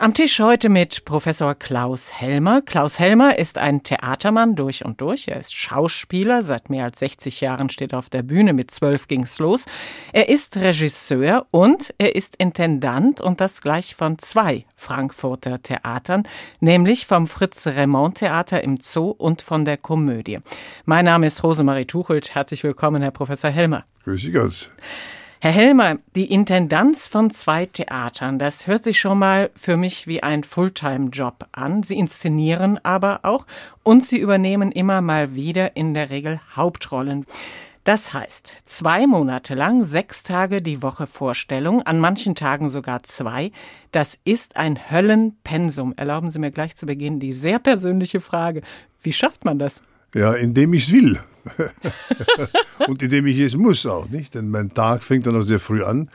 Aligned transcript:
am 0.00 0.14
Tisch 0.14 0.38
heute 0.38 0.68
mit 0.68 1.04
Professor 1.04 1.54
Klaus 1.54 2.12
Helmer. 2.12 2.62
Klaus 2.62 2.98
Helmer 2.98 3.38
ist 3.38 3.58
ein 3.58 3.82
Theatermann 3.82 4.54
durch 4.54 4.84
und 4.84 5.00
durch. 5.00 5.28
Er 5.28 5.40
ist 5.40 5.54
Schauspieler. 5.54 6.42
Seit 6.42 6.70
mehr 6.70 6.84
als 6.84 7.00
60 7.00 7.40
Jahren 7.40 7.68
steht 7.68 7.92
er 7.92 7.98
auf 7.98 8.08
der 8.08 8.22
Bühne. 8.22 8.52
Mit 8.52 8.70
zwölf 8.70 9.08
ging's 9.08 9.38
los. 9.38 9.66
Er 10.12 10.28
ist 10.28 10.56
Regisseur 10.56 11.46
und 11.50 11.92
er 11.98 12.14
ist 12.14 12.36
Intendant 12.36 13.20
und 13.20 13.40
das 13.40 13.60
gleich 13.60 13.96
von 13.96 14.18
zwei 14.18 14.64
Frankfurter 14.76 15.62
Theatern, 15.62 16.22
nämlich 16.60 17.06
vom 17.06 17.26
Fritz-Remond-Theater 17.26 18.62
im 18.62 18.76
Zoo 18.80 19.10
und 19.10 19.42
von 19.42 19.64
der 19.64 19.76
Komödie. 19.76 20.38
Mein 20.84 21.06
Name 21.06 21.26
ist 21.26 21.42
Rosemarie 21.42 21.86
Tuchelt. 21.86 22.34
Herzlich 22.34 22.62
willkommen, 22.62 23.02
Herr 23.02 23.10
Professor 23.10 23.50
Helmer. 23.50 23.84
Grüß 24.04 24.22
Sie 24.22 24.32
Gott. 24.32 24.70
Herr 25.40 25.52
Helmer, 25.52 25.98
die 26.16 26.32
Intendanz 26.32 27.06
von 27.06 27.30
zwei 27.30 27.66
Theatern, 27.66 28.40
das 28.40 28.66
hört 28.66 28.82
sich 28.82 28.98
schon 28.98 29.20
mal 29.20 29.50
für 29.54 29.76
mich 29.76 30.08
wie 30.08 30.20
ein 30.20 30.42
Fulltime-Job 30.42 31.46
an. 31.52 31.84
Sie 31.84 31.96
inszenieren 31.96 32.80
aber 32.84 33.20
auch 33.22 33.46
und 33.84 34.04
Sie 34.04 34.18
übernehmen 34.18 34.72
immer 34.72 35.00
mal 35.00 35.36
wieder 35.36 35.76
in 35.76 35.94
der 35.94 36.10
Regel 36.10 36.40
Hauptrollen. 36.56 37.24
Das 37.84 38.12
heißt, 38.12 38.56
zwei 38.64 39.06
Monate 39.06 39.54
lang, 39.54 39.84
sechs 39.84 40.24
Tage 40.24 40.60
die 40.60 40.82
Woche 40.82 41.06
Vorstellung, 41.06 41.82
an 41.82 42.00
manchen 42.00 42.34
Tagen 42.34 42.68
sogar 42.68 43.04
zwei. 43.04 43.52
Das 43.92 44.18
ist 44.24 44.56
ein 44.56 44.90
Höllenpensum. 44.90 45.94
Erlauben 45.96 46.30
Sie 46.30 46.40
mir 46.40 46.50
gleich 46.50 46.74
zu 46.74 46.84
Beginn 46.84 47.20
die 47.20 47.32
sehr 47.32 47.60
persönliche 47.60 48.18
Frage. 48.18 48.62
Wie 49.04 49.12
schafft 49.12 49.44
man 49.44 49.60
das? 49.60 49.84
Ja, 50.16 50.32
indem 50.32 50.74
ich 50.74 50.88
es 50.88 50.92
will. 50.92 51.20
und 52.88 53.02
indem 53.02 53.26
ich 53.26 53.38
es 53.38 53.56
muss 53.56 53.86
auch, 53.86 54.08
nicht? 54.08 54.34
Denn 54.34 54.50
mein 54.50 54.74
Tag 54.74 55.02
fängt 55.02 55.26
dann 55.26 55.36
auch 55.36 55.42
sehr 55.42 55.60
früh 55.60 55.82
an. 55.82 56.10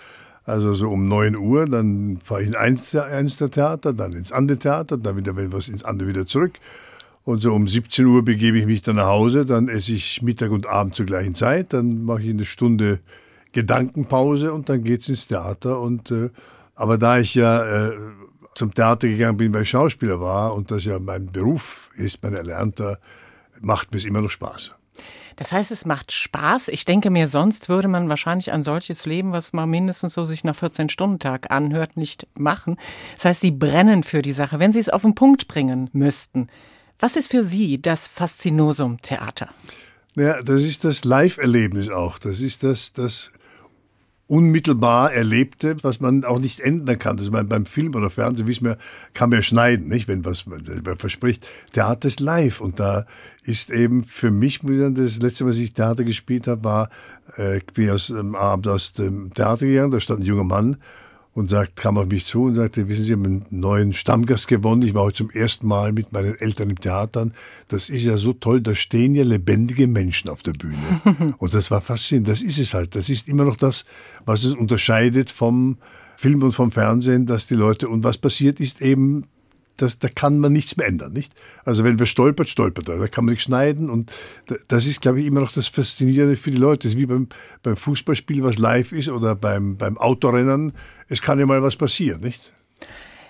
Also 0.46 0.74
so 0.74 0.90
um 0.90 1.08
9 1.08 1.38
Uhr, 1.38 1.66
dann 1.68 2.20
fahre 2.24 2.42
ich 2.42 2.50
in 2.50 2.56
eins, 2.56 2.94
eins 2.96 3.38
der 3.38 3.50
Theater, 3.50 3.94
dann 3.94 4.14
ins 4.14 4.32
andere 4.32 4.60
Theater, 4.60 4.98
dann 4.98 5.16
wieder 5.16 5.36
wenn 5.38 5.54
was 5.54 5.70
ins 5.70 5.86
andere 5.86 6.10
wieder 6.10 6.28
zurück. 6.28 6.54
Und 7.24 7.42
so 7.42 7.54
um 7.54 7.68
17 7.68 8.06
Uhr 8.06 8.26
begebe 8.26 8.58
ich 8.58 8.66
mich 8.66 8.82
dann 8.82 8.98
nach 8.98 9.06
Hause, 9.06 9.46
dann 9.46 9.70
esse 9.70 9.94
ich 9.94 10.22
Mittag 10.22 10.52
und 10.52 10.68
Abend 10.68 10.96
zur 10.96 11.06
gleichen 11.06 11.36
Zeit, 11.36 11.72
dann 11.72 12.04
mache 12.04 12.24
ich 12.24 12.30
eine 12.30 12.46
Stunde 12.46 13.00
Gedankenpause 13.54 14.52
und 14.52 14.68
dann 14.68 14.84
geht's 14.84 15.08
ins 15.08 15.28
Theater. 15.28 15.80
Und 15.80 16.12
äh, 16.12 16.30
aber 16.76 16.98
da 16.98 17.20
ich 17.20 17.36
ja 17.36 17.88
äh, 17.88 17.94
zum 18.56 18.74
Theater 18.74 19.08
gegangen 19.08 19.38
bin, 19.38 19.54
weil 19.54 19.62
ich 19.62 19.70
Schauspieler 19.70 20.20
war 20.20 20.54
und 20.54 20.72
das 20.72 20.84
ja 20.84 21.00
mein 21.00 21.32
Beruf 21.32 21.90
ist, 21.96 22.22
mein 22.22 22.34
Erlernter, 22.34 23.00
macht 23.62 23.92
mir 23.92 24.00
es 24.00 24.06
immer 24.06 24.22
noch 24.22 24.30
Spaß. 24.30 24.72
Das 25.36 25.52
heißt, 25.52 25.72
es 25.72 25.86
macht 25.86 26.12
Spaß. 26.12 26.68
Ich 26.68 26.86
denke 26.86 27.10
mir, 27.10 27.28
sonst 27.28 27.70
würde 27.70 27.88
man 27.88 28.10
wahrscheinlich 28.10 28.52
ein 28.52 28.64
solches 28.64 29.06
Leben, 29.06 29.32
was 29.32 29.54
man 29.54 29.70
mindestens 29.70 30.14
so 30.14 30.26
sich 30.26 30.44
nach 30.44 30.56
14-Stunden-Tag 30.56 31.52
anhört, 31.52 31.98
nicht 31.98 32.28
machen. 32.36 32.78
Das 33.16 33.26
heißt, 33.26 33.42
Sie 33.42 33.52
brennen 33.52 34.04
für 34.04 34.22
die 34.22 34.34
Sache. 34.34 34.60
Wenn 34.60 34.72
Sie 34.72 34.80
es 34.80 34.90
auf 34.90 35.02
den 35.02 35.16
Punkt 35.16 35.48
bringen 35.48 35.90
müssten, 35.94 36.48
was 37.00 37.16
ist 37.16 37.32
für 37.32 37.44
Sie 37.44 37.82
das 37.82 38.08
Faszinosum 38.08 39.02
Theater? 39.02 39.50
Ja, 40.16 40.42
das 40.44 40.62
ist 40.64 40.86
das 40.86 41.04
Live-Erlebnis 41.04 41.90
auch. 41.90 42.20
Das 42.20 42.40
ist 42.40 42.64
das, 42.64 42.94
das 42.94 43.32
unmittelbar 44.34 45.14
Erlebte, 45.14 45.76
was 45.84 46.00
man 46.00 46.26
auch 46.26 46.40
nicht 46.40 46.60
ändern 46.60 46.98
kann. 46.98 47.18
Das 47.18 47.28
ist 47.28 47.50
beim 47.50 47.68
Film 47.68 47.94
oder 47.94 48.10
Fernsehen, 48.10 48.48
wissen 48.48 48.66
wir, 48.66 48.80
kann 49.14 49.30
man 49.30 49.38
ja 49.38 49.44
schneiden, 49.44 49.90
nicht? 49.90 50.08
Wenn 50.08 50.26
was 50.26 50.48
man 50.48 50.66
verspricht. 50.98 51.48
Theater 51.72 52.08
ist 52.08 52.20
live 52.20 52.60
und 52.60 52.80
da 52.80 53.06
ist 53.44 53.70
eben 53.70 54.04
für 54.04 54.32
mich, 54.32 54.62
das 54.64 55.22
letzte 55.22 55.44
Mal, 55.44 55.52
als 55.52 55.60
ich 55.60 55.74
Theater 55.74 56.04
gespielt 56.04 56.48
habe, 56.48 56.64
war, 56.64 56.90
äh, 57.38 57.58
ich 57.58 57.66
bin 57.68 57.92
aus 57.92 58.08
dem 58.08 58.34
Abend 58.34 58.68
aus 58.68 58.94
dem 58.94 59.32
Theater 59.36 59.68
gegangen, 59.68 59.92
da 59.92 60.00
stand 60.00 60.22
ein 60.22 60.26
junger 60.26 60.44
Mann 60.44 60.78
und 61.34 61.50
sagt, 61.50 61.76
kam 61.76 61.98
auf 61.98 62.06
mich 62.06 62.26
zu 62.26 62.44
und 62.44 62.56
sagte, 62.56 62.88
wissen 62.88 63.04
Sie, 63.04 63.14
haben 63.14 63.26
einen 63.26 63.46
neuen 63.50 63.94
Stammgast 63.94 64.48
gewonnen. 64.48 64.84
Ich 64.84 64.94
war 64.94 65.04
heute 65.04 65.18
zum 65.18 65.32
ersten 65.32 65.68
Mal 65.68 65.92
mit 65.92 66.14
meinen 66.14 66.36
Eltern 66.36 66.70
im 66.70 66.80
Theater. 66.80 67.32
Das 67.68 67.90
ist 67.90 68.04
ja 68.04 68.18
so 68.18 68.34
toll, 68.34 68.62
da 68.62 68.76
stehen 68.76 69.16
ja 69.16 69.24
lebendige 69.24 69.88
Menschen 69.88 70.30
auf 70.30 70.44
der 70.44 70.54
Bühne. 70.54 71.36
und 71.38 71.54
das 71.54 71.72
war 71.72 71.82
faszinierend. 71.82 72.28
Das 72.28 72.42
ist 72.42 72.60
es 72.60 72.74
halt. 72.74 72.96
Das 72.96 73.10
ist 73.10 73.28
immer 73.28 73.46
noch 73.46 73.58
das, 73.58 73.86
was 74.26 74.44
es 74.44 74.54
unterscheidet 74.54 75.32
vom 75.32 75.78
Film 76.16 76.44
und 76.44 76.52
vom 76.52 76.72
Fernsehen, 76.72 77.26
dass 77.26 77.48
die 77.48 77.56
Leute, 77.56 77.90
und 77.90 78.04
was 78.04 78.18
passiert 78.18 78.60
ist 78.60 78.82
eben, 78.82 79.26
das, 79.78 80.00
da 80.00 80.08
kann 80.08 80.40
man 80.40 80.52
nichts 80.52 80.78
mehr 80.78 80.88
ändern, 80.88 81.14
nicht? 81.14 81.34
Also 81.66 81.84
wenn 81.84 82.00
wir 82.00 82.06
stolpert, 82.06 82.50
stolpert 82.50 82.90
er. 82.90 83.00
Da 83.00 83.08
kann 83.08 83.26
man 83.26 83.34
nicht 83.34 83.44
schneiden 83.44 83.90
und 83.90 84.12
das 84.68 84.86
ist, 84.86 85.02
glaube 85.02 85.22
ich, 85.22 85.26
immer 85.26 85.42
noch 85.42 85.52
das 85.52 85.68
Faszinierende 85.68 86.38
für 86.38 86.52
die 86.52 86.58
Leute. 86.58 86.88
Das 86.88 86.94
ist 86.94 87.00
wie 87.00 87.06
beim, 87.06 87.28
beim 87.64 87.76
Fußballspiel, 87.76 88.44
was 88.44 88.58
live 88.58 88.92
ist 88.92 89.10
oder 89.10 89.36
beim, 89.36 89.78
beim 89.78 89.98
Autorennen. 89.98 90.74
Es 91.08 91.22
kann 91.22 91.40
ja 91.40 91.46
mal 91.46 91.64
was 91.64 91.76
passieren, 91.76 92.22
nicht? 92.22 92.52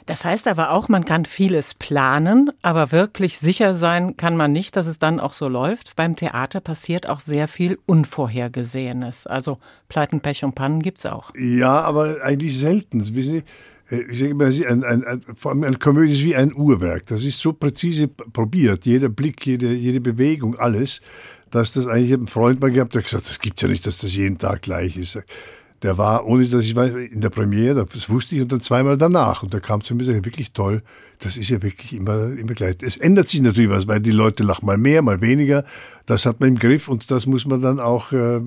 Das 0.06 0.26
heißt 0.26 0.50
aber 0.50 0.72
auch, 0.72 0.90
man 0.90 1.06
kann 1.06 1.24
vieles 1.24 1.74
planen, 1.74 2.52
aber 2.62 2.92
wirklich 2.92 3.40
sicher 3.40 3.74
sein 3.74 4.18
kann 4.18 4.36
man 4.36 4.52
nicht, 4.52 4.76
dass 4.76 4.88
es 4.88 5.00
dann 5.00 5.22
auch 5.22 5.34
so 5.34 5.48
läuft. 5.48 5.96
Beim 5.96 6.18
Theater 6.18 6.59
passiert 6.59 7.08
auch 7.08 7.22
sehr 7.22 7.48
viel 7.48 7.80
Unvorhergesehenes. 7.86 9.28
Also 9.28 9.59
Pleiten, 9.88 10.20
Pech 10.20 10.44
und 10.44 10.56
Pannen 10.56 10.82
gibt's 10.82 11.06
auch. 11.06 11.32
Ja, 11.38 11.82
aber 11.82 12.18
eigentlich 12.22 12.58
selten. 12.58 13.00
Wissen 13.16 13.36
Sie, 13.36 13.44
ich 13.90 14.20
sage 14.20 14.32
immer, 14.32 14.46
ein, 14.46 14.84
ein, 14.84 15.04
ein, 15.04 15.22
vor 15.36 15.52
allem 15.52 15.64
eine 15.64 15.78
Komödie 15.78 16.14
ist 16.14 16.24
wie 16.24 16.36
ein 16.36 16.54
Uhrwerk. 16.54 17.06
Das 17.08 17.24
ist 17.24 17.40
so 17.40 17.54
präzise 17.54 18.08
probiert, 18.08 18.86
jeder 18.86 19.10
Blick, 19.10 19.46
jede, 19.46 19.74
jede 19.74 20.00
Bewegung, 20.00 20.56
alles, 20.56 21.02
dass 21.52 21.74
das 21.74 21.88
eigentlich 21.88 22.14
ein 22.14 22.28
Freund 22.28 22.62
mal 22.62 22.72
gehabt, 22.72 22.96
der 22.96 23.02
gesagt, 23.02 23.30
das 23.30 23.40
gibt's 23.40 23.62
ja 23.62 23.68
nicht, 23.68 23.86
dass 23.86 23.98
das 23.98 24.16
jeden 24.16 24.38
Tag 24.38 24.64
gleich 24.64 24.98
ist. 24.98 25.20
Der 25.84 25.98
war, 25.98 26.26
ohne 26.26 26.48
dass 26.48 26.64
ich 26.64 26.76
weiß, 26.76 26.92
in 27.12 27.20
der 27.20 27.30
Premiere, 27.30 27.86
das 27.86 28.10
wusste 28.10 28.36
ich, 28.36 28.42
und 28.42 28.52
dann 28.52 28.62
zweimal 28.62 28.98
danach. 28.98 29.44
Und 29.44 29.54
da 29.54 29.60
kam 29.60 29.84
zu 29.84 29.94
mir 29.94 30.08
und 30.08 30.26
wirklich 30.26 30.54
toll, 30.54 30.82
das 31.20 31.36
ist 31.36 31.50
ja 31.50 31.62
wirklich 31.62 31.94
immer, 31.94 32.32
immer 32.32 32.54
gleich. 32.54 32.78
Es 32.82 32.96
ändert 32.96 33.28
sich 33.28 33.42
natürlich 33.42 33.70
was, 33.70 33.88
weil 33.88 34.00
die 34.00 34.12
Leute 34.12 34.44
lachen 34.44 34.66
mal 34.66 34.78
mehr, 34.78 35.02
mal 35.02 35.20
weniger. 35.22 35.66
Das 36.06 36.26
hat 36.26 36.40
man 36.40 36.50
im 36.50 36.60
Griff 36.60 36.88
und 36.88 37.12
das 37.12 37.26
muss 37.26 37.46
man 37.46 37.62
dann 37.62 37.82
auch 37.82 38.14
äh, 38.14 38.38
äh 38.38 38.42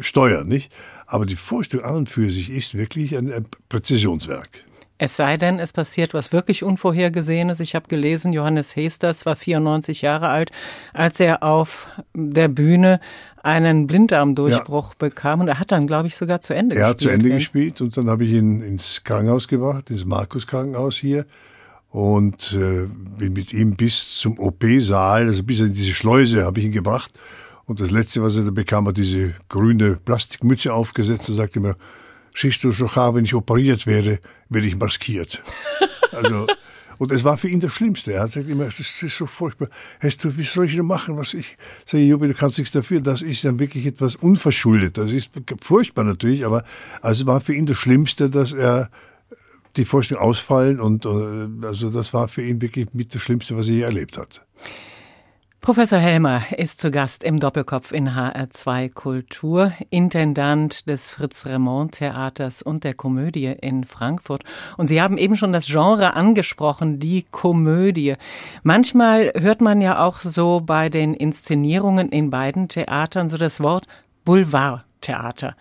steuern, 0.00 0.48
nicht? 0.48 0.70
Aber 1.06 1.24
die 1.24 1.36
Vorstellung 1.36 1.86
an 1.86 1.96
und 1.96 2.08
für 2.08 2.30
sich 2.30 2.50
ist 2.50 2.76
wirklich 2.76 3.16
ein, 3.16 3.32
ein 3.32 3.46
Präzisionswerk. 3.68 4.64
Es 4.98 5.16
sei 5.16 5.36
denn, 5.36 5.58
es 5.58 5.72
passiert 5.72 6.14
was 6.14 6.32
wirklich 6.32 6.62
Unvorhergesehenes. 6.62 7.60
Ich 7.60 7.74
habe 7.74 7.88
gelesen, 7.88 8.32
Johannes 8.32 8.74
Hesters 8.76 9.26
war 9.26 9.36
94 9.36 10.02
Jahre 10.02 10.28
alt, 10.28 10.50
als 10.94 11.20
er 11.20 11.42
auf 11.42 11.86
der 12.14 12.48
Bühne 12.48 13.00
einen 13.42 13.86
Blinddarmdurchbruch 13.86 14.90
ja. 14.90 14.96
bekam 14.98 15.40
und 15.40 15.48
er 15.48 15.60
hat 15.60 15.70
dann, 15.70 15.86
glaube 15.86 16.08
ich, 16.08 16.16
sogar 16.16 16.40
zu 16.40 16.54
Ende 16.54 16.74
er 16.74 16.80
gespielt. 16.80 16.82
Er 16.82 16.90
hat 16.90 17.00
zu 17.00 17.08
Ende 17.08 17.36
gespielt 17.36 17.80
und 17.80 17.96
dann 17.96 18.08
habe 18.08 18.24
ich 18.24 18.32
ihn 18.32 18.60
ins 18.62 19.02
Krankenhaus 19.04 19.46
gebracht, 19.46 19.90
ins 19.90 20.04
Markus-Krankenhaus 20.04 20.96
hier 20.96 21.26
und 21.90 22.54
äh, 22.54 22.88
bin 23.18 23.34
mit 23.34 23.52
ihm 23.52 23.76
bis 23.76 24.18
zum 24.18 24.38
OP-Saal, 24.38 25.26
also 25.26 25.44
bis 25.44 25.60
in 25.60 25.72
diese 25.72 25.92
Schleuse 25.92 26.44
habe 26.44 26.58
ich 26.58 26.66
ihn 26.66 26.72
gebracht 26.72 27.12
und 27.66 27.80
das 27.80 27.90
Letzte, 27.90 28.22
was 28.22 28.36
er 28.36 28.44
da 28.44 28.50
bekam, 28.50 28.88
hat 28.88 28.96
diese 28.96 29.34
grüne 29.48 29.94
Plastikmütze 29.94 30.72
aufgesetzt 30.72 31.28
und 31.28 31.36
sagte 31.36 31.60
mir, 31.60 31.76
siehst 32.36 32.62
du, 32.62 32.70
sogar 32.70 33.14
wenn 33.14 33.24
ich 33.24 33.34
operiert 33.34 33.86
werde, 33.86 34.20
werde 34.48 34.66
ich 34.66 34.76
maskiert. 34.76 35.42
Also, 36.12 36.46
und 36.98 37.12
es 37.12 37.24
war 37.24 37.36
für 37.36 37.48
ihn 37.48 37.60
das 37.60 37.72
Schlimmste. 37.72 38.12
Er 38.12 38.22
hat 38.22 38.28
gesagt 38.28 38.48
immer, 38.48 38.66
das 38.66 38.80
ist 38.80 38.98
so 38.98 39.26
furchtbar. 39.26 39.68
Hast 40.00 40.24
du, 40.24 40.36
wie 40.36 40.44
soll 40.44 40.66
ich 40.66 40.76
denn 40.76 40.86
machen, 40.86 41.16
was 41.16 41.34
ich, 41.34 41.56
sage 41.84 42.04
Jobi, 42.04 42.28
du 42.28 42.34
kannst 42.34 42.58
nichts 42.58 42.72
dafür. 42.72 43.00
Das 43.00 43.22
ist 43.22 43.44
dann 43.44 43.58
wirklich 43.58 43.86
etwas 43.86 44.16
unverschuldet. 44.16 44.96
Das 44.96 45.12
ist 45.12 45.30
furchtbar 45.60 46.04
natürlich, 46.04 46.46
aber 46.46 46.64
also 47.02 47.22
es 47.22 47.26
war 47.26 47.40
für 47.40 47.54
ihn 47.54 47.66
das 47.66 47.76
Schlimmste, 47.76 48.30
dass 48.30 48.52
er 48.52 48.90
die 49.76 49.84
Vorstellung 49.84 50.22
ausfallen 50.22 50.80
und, 50.80 51.04
äh, 51.04 51.66
also 51.66 51.90
das 51.90 52.14
war 52.14 52.28
für 52.28 52.42
ihn 52.42 52.62
wirklich 52.62 52.94
mit 52.94 53.14
das 53.14 53.20
Schlimmste, 53.20 53.56
was 53.58 53.68
er 53.68 53.74
je 53.74 53.82
erlebt 53.82 54.16
hat. 54.16 54.42
Professor 55.66 55.98
Helmer 55.98 56.42
ist 56.56 56.78
zu 56.78 56.92
Gast 56.92 57.24
im 57.24 57.40
Doppelkopf 57.40 57.90
in 57.90 58.10
HR2 58.10 58.94
Kultur, 58.94 59.72
Intendant 59.90 60.86
des 60.86 61.10
Fritz-Remond-Theaters 61.10 62.62
und 62.62 62.84
der 62.84 62.94
Komödie 62.94 63.52
in 63.60 63.82
Frankfurt. 63.82 64.44
Und 64.76 64.86
Sie 64.86 65.02
haben 65.02 65.18
eben 65.18 65.36
schon 65.36 65.52
das 65.52 65.66
Genre 65.66 66.14
angesprochen, 66.14 67.00
die 67.00 67.24
Komödie. 67.32 68.14
Manchmal 68.62 69.32
hört 69.34 69.60
man 69.60 69.80
ja 69.80 70.06
auch 70.06 70.20
so 70.20 70.60
bei 70.64 70.88
den 70.88 71.14
Inszenierungen 71.14 72.10
in 72.10 72.30
beiden 72.30 72.68
Theatern 72.68 73.26
so 73.26 73.36
das 73.36 73.60
Wort 73.60 73.88
Boulevardtheater. 74.24 75.56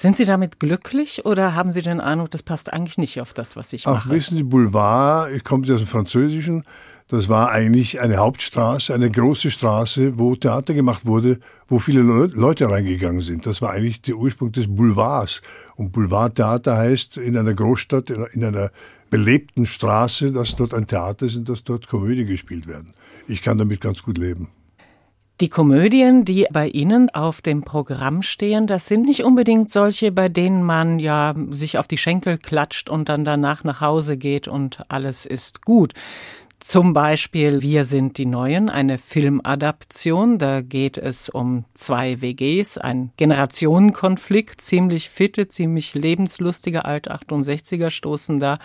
Sind 0.00 0.16
Sie 0.16 0.24
damit 0.24 0.58
glücklich 0.58 1.26
oder 1.26 1.54
haben 1.54 1.72
Sie 1.72 1.82
den 1.82 2.00
Eindruck, 2.00 2.30
das 2.30 2.42
passt 2.42 2.72
eigentlich 2.72 2.96
nicht 2.96 3.20
auf 3.20 3.34
das, 3.34 3.54
was 3.54 3.74
ich 3.74 3.86
Ach, 3.86 4.06
mache? 4.06 4.08
wissen 4.08 4.34
Sie, 4.34 4.42
Boulevard, 4.42 5.30
ich 5.30 5.44
komme 5.44 5.70
aus 5.74 5.80
dem 5.80 5.86
Französischen, 5.86 6.64
das 7.08 7.28
war 7.28 7.50
eigentlich 7.50 8.00
eine 8.00 8.16
Hauptstraße, 8.16 8.94
eine 8.94 9.10
große 9.10 9.50
Straße, 9.50 10.18
wo 10.18 10.36
Theater 10.36 10.72
gemacht 10.72 11.04
wurde, 11.04 11.38
wo 11.68 11.78
viele 11.80 12.00
Leute 12.00 12.70
reingegangen 12.70 13.20
sind. 13.20 13.44
Das 13.44 13.60
war 13.60 13.72
eigentlich 13.72 14.00
der 14.00 14.14
Ursprung 14.14 14.52
des 14.52 14.74
Boulevards. 14.74 15.42
Und 15.76 15.92
Boulevardtheater 15.92 16.78
heißt 16.78 17.18
in 17.18 17.36
einer 17.36 17.52
Großstadt, 17.52 18.08
in 18.08 18.42
einer 18.42 18.70
belebten 19.10 19.66
Straße, 19.66 20.32
dass 20.32 20.56
dort 20.56 20.72
ein 20.72 20.86
Theater 20.86 21.26
ist 21.26 21.36
und 21.36 21.46
dass 21.46 21.62
dort 21.62 21.88
Komödien 21.88 22.26
gespielt 22.26 22.66
werden. 22.66 22.94
Ich 23.28 23.42
kann 23.42 23.58
damit 23.58 23.82
ganz 23.82 24.02
gut 24.02 24.16
leben. 24.16 24.48
Die 25.40 25.48
Komödien, 25.48 26.26
die 26.26 26.46
bei 26.52 26.68
Ihnen 26.68 27.08
auf 27.08 27.40
dem 27.40 27.62
Programm 27.62 28.20
stehen, 28.20 28.66
das 28.66 28.86
sind 28.86 29.06
nicht 29.06 29.24
unbedingt 29.24 29.70
solche, 29.70 30.12
bei 30.12 30.28
denen 30.28 30.62
man 30.62 30.98
ja 30.98 31.34
sich 31.48 31.78
auf 31.78 31.88
die 31.88 31.96
Schenkel 31.96 32.36
klatscht 32.36 32.90
und 32.90 33.08
dann 33.08 33.24
danach 33.24 33.64
nach 33.64 33.80
Hause 33.80 34.18
geht 34.18 34.48
und 34.48 34.84
alles 34.88 35.24
ist 35.24 35.64
gut. 35.64 35.94
Zum 36.60 36.92
Beispiel 36.92 37.62
Wir 37.62 37.84
sind 37.84 38.18
die 38.18 38.26
Neuen, 38.26 38.68
eine 38.68 38.98
Filmadaption. 38.98 40.36
Da 40.38 40.60
geht 40.60 40.98
es 40.98 41.30
um 41.30 41.64
zwei 41.72 42.20
WGs, 42.20 42.76
ein 42.76 43.12
Generationenkonflikt. 43.16 44.60
Ziemlich 44.60 45.08
fitte, 45.08 45.48
ziemlich 45.48 45.94
lebenslustige 45.94 46.84
Alt-68er 46.84 47.88
stoßen 47.88 48.40
da 48.40 48.58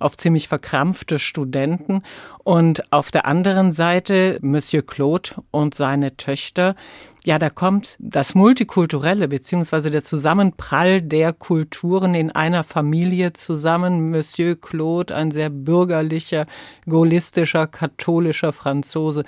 auf 0.00 0.16
ziemlich 0.16 0.48
verkrampfte 0.48 1.18
Studenten. 1.18 2.04
Und 2.42 2.90
auf 2.90 3.10
der 3.10 3.26
anderen 3.26 3.72
Seite 3.72 4.38
Monsieur 4.40 4.84
Claude 4.84 5.32
und 5.50 5.74
seine 5.74 6.16
Töchter, 6.16 6.74
ja, 7.24 7.38
da 7.38 7.50
kommt 7.50 7.96
das 8.00 8.34
Multikulturelle 8.34 9.28
beziehungsweise 9.28 9.90
der 9.90 10.02
Zusammenprall 10.02 11.00
der 11.00 11.32
Kulturen 11.32 12.14
in 12.14 12.32
einer 12.32 12.64
Familie 12.64 13.32
zusammen. 13.32 14.10
Monsieur 14.10 14.60
Claude, 14.60 15.14
ein 15.14 15.30
sehr 15.30 15.48
bürgerlicher, 15.48 16.46
gaullistischer, 16.88 17.68
katholischer 17.68 18.52
Franzose, 18.52 19.24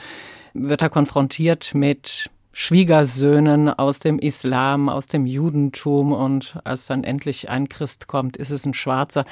wird 0.55 0.83
er 0.83 0.91
konfrontiert 0.91 1.73
mit 1.75 2.31
Schwiegersöhnen 2.53 3.69
aus 3.69 4.01
dem 4.01 4.19
Islam, 4.19 4.89
aus 4.89 5.07
dem 5.07 5.27
Judentum 5.27 6.13
und 6.13 6.57
als 6.65 6.87
dann 6.87 7.05
endlich 7.05 7.49
ein 7.49 7.69
Christ 7.69 8.07
kommt, 8.07 8.37
ist 8.37 8.51
es 8.51 8.65
ein 8.65 8.75
Schwarzer. 8.75 9.25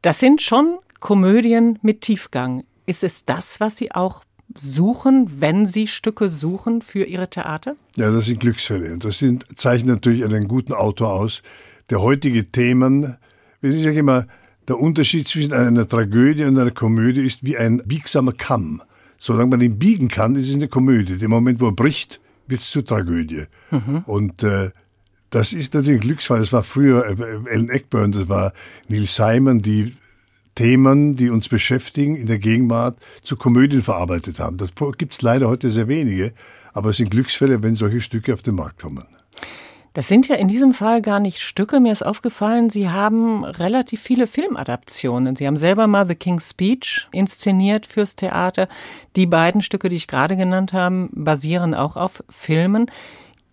Das 0.00 0.18
sind 0.18 0.40
schon 0.40 0.78
Komödien 1.00 1.78
mit 1.82 2.02
Tiefgang. 2.02 2.64
Ist 2.86 3.04
es 3.04 3.24
das, 3.24 3.58
was 3.60 3.76
Sie 3.76 3.92
auch 3.92 4.22
suchen, 4.54 5.40
wenn 5.40 5.66
Sie 5.66 5.86
Stücke 5.86 6.28
suchen 6.28 6.82
für 6.82 7.04
Ihre 7.04 7.28
Theater? 7.28 7.76
Ja, 7.96 8.10
das 8.10 8.26
sind 8.26 8.40
Glücksfälle. 8.40 8.92
Und 8.92 9.04
das 9.04 9.18
sind, 9.18 9.46
zeichnet 9.58 9.96
natürlich 9.96 10.24
einen 10.24 10.48
guten 10.48 10.72
Autor 10.72 11.12
aus, 11.12 11.42
der 11.90 12.00
heutige 12.00 12.50
Themen, 12.50 13.16
wie 13.60 13.68
ich 13.68 13.82
sage 13.82 13.98
immer, 13.98 14.26
der 14.68 14.78
Unterschied 14.78 15.28
zwischen 15.28 15.52
einer 15.52 15.86
Tragödie 15.86 16.44
und 16.44 16.58
einer 16.58 16.70
Komödie 16.72 17.24
ist 17.24 17.44
wie 17.44 17.56
ein 17.56 17.82
biegsamer 17.84 18.32
Kamm. 18.32 18.82
Solange 19.18 19.50
man 19.50 19.60
ihn 19.60 19.78
biegen 19.78 20.08
kann, 20.08 20.34
ist 20.34 20.48
es 20.48 20.54
eine 20.54 20.68
Komödie. 20.68 21.18
Dem 21.18 21.30
Moment, 21.30 21.60
wo 21.60 21.66
er 21.66 21.72
bricht, 21.72 22.20
wird 22.48 22.60
es 22.60 22.70
zur 22.70 22.84
Tragödie. 22.84 23.44
Mhm. 23.70 24.02
Und 24.06 24.42
äh, 24.42 24.70
das 25.30 25.52
ist 25.52 25.74
natürlich 25.74 26.00
ein 26.00 26.06
Glücksfall. 26.06 26.40
Das 26.40 26.52
war 26.52 26.62
früher 26.62 27.06
äh, 27.06 27.50
Ellen 27.50 27.70
Eckburn, 27.70 28.12
das 28.12 28.28
war 28.28 28.52
Neil 28.88 29.06
Simon, 29.06 29.62
die 29.62 29.96
Themen, 30.56 31.14
die 31.14 31.30
uns 31.30 31.48
beschäftigen, 31.48 32.16
in 32.16 32.26
der 32.26 32.40
Gegenwart 32.40 32.96
zu 33.22 33.36
Komödien 33.36 33.82
verarbeitet 33.82 34.40
haben. 34.40 34.56
Das 34.56 34.70
gibt 34.98 35.12
es 35.12 35.22
leider 35.22 35.48
heute 35.48 35.70
sehr 35.70 35.86
wenige, 35.86 36.32
aber 36.74 36.90
es 36.90 36.96
sind 36.96 37.10
Glücksfälle, 37.10 37.62
wenn 37.62 37.76
solche 37.76 38.00
Stücke 38.00 38.34
auf 38.34 38.42
den 38.42 38.56
Markt 38.56 38.80
kommen. 38.80 39.06
Das 39.96 40.08
sind 40.08 40.28
ja 40.28 40.36
in 40.36 40.46
diesem 40.46 40.74
Fall 40.74 41.00
gar 41.00 41.20
nicht 41.20 41.40
Stücke. 41.40 41.80
Mir 41.80 41.90
ist 41.90 42.04
aufgefallen, 42.04 42.68
Sie 42.68 42.90
haben 42.90 43.44
relativ 43.44 44.02
viele 44.02 44.26
Filmadaptionen. 44.26 45.36
Sie 45.36 45.46
haben 45.46 45.56
selber 45.56 45.86
mal 45.86 46.06
The 46.06 46.14
King's 46.14 46.50
Speech 46.50 47.08
inszeniert 47.12 47.86
fürs 47.86 48.14
Theater. 48.14 48.68
Die 49.16 49.24
beiden 49.24 49.62
Stücke, 49.62 49.88
die 49.88 49.96
ich 49.96 50.06
gerade 50.06 50.36
genannt 50.36 50.74
habe, 50.74 51.08
basieren 51.12 51.72
auch 51.72 51.96
auf 51.96 52.22
Filmen. 52.28 52.90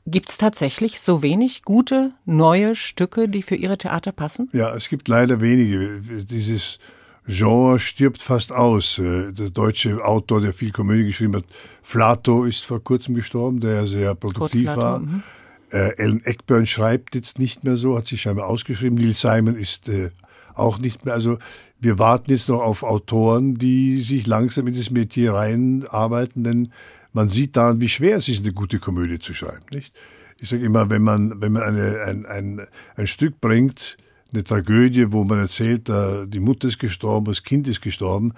Gibt 0.05 0.29
es 0.29 0.37
tatsächlich 0.37 0.99
so 0.99 1.21
wenig 1.21 1.63
gute 1.63 2.11
neue 2.25 2.75
Stücke, 2.75 3.29
die 3.29 3.41
für 3.41 3.55
Ihre 3.55 3.77
Theater 3.77 4.11
passen? 4.11 4.49
Ja, 4.51 4.75
es 4.75 4.89
gibt 4.89 5.07
leider 5.07 5.39
wenige. 5.39 6.01
Dieses 6.25 6.79
Genre 7.25 7.79
stirbt 7.79 8.21
fast 8.21 8.51
aus. 8.51 8.99
Äh, 8.99 9.31
der 9.31 9.49
deutsche 9.49 10.03
Autor, 10.03 10.41
der 10.41 10.53
viel 10.53 10.71
Komödie 10.71 11.05
geschrieben 11.05 11.37
hat, 11.37 11.45
Flato, 11.81 12.43
ist 12.43 12.65
vor 12.65 12.83
kurzem 12.83 13.15
gestorben, 13.15 13.61
der 13.61 13.85
sehr 13.85 14.13
produktiv 14.15 14.67
war. 14.67 14.99
Mhm. 14.99 15.23
Äh, 15.71 15.95
Ellen 15.97 16.23
Eckburn 16.25 16.67
schreibt 16.67 17.15
jetzt 17.15 17.39
nicht 17.39 17.63
mehr 17.63 17.77
so, 17.77 17.97
hat 17.97 18.07
sich 18.07 18.21
scheinbar 18.21 18.47
ausgeschrieben. 18.47 18.97
Neil 18.97 19.13
Simon 19.13 19.55
ist 19.55 19.87
äh, 19.87 20.11
auch 20.53 20.79
nicht 20.79 21.05
mehr. 21.05 21.13
Also 21.13 21.37
wir 21.79 21.97
warten 21.97 22.29
jetzt 22.29 22.49
noch 22.49 22.61
auf 22.61 22.83
Autoren, 22.83 23.55
die 23.55 24.01
sich 24.01 24.27
langsam 24.27 24.67
in 24.67 24.75
das 24.75 24.91
Metier 24.91 25.33
reinarbeiten, 25.33 26.43
denn 26.43 26.73
man 27.13 27.29
sieht 27.29 27.55
daran, 27.55 27.79
wie 27.79 27.89
schwer 27.89 28.17
es 28.17 28.27
ist, 28.27 28.43
eine 28.43 28.53
gute 28.53 28.79
Komödie 28.79 29.19
zu 29.19 29.33
schreiben. 29.33 29.65
Nicht? 29.71 29.93
Ich 30.39 30.49
sage 30.49 30.65
immer, 30.65 30.89
wenn 30.89 31.01
man, 31.01 31.41
wenn 31.41 31.53
man 31.53 31.63
eine, 31.63 32.01
ein, 32.01 32.25
ein, 32.25 32.67
ein 32.95 33.07
Stück 33.07 33.39
bringt, 33.39 33.97
eine 34.33 34.43
Tragödie, 34.43 35.11
wo 35.11 35.23
man 35.23 35.39
erzählt, 35.39 35.87
die 35.87 36.39
Mutter 36.39 36.67
ist 36.67 36.79
gestorben, 36.79 37.27
das 37.27 37.43
Kind 37.43 37.67
ist 37.67 37.81
gestorben, 37.81 38.33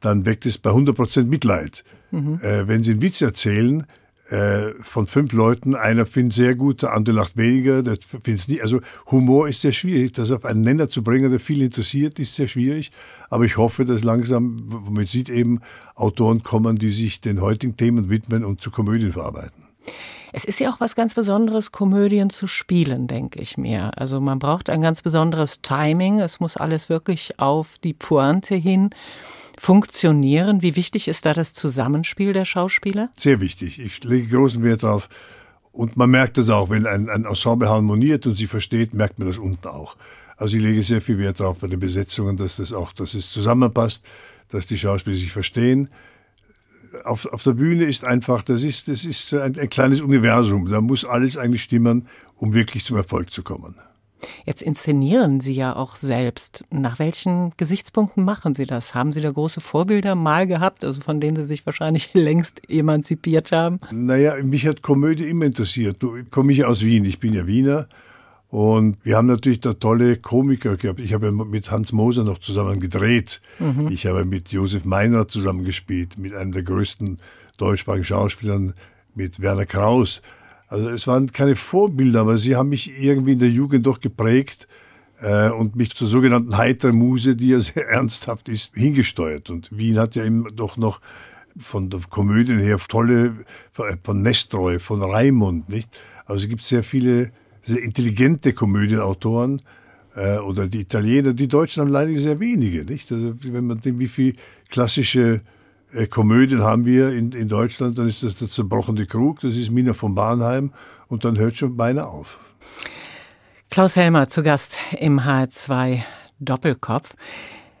dann 0.00 0.24
weckt 0.26 0.46
es 0.46 0.58
bei 0.58 0.70
100 0.70 0.96
Prozent 0.96 1.28
Mitleid. 1.28 1.84
Mhm. 2.10 2.40
Äh, 2.42 2.66
wenn 2.68 2.82
Sie 2.82 2.92
einen 2.92 3.02
Witz 3.02 3.20
erzählen, 3.20 3.86
äh, 4.30 4.72
von 4.80 5.06
fünf 5.06 5.32
Leuten, 5.32 5.74
einer 5.74 6.06
findet 6.06 6.34
sehr 6.34 6.54
gut, 6.54 6.82
der 6.82 6.94
andere 6.94 7.16
lacht 7.16 7.36
weniger, 7.36 7.82
der 7.82 7.98
findet 8.22 8.48
nicht. 8.48 8.62
Also 8.62 8.80
Humor 9.10 9.48
ist 9.48 9.60
sehr 9.60 9.72
schwierig, 9.72 10.12
das 10.12 10.30
auf 10.30 10.44
einen 10.44 10.62
Nenner 10.62 10.88
zu 10.88 11.02
bringen, 11.02 11.30
der 11.30 11.40
viel 11.40 11.62
interessiert, 11.62 12.18
ist 12.18 12.34
sehr 12.34 12.48
schwierig. 12.48 12.90
Aber 13.28 13.44
ich 13.44 13.56
hoffe, 13.56 13.84
dass 13.84 14.02
langsam, 14.02 14.84
man 14.90 15.06
sieht 15.06 15.28
eben, 15.28 15.60
Autoren 15.94 16.42
kommen, 16.42 16.78
die 16.78 16.90
sich 16.90 17.20
den 17.20 17.40
heutigen 17.40 17.76
Themen 17.76 18.10
widmen 18.10 18.44
und 18.44 18.60
zu 18.60 18.70
Komödien 18.70 19.12
verarbeiten. 19.12 19.63
Es 20.32 20.44
ist 20.44 20.58
ja 20.58 20.70
auch 20.70 20.80
was 20.80 20.96
ganz 20.96 21.14
Besonderes, 21.14 21.70
Komödien 21.70 22.28
zu 22.28 22.46
spielen, 22.46 23.06
denke 23.06 23.40
ich 23.40 23.56
mir. 23.56 23.96
Also 23.96 24.20
man 24.20 24.40
braucht 24.40 24.68
ein 24.68 24.80
ganz 24.80 25.00
besonderes 25.00 25.62
Timing. 25.62 26.18
Es 26.18 26.40
muss 26.40 26.56
alles 26.56 26.88
wirklich 26.88 27.38
auf 27.38 27.78
die 27.78 27.92
Pointe 27.92 28.56
hin 28.56 28.90
funktionieren. 29.56 30.62
Wie 30.62 30.76
wichtig 30.76 31.08
ist 31.08 31.24
da 31.24 31.34
das 31.34 31.54
Zusammenspiel 31.54 32.32
der 32.32 32.44
Schauspieler? 32.44 33.10
Sehr 33.16 33.40
wichtig. 33.40 33.78
Ich 33.78 34.02
lege 34.02 34.36
großen 34.36 34.62
Wert 34.64 34.82
darauf. 34.82 35.08
Und 35.70 35.96
man 35.96 36.10
merkt 36.10 36.38
das 36.38 36.50
auch, 36.50 36.70
wenn 36.70 36.86
ein, 36.86 37.08
ein 37.08 37.24
Ensemble 37.24 37.68
harmoniert 37.68 38.26
und 38.26 38.36
sie 38.36 38.46
versteht, 38.46 38.94
merkt 38.94 39.18
man 39.18 39.28
das 39.28 39.38
unten 39.38 39.68
auch. 39.68 39.96
Also 40.36 40.56
ich 40.56 40.62
lege 40.62 40.82
sehr 40.82 41.00
viel 41.00 41.18
Wert 41.18 41.40
darauf 41.40 41.58
bei 41.58 41.66
den 41.68 41.80
Besetzungen, 41.80 42.36
dass 42.36 42.56
das 42.56 42.72
auch, 42.72 42.92
dass 42.92 43.14
es 43.14 43.30
zusammenpasst, 43.30 44.04
dass 44.48 44.66
die 44.66 44.78
Schauspieler 44.78 45.16
sich 45.16 45.32
verstehen. 45.32 45.88
Auf, 47.04 47.26
auf 47.26 47.42
der 47.42 47.52
Bühne 47.52 47.84
ist 47.84 48.04
einfach, 48.04 48.42
das 48.42 48.62
ist, 48.62 48.88
das 48.88 49.04
ist 49.04 49.32
ein, 49.34 49.58
ein 49.58 49.68
kleines 49.68 50.00
Universum. 50.00 50.68
Da 50.68 50.80
muss 50.80 51.04
alles 51.04 51.36
eigentlich 51.36 51.62
stimmen, 51.62 52.08
um 52.36 52.54
wirklich 52.54 52.84
zum 52.84 52.96
Erfolg 52.96 53.30
zu 53.30 53.42
kommen. 53.42 53.76
Jetzt 54.44 54.62
inszenieren 54.62 55.40
Sie 55.40 55.52
ja 55.52 55.76
auch 55.76 55.96
selbst. 55.96 56.64
Nach 56.70 56.98
welchen 56.98 57.52
Gesichtspunkten 57.56 58.24
machen 58.24 58.54
Sie 58.54 58.66
das? 58.66 58.94
Haben 58.94 59.12
Sie 59.12 59.20
da 59.20 59.30
große 59.30 59.60
Vorbilder 59.60 60.14
mal 60.14 60.46
gehabt, 60.46 60.84
also 60.84 61.00
von 61.00 61.20
denen 61.20 61.36
Sie 61.36 61.44
sich 61.44 61.66
wahrscheinlich 61.66 62.10
längst 62.14 62.68
emanzipiert 62.70 63.52
haben? 63.52 63.80
Naja, 63.90 64.34
mich 64.42 64.66
hat 64.66 64.82
Komödie 64.82 65.28
immer 65.28 65.46
interessiert. 65.46 66.02
Du 66.02 66.16
komme 66.30 66.52
ich 66.52 66.64
aus 66.64 66.82
Wien, 66.82 67.04
ich 67.04 67.18
bin 67.18 67.34
ja 67.34 67.46
Wiener. 67.46 67.86
Und 68.54 68.98
wir 69.02 69.16
haben 69.16 69.26
natürlich 69.26 69.62
da 69.62 69.74
tolle 69.74 70.16
Komiker 70.16 70.76
gehabt. 70.76 71.00
Ich 71.00 71.12
habe 71.12 71.32
mit 71.32 71.72
Hans 71.72 71.90
Moser 71.90 72.22
noch 72.22 72.38
zusammen 72.38 72.78
gedreht. 72.78 73.40
Mhm. 73.58 73.88
Ich 73.90 74.06
habe 74.06 74.24
mit 74.24 74.52
Josef 74.52 74.84
Meinrad 74.84 75.28
zusammen 75.32 75.64
gespielt, 75.64 76.18
mit 76.18 76.36
einem 76.36 76.52
der 76.52 76.62
größten 76.62 77.18
deutschsprachigen 77.56 78.04
Schauspielern, 78.04 78.74
mit 79.16 79.40
Werner 79.40 79.66
Kraus. 79.66 80.22
Also 80.68 80.88
es 80.90 81.08
waren 81.08 81.32
keine 81.32 81.56
Vorbilder, 81.56 82.20
aber 82.20 82.38
sie 82.38 82.54
haben 82.54 82.68
mich 82.68 82.96
irgendwie 82.96 83.32
in 83.32 83.40
der 83.40 83.50
Jugend 83.50 83.86
doch 83.88 84.00
geprägt 84.00 84.68
äh, 85.20 85.50
und 85.50 85.74
mich 85.74 85.96
zur 85.96 86.06
sogenannten 86.06 86.56
heiteren 86.56 86.94
Muse, 86.94 87.34
die 87.34 87.48
ja 87.48 87.58
sehr 87.74 87.88
ernsthaft 87.88 88.48
ist, 88.48 88.72
hingesteuert. 88.76 89.50
Und 89.50 89.76
Wien 89.76 89.98
hat 89.98 90.14
ja 90.14 90.24
eben 90.24 90.46
doch 90.54 90.76
noch 90.76 91.00
von 91.56 91.90
der 91.90 92.02
Komödie 92.08 92.54
her 92.54 92.78
tolle, 92.88 93.34
von 93.72 94.22
Nestroy, 94.22 94.78
von 94.78 95.02
Raimund, 95.02 95.68
nicht? 95.70 95.90
Also 96.24 96.44
es 96.44 96.48
gibt 96.48 96.62
sehr 96.62 96.84
viele 96.84 97.32
sehr 97.64 97.82
intelligente 97.82 98.52
Komödienautoren 98.52 99.62
äh, 100.14 100.38
oder 100.38 100.68
die 100.68 100.80
Italiener, 100.80 101.32
die 101.32 101.48
Deutschen 101.48 101.82
haben 101.82 101.90
leider 101.90 102.14
sehr 102.20 102.38
wenige, 102.40 102.84
nicht? 102.84 103.10
Also 103.10 103.34
wenn 103.42 103.66
man 103.66 103.80
denkt, 103.80 103.98
wie 103.98 104.08
viel 104.08 104.36
klassische 104.68 105.40
äh, 105.92 106.06
Komödien 106.06 106.62
haben 106.62 106.84
wir 106.84 107.12
in, 107.12 107.32
in 107.32 107.48
Deutschland, 107.48 107.98
dann 107.98 108.08
ist 108.08 108.22
das 108.22 108.36
der 108.36 108.48
zerbrochene 108.48 109.06
Krug, 109.06 109.40
das 109.40 109.54
ist 109.54 109.70
Mina 109.70 109.94
von 109.94 110.14
Bahnheim 110.14 110.72
und 111.08 111.24
dann 111.24 111.38
hört 111.38 111.56
schon 111.56 111.76
beinahe 111.76 112.06
auf. 112.06 112.38
Klaus 113.70 113.96
Helmer 113.96 114.28
zu 114.28 114.42
Gast 114.42 114.78
im 114.98 115.20
H2 115.20 116.00
Doppelkopf. 116.38 117.14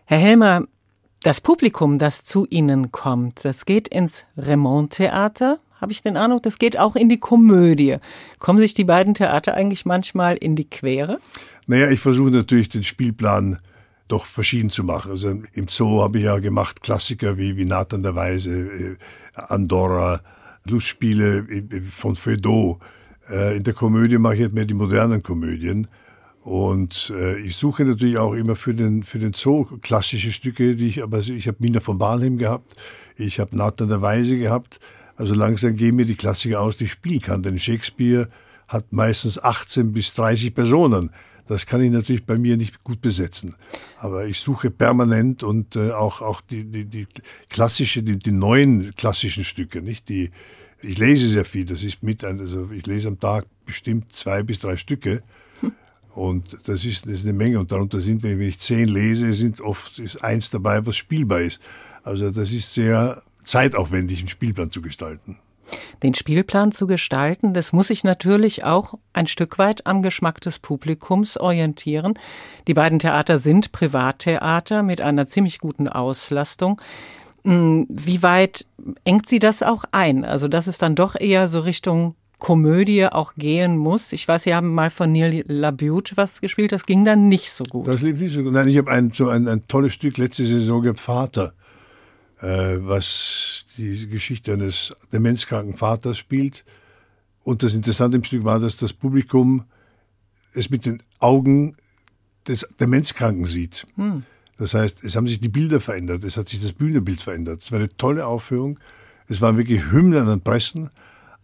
Herr 0.06 0.18
Helmer, 0.18 0.64
das 1.22 1.40
Publikum, 1.40 1.98
das 1.98 2.24
zu 2.24 2.46
Ihnen 2.50 2.92
kommt, 2.92 3.44
das 3.44 3.64
geht 3.64 3.88
ins 3.88 4.26
Remont-Theater, 4.36 5.58
habe 5.84 5.92
ich 5.92 6.02
den 6.02 6.16
Eindruck, 6.16 6.42
das 6.42 6.58
geht 6.58 6.78
auch 6.78 6.96
in 6.96 7.10
die 7.10 7.20
Komödie. 7.20 7.98
Kommen 8.38 8.58
sich 8.58 8.72
die 8.72 8.84
beiden 8.84 9.12
Theater 9.12 9.52
eigentlich 9.52 9.84
manchmal 9.84 10.34
in 10.36 10.56
die 10.56 10.64
Quere? 10.64 11.18
Naja, 11.66 11.90
ich 11.90 12.00
versuche 12.00 12.30
natürlich 12.30 12.70
den 12.70 12.84
Spielplan 12.84 13.58
doch 14.08 14.24
verschieden 14.24 14.70
zu 14.70 14.82
machen. 14.82 15.10
Also 15.10 15.28
im 15.52 15.68
Zoo 15.68 16.00
habe 16.00 16.16
ich 16.16 16.24
ja 16.24 16.38
gemacht 16.38 16.80
Klassiker 16.80 17.36
wie, 17.36 17.58
wie 17.58 17.66
Nathan 17.66 18.02
der 18.02 18.14
Weise, 18.14 18.50
äh, 18.50 18.96
Andorra, 19.34 20.22
Lustspiele 20.64 21.46
äh, 21.50 21.82
von 21.82 22.16
Feuilletot. 22.16 22.78
Äh, 23.30 23.58
in 23.58 23.62
der 23.64 23.74
Komödie 23.74 24.16
mache 24.16 24.36
ich 24.36 24.40
halt 24.40 24.54
mehr 24.54 24.64
die 24.64 24.72
modernen 24.72 25.22
Komödien. 25.22 25.86
Und 26.40 27.12
äh, 27.14 27.38
ich 27.40 27.56
suche 27.56 27.84
natürlich 27.84 28.16
auch 28.16 28.32
immer 28.32 28.56
für 28.56 28.72
den, 28.72 29.02
für 29.02 29.18
den 29.18 29.34
Zoo 29.34 29.66
klassische 29.82 30.32
Stücke, 30.32 30.76
die 30.76 30.88
ich, 30.88 31.02
aber 31.02 31.18
ich 31.18 31.46
habe 31.46 31.58
Mina 31.60 31.80
von 31.80 31.98
Barnheim 31.98 32.38
gehabt, 32.38 32.74
ich 33.16 33.38
habe 33.38 33.54
Nathan 33.54 33.90
der 33.90 34.00
Weise 34.00 34.38
gehabt. 34.38 34.80
Also 35.16 35.34
langsam 35.34 35.76
gehen 35.76 35.96
mir 35.96 36.06
die 36.06 36.16
Klassiker 36.16 36.60
aus, 36.60 36.76
die 36.76 36.84
ich 36.84 36.92
spielen 36.92 37.20
kann. 37.20 37.42
Denn 37.42 37.58
Shakespeare 37.58 38.28
hat 38.68 38.92
meistens 38.92 39.42
18 39.42 39.92
bis 39.92 40.14
30 40.14 40.54
Personen. 40.54 41.10
Das 41.46 41.66
kann 41.66 41.82
ich 41.82 41.90
natürlich 41.90 42.24
bei 42.24 42.38
mir 42.38 42.56
nicht 42.56 42.82
gut 42.84 43.00
besetzen. 43.00 43.54
Aber 43.98 44.26
ich 44.26 44.40
suche 44.40 44.70
permanent 44.70 45.42
und 45.42 45.76
äh, 45.76 45.90
auch, 45.90 46.22
auch 46.22 46.40
die, 46.40 46.64
die, 46.64 46.86
die 46.86 47.06
klassische, 47.50 48.02
die, 48.02 48.18
die 48.18 48.32
neuen 48.32 48.94
klassischen 48.94 49.44
Stücke, 49.44 49.82
nicht? 49.82 50.08
Die, 50.08 50.30
ich 50.80 50.98
lese 50.98 51.28
sehr 51.28 51.44
viel, 51.44 51.66
das 51.66 51.82
ist 51.82 52.02
mit, 52.02 52.24
also 52.24 52.70
ich 52.70 52.86
lese 52.86 53.08
am 53.08 53.20
Tag 53.20 53.46
bestimmt 53.66 54.12
zwei 54.12 54.42
bis 54.42 54.58
drei 54.58 54.76
Stücke. 54.76 55.22
Und 56.14 56.56
das 56.68 56.84
ist, 56.84 57.06
das 57.06 57.14
ist 57.14 57.24
eine 57.24 57.32
Menge. 57.32 57.58
Und 57.58 57.72
darunter 57.72 58.00
sind, 58.00 58.22
wenn 58.22 58.40
ich 58.40 58.60
zehn 58.60 58.88
lese, 58.88 59.32
sind 59.32 59.60
oft 59.60 59.98
ist 59.98 60.22
eins 60.22 60.48
dabei, 60.48 60.86
was 60.86 60.96
spielbar 60.96 61.40
ist. 61.40 61.60
Also 62.04 62.30
das 62.30 62.52
ist 62.52 62.72
sehr 62.72 63.22
zeitaufwendig, 63.44 64.20
einen 64.20 64.28
Spielplan 64.28 64.70
zu 64.70 64.82
gestalten. 64.82 65.38
Den 66.02 66.14
Spielplan 66.14 66.72
zu 66.72 66.86
gestalten, 66.86 67.54
das 67.54 67.72
muss 67.72 67.88
sich 67.88 68.04
natürlich 68.04 68.64
auch 68.64 68.94
ein 69.12 69.26
Stück 69.26 69.58
weit 69.58 69.86
am 69.86 70.02
Geschmack 70.02 70.40
des 70.40 70.58
Publikums 70.58 71.38
orientieren. 71.38 72.14
Die 72.68 72.74
beiden 72.74 72.98
Theater 72.98 73.38
sind 73.38 73.72
Privattheater 73.72 74.82
mit 74.82 75.00
einer 75.00 75.26
ziemlich 75.26 75.58
guten 75.58 75.88
Auslastung. 75.88 76.80
Hm, 77.44 77.86
wie 77.88 78.22
weit 78.22 78.66
engt 79.04 79.28
sie 79.28 79.38
das 79.38 79.62
auch 79.62 79.84
ein? 79.92 80.24
Also, 80.24 80.48
dass 80.48 80.66
es 80.66 80.78
dann 80.78 80.94
doch 80.94 81.18
eher 81.18 81.48
so 81.48 81.60
Richtung 81.60 82.14
Komödie 82.38 83.06
auch 83.06 83.34
gehen 83.36 83.78
muss. 83.78 84.12
Ich 84.12 84.28
weiß, 84.28 84.42
Sie 84.42 84.54
haben 84.54 84.74
mal 84.74 84.90
von 84.90 85.10
Neil 85.12 85.44
LaBute 85.48 86.16
was 86.16 86.42
gespielt, 86.42 86.72
das 86.72 86.84
ging 86.84 87.04
dann 87.04 87.28
nicht 87.28 87.50
so 87.50 87.64
gut. 87.64 87.88
Das 87.88 88.02
lief 88.02 88.20
nicht 88.20 88.34
so 88.34 88.42
gut. 88.42 88.52
Nein, 88.52 88.68
ich 88.68 88.76
habe 88.76 88.90
ein, 88.90 89.12
so 89.12 89.30
ein, 89.30 89.48
ein 89.48 89.66
tolles 89.66 89.94
Stück 89.94 90.18
letzte 90.18 90.44
Saison 90.44 90.82
gehabt, 90.82 91.00
Vater, 91.00 91.54
äh, 92.44 92.86
was 92.86 93.64
die 93.78 94.06
Geschichte 94.08 94.52
eines 94.52 94.94
demenzkranken 95.12 95.76
Vaters 95.76 96.18
spielt. 96.18 96.64
Und 97.42 97.62
das 97.62 97.74
Interessante 97.74 98.16
im 98.16 98.24
Stück 98.24 98.44
war, 98.44 98.60
dass 98.60 98.76
das 98.76 98.92
Publikum 98.92 99.64
es 100.52 100.70
mit 100.70 100.86
den 100.86 101.02
Augen 101.18 101.76
des 102.46 102.66
Demenzkranken 102.78 103.46
sieht. 103.46 103.86
Hm. 103.96 104.24
Das 104.56 104.74
heißt, 104.74 105.02
es 105.04 105.16
haben 105.16 105.26
sich 105.26 105.40
die 105.40 105.48
Bilder 105.48 105.80
verändert, 105.80 106.22
es 106.22 106.36
hat 106.36 106.48
sich 106.48 106.60
das 106.60 106.72
Bühnenbild 106.72 107.22
verändert. 107.22 107.62
Es 107.62 107.72
war 107.72 107.78
eine 107.78 107.88
tolle 107.96 108.26
Aufführung. 108.26 108.78
Es 109.26 109.40
waren 109.40 109.56
wirklich 109.56 109.90
Hymnen 109.90 110.28
an 110.28 110.42
Pressen. 110.42 110.90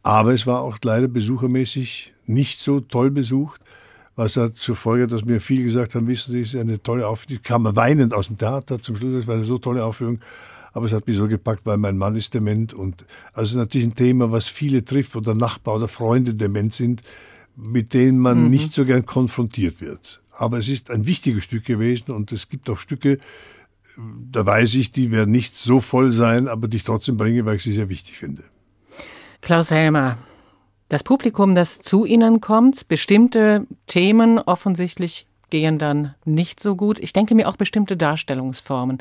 Aber 0.03 0.33
es 0.33 0.47
war 0.47 0.61
auch 0.61 0.79
leider 0.83 1.09
besuchermäßig 1.09 2.13
nicht 2.27 2.61
so 2.61 2.81
toll 2.81 3.11
besucht, 3.11 3.61
was 4.17 4.37
hat 4.37 4.57
zur 4.57 4.77
Folge, 4.77 5.07
dass 5.07 5.25
mir 5.25 5.41
viele 5.41 5.65
gesagt 5.65 5.95
haben, 5.95 6.07
wissen 6.07 6.33
Sie, 6.33 6.43
es 6.43 6.55
ist 6.55 6.61
eine 6.61 6.83
tolle 6.83 7.07
Aufführung. 7.07 7.37
Ich 7.37 7.43
kam 7.43 7.77
weinend 7.77 8.15
aus 8.15 8.29
dem 8.29 8.39
Theater 8.39 8.81
zum 8.83 8.97
Schluss, 8.97 9.15
es 9.15 9.27
war 9.27 9.35
eine 9.37 9.45
so 9.45 9.59
tolle 9.59 9.85
Aufführung. 9.85 10.21
Aber 10.73 10.87
es 10.87 10.93
hat 10.93 11.07
mich 11.07 11.17
so 11.17 11.29
gepackt, 11.29 11.67
weil 11.67 11.77
mein 11.77 11.97
Mann 11.97 12.17
ist 12.17 12.35
dement 12.35 12.73
und 12.73 13.07
also 13.33 13.45
es 13.45 13.51
ist 13.53 13.57
natürlich 13.57 13.89
ein 13.89 13.95
Thema, 13.95 14.31
was 14.31 14.49
viele 14.49 14.85
trifft 14.85 15.17
oder 15.17 15.35
Nachbar 15.35 15.77
oder 15.77 15.89
Freunde 15.89 16.35
dement 16.35 16.73
sind, 16.73 17.03
mit 17.57 17.93
denen 17.95 18.19
man 18.19 18.45
mhm. 18.45 18.51
nicht 18.51 18.73
so 18.73 18.85
gern 18.85 19.05
konfrontiert 19.05 19.81
wird. 19.81 20.23
Aber 20.33 20.59
es 20.59 20.69
ist 20.69 20.91
ein 20.91 21.07
wichtiges 21.07 21.45
Stück 21.45 21.65
gewesen 21.65 22.13
und 22.13 22.33
es 22.33 22.49
gibt 22.49 22.71
auch 22.71 22.79
Stücke, 22.79 23.19
da 24.31 24.47
weiß 24.47 24.75
ich, 24.77 24.93
die 24.93 25.11
werden 25.11 25.31
nicht 25.31 25.57
so 25.57 25.81
voll 25.81 26.13
sein, 26.13 26.49
aber 26.49 26.69
die 26.69 26.79
ich 26.79 26.85
trotzdem 26.85 27.17
bringe, 27.17 27.45
weil 27.45 27.57
ich 27.57 27.63
sie 27.63 27.73
sehr 27.73 27.89
wichtig 27.89 28.17
finde. 28.17 28.45
Klaus 29.43 29.71
Helmer, 29.71 30.19
das 30.89 31.03
Publikum, 31.03 31.55
das 31.55 31.79
zu 31.81 32.05
Ihnen 32.05 32.41
kommt, 32.41 32.89
bestimmte 32.89 33.67
Themen 33.87 34.39
offensichtlich 34.39 35.27
gehen 35.51 35.79
dann 35.79 36.15
nicht 36.25 36.61
so 36.61 36.77
gut. 36.77 36.99
Ich 37.01 37.13
denke 37.13 37.35
mir 37.35 37.49
auch 37.49 37.57
bestimmte 37.57 37.97
Darstellungsformen. 37.97 38.99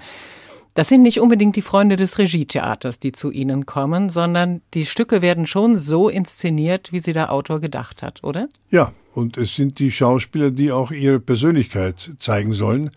Das 0.74 0.88
sind 0.88 1.02
nicht 1.02 1.20
unbedingt 1.20 1.56
die 1.56 1.62
Freunde 1.62 1.96
des 1.96 2.18
Regietheaters, 2.18 3.00
die 3.00 3.12
zu 3.12 3.32
Ihnen 3.32 3.66
kommen, 3.66 4.10
sondern 4.10 4.62
die 4.74 4.86
Stücke 4.86 5.22
werden 5.22 5.48
schon 5.48 5.78
so 5.78 6.10
inszeniert, 6.10 6.92
wie 6.92 7.00
sie 7.00 7.14
der 7.14 7.34
Autor 7.34 7.60
gedacht 7.60 8.04
hat, 8.04 8.24
oder? 8.24 8.48
Ja, 8.70 8.94
und 9.14 9.38
es 9.38 9.56
sind 9.56 9.80
die 9.80 9.92
Schauspieler, 9.92 10.52
die 10.52 10.72
auch 10.72 10.92
ihre 10.92 11.20
Persönlichkeit 11.20 12.12
zeigen 12.20 12.54
sollen. 12.54 12.92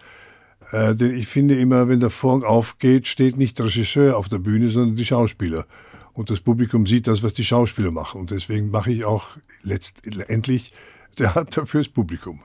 Äh, 0.70 0.94
denn 0.94 1.14
ich 1.14 1.26
finde 1.26 1.56
immer, 1.56 1.88
wenn 1.88 2.00
der 2.00 2.10
Vorhang 2.10 2.44
aufgeht, 2.44 3.06
steht 3.06 3.36
nicht 3.36 3.58
der 3.58 3.66
Regisseur 3.66 4.16
auf 4.16 4.28
der 4.28 4.38
Bühne, 4.38 4.70
sondern 4.70 4.96
die 4.96 5.06
Schauspieler 5.06 5.66
und 6.14 6.30
das 6.30 6.40
Publikum 6.40 6.86
sieht 6.86 7.06
das, 7.06 7.22
was 7.22 7.34
die 7.34 7.44
Schauspieler 7.44 7.90
machen. 7.90 8.20
Und 8.20 8.30
deswegen 8.30 8.70
mache 8.70 8.92
ich 8.92 9.04
auch 9.04 9.28
letztendlich 9.62 10.72
Theater 11.16 11.66
fürs 11.66 11.88
Publikum. 11.88 12.40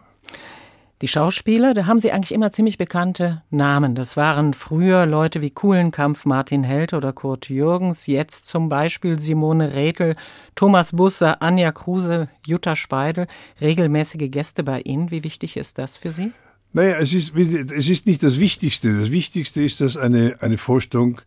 Die 1.03 1.07
Schauspieler, 1.07 1.75
da 1.75 1.85
haben 1.85 1.99
sie 1.99 2.11
eigentlich 2.11 2.33
immer 2.33 2.51
ziemlich 2.51 2.79
bekannte 2.79 3.43
Namen. 3.51 3.93
Das 3.93 4.17
waren 4.17 4.55
früher 4.55 5.05
Leute 5.05 5.41
wie 5.41 5.51
Kuhlenkampf, 5.51 6.25
Martin 6.25 6.63
Held 6.63 6.93
oder 6.93 7.13
Kurt 7.13 7.49
Jürgens, 7.49 8.07
jetzt 8.07 8.47
zum 8.47 8.67
Beispiel 8.67 9.19
Simone 9.19 9.75
Redl, 9.75 10.15
Thomas 10.55 10.93
Busser, 10.93 11.39
Anja 11.43 11.71
Kruse, 11.71 12.29
Jutta 12.47 12.75
Speidel. 12.75 13.27
Regelmäßige 13.61 14.31
Gäste 14.31 14.63
bei 14.63 14.81
Ihnen. 14.81 15.11
Wie 15.11 15.23
wichtig 15.23 15.55
ist 15.55 15.77
das 15.77 15.97
für 15.97 16.11
Sie? 16.11 16.31
Naja, 16.73 16.97
es 16.99 17.13
ist, 17.13 17.35
es 17.35 17.89
ist 17.89 18.07
nicht 18.07 18.23
das 18.23 18.39
Wichtigste. 18.39 18.99
Das 18.99 19.11
Wichtigste 19.11 19.61
ist, 19.61 19.81
dass 19.81 19.97
eine, 19.97 20.37
eine 20.41 20.57
Vorstellung 20.57 21.21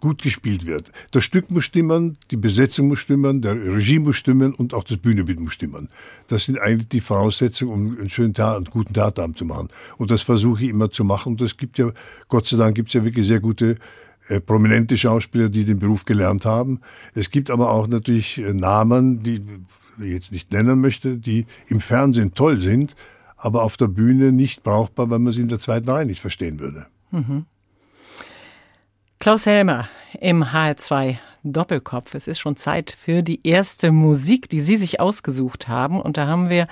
gut 0.00 0.22
gespielt 0.22 0.66
wird. 0.66 0.92
Das 1.10 1.24
Stück 1.24 1.50
muss 1.50 1.64
stimmen, 1.64 2.18
die 2.30 2.36
Besetzung 2.36 2.88
muss 2.88 3.00
stimmen, 3.00 3.42
der 3.42 3.54
Regie 3.54 3.98
muss 3.98 4.16
stimmen 4.16 4.54
und 4.54 4.74
auch 4.74 4.84
das 4.84 4.98
Bühnenbild 4.98 5.40
muss 5.40 5.52
stimmen. 5.52 5.88
Das 6.28 6.44
sind 6.44 6.60
eigentlich 6.60 6.88
die 6.88 7.00
Voraussetzungen, 7.00 7.72
um 7.72 7.98
einen 7.98 8.10
schönen 8.10 8.34
Theater, 8.34 8.56
einen 8.56 8.66
guten 8.66 8.94
Theaterabend 8.94 9.38
zu 9.38 9.44
machen. 9.44 9.68
Und 9.96 10.10
das 10.10 10.22
versuche 10.22 10.64
ich 10.64 10.70
immer 10.70 10.90
zu 10.90 11.04
machen. 11.04 11.32
Und 11.32 11.40
es 11.42 11.56
gibt 11.56 11.78
ja, 11.78 11.90
Gott 12.28 12.46
sei 12.46 12.56
Dank, 12.56 12.74
gibt 12.74 12.88
es 12.88 12.94
ja 12.94 13.04
wirklich 13.04 13.26
sehr 13.26 13.40
gute 13.40 13.76
äh, 14.28 14.40
prominente 14.40 14.96
Schauspieler, 14.96 15.48
die 15.48 15.64
den 15.64 15.78
Beruf 15.78 16.04
gelernt 16.04 16.44
haben. 16.44 16.80
Es 17.14 17.30
gibt 17.30 17.50
aber 17.50 17.70
auch 17.70 17.88
natürlich 17.88 18.38
äh, 18.38 18.52
Namen, 18.52 19.22
die 19.22 19.42
ich 20.00 20.12
jetzt 20.12 20.32
nicht 20.32 20.52
nennen 20.52 20.80
möchte, 20.80 21.16
die 21.16 21.46
im 21.68 21.80
Fernsehen 21.80 22.34
toll 22.34 22.60
sind, 22.60 22.94
aber 23.36 23.62
auf 23.62 23.76
der 23.76 23.88
Bühne 23.88 24.32
nicht 24.32 24.62
brauchbar, 24.62 25.10
weil 25.10 25.18
man 25.18 25.32
sie 25.32 25.42
in 25.42 25.48
der 25.48 25.58
zweiten 25.58 25.88
Reihe 25.88 26.06
nicht 26.06 26.20
verstehen 26.20 26.60
würde. 26.60 26.86
Mhm. 27.10 27.46
Klaus 29.20 29.46
Helmer 29.46 29.88
im 30.20 30.44
HR2 30.44 31.16
Doppelkopf. 31.42 32.14
Es 32.14 32.28
ist 32.28 32.38
schon 32.38 32.56
Zeit 32.56 32.96
für 32.96 33.22
die 33.22 33.44
erste 33.44 33.90
Musik, 33.90 34.48
die 34.48 34.60
Sie 34.60 34.76
sich 34.76 35.00
ausgesucht 35.00 35.66
haben. 35.66 36.00
Und 36.00 36.16
da 36.16 36.28
haben 36.28 36.48
wir 36.48 36.68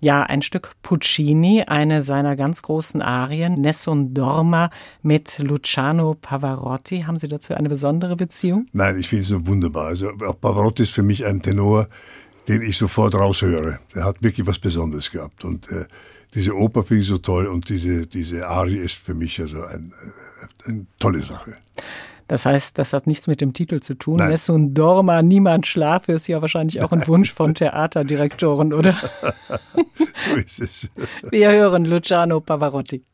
ja 0.00 0.22
ein 0.22 0.40
Stück 0.40 0.72
Puccini, 0.82 1.64
eine 1.66 2.00
seiner 2.00 2.36
ganz 2.36 2.62
großen 2.62 3.02
Arien, 3.02 3.60
Nessun 3.60 4.14
Dorma 4.14 4.70
mit 5.02 5.38
Luciano 5.38 6.14
Pavarotti. 6.14 7.02
Haben 7.02 7.18
Sie 7.18 7.28
dazu 7.28 7.52
eine 7.52 7.68
besondere 7.68 8.16
Beziehung? 8.16 8.64
Nein, 8.72 8.98
ich 8.98 9.10
finde 9.10 9.24
es 9.24 9.28
so 9.28 9.46
wunderbar. 9.46 9.88
Also 9.88 10.10
Pavarotti 10.16 10.84
ist 10.84 10.92
für 10.92 11.02
mich 11.02 11.26
ein 11.26 11.42
Tenor, 11.42 11.88
den 12.48 12.62
ich 12.62 12.78
sofort 12.78 13.14
raushöre. 13.14 13.78
Er 13.94 14.06
hat 14.06 14.22
wirklich 14.22 14.46
was 14.46 14.58
Besonderes 14.58 15.10
gehabt. 15.10 15.44
Und 15.44 15.70
äh, 15.70 15.84
diese 16.34 16.56
Oper 16.56 16.82
finde 16.82 17.02
ich 17.02 17.08
so 17.08 17.18
toll 17.18 17.46
und 17.46 17.68
diese, 17.68 18.06
diese 18.06 18.48
Arie 18.48 18.78
ist 18.78 18.94
für 18.94 19.14
mich 19.14 19.40
also 19.40 19.62
ein, 19.64 19.92
eine 20.66 20.86
tolle 20.98 21.22
Sache. 21.22 21.54
Das 22.26 22.46
heißt, 22.46 22.78
das 22.78 22.92
hat 22.94 23.06
nichts 23.06 23.26
mit 23.26 23.40
dem 23.40 23.52
Titel 23.52 23.80
zu 23.80 23.94
tun. 23.94 24.16
Nein. 24.16 24.30
Nessun 24.30 24.72
Dorma, 24.72 25.22
niemand 25.22 25.66
schlafe, 25.66 26.12
ist 26.12 26.26
ja 26.26 26.40
wahrscheinlich 26.40 26.82
auch 26.82 26.90
ein 26.90 27.06
Wunsch 27.06 27.32
von 27.32 27.54
Theaterdirektoren, 27.54 28.72
oder? 28.72 28.94
so 30.30 30.36
ist 30.36 30.60
es. 30.60 30.88
Wir 31.30 31.50
hören 31.50 31.84
Luciano 31.84 32.40
Pavarotti. 32.40 33.04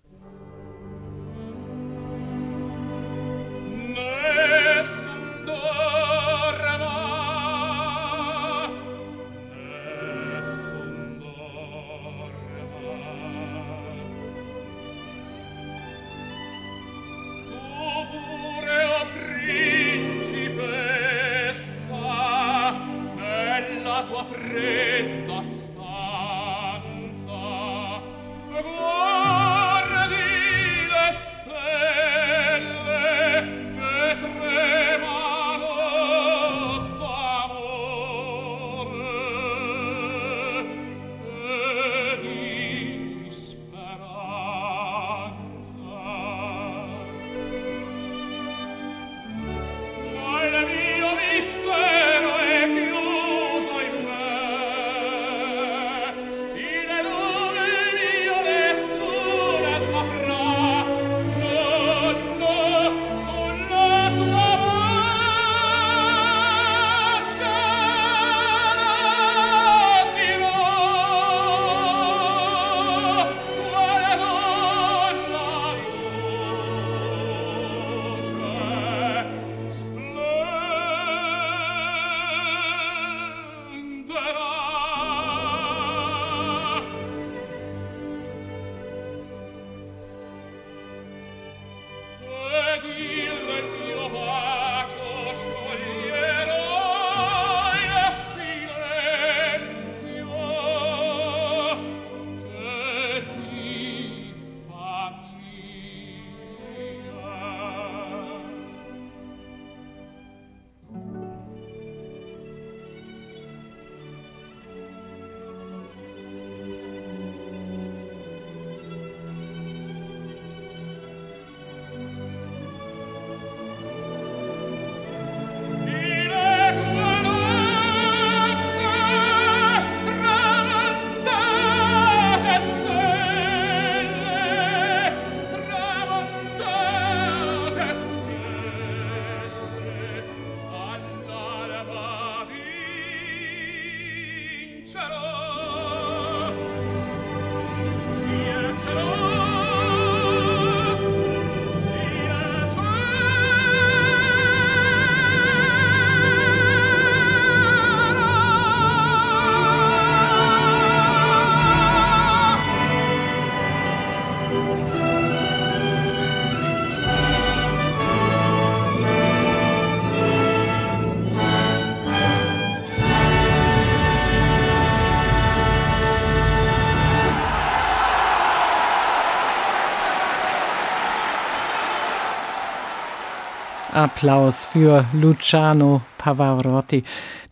Applaus 184.01 184.65
für 184.65 185.05
Luciano 185.13 186.01
Pavarotti, 186.17 187.03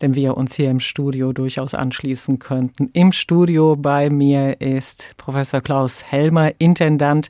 dem 0.01 0.15
wir 0.15 0.35
uns 0.35 0.55
hier 0.55 0.71
im 0.71 0.79
Studio 0.79 1.31
durchaus 1.31 1.75
anschließen 1.75 2.39
könnten. 2.39 2.89
Im 2.93 3.11
Studio 3.11 3.75
bei 3.75 4.09
mir 4.09 4.59
ist 4.59 5.15
Professor 5.17 5.61
Klaus 5.61 6.03
Helmer, 6.03 6.51
Intendant 6.57 7.29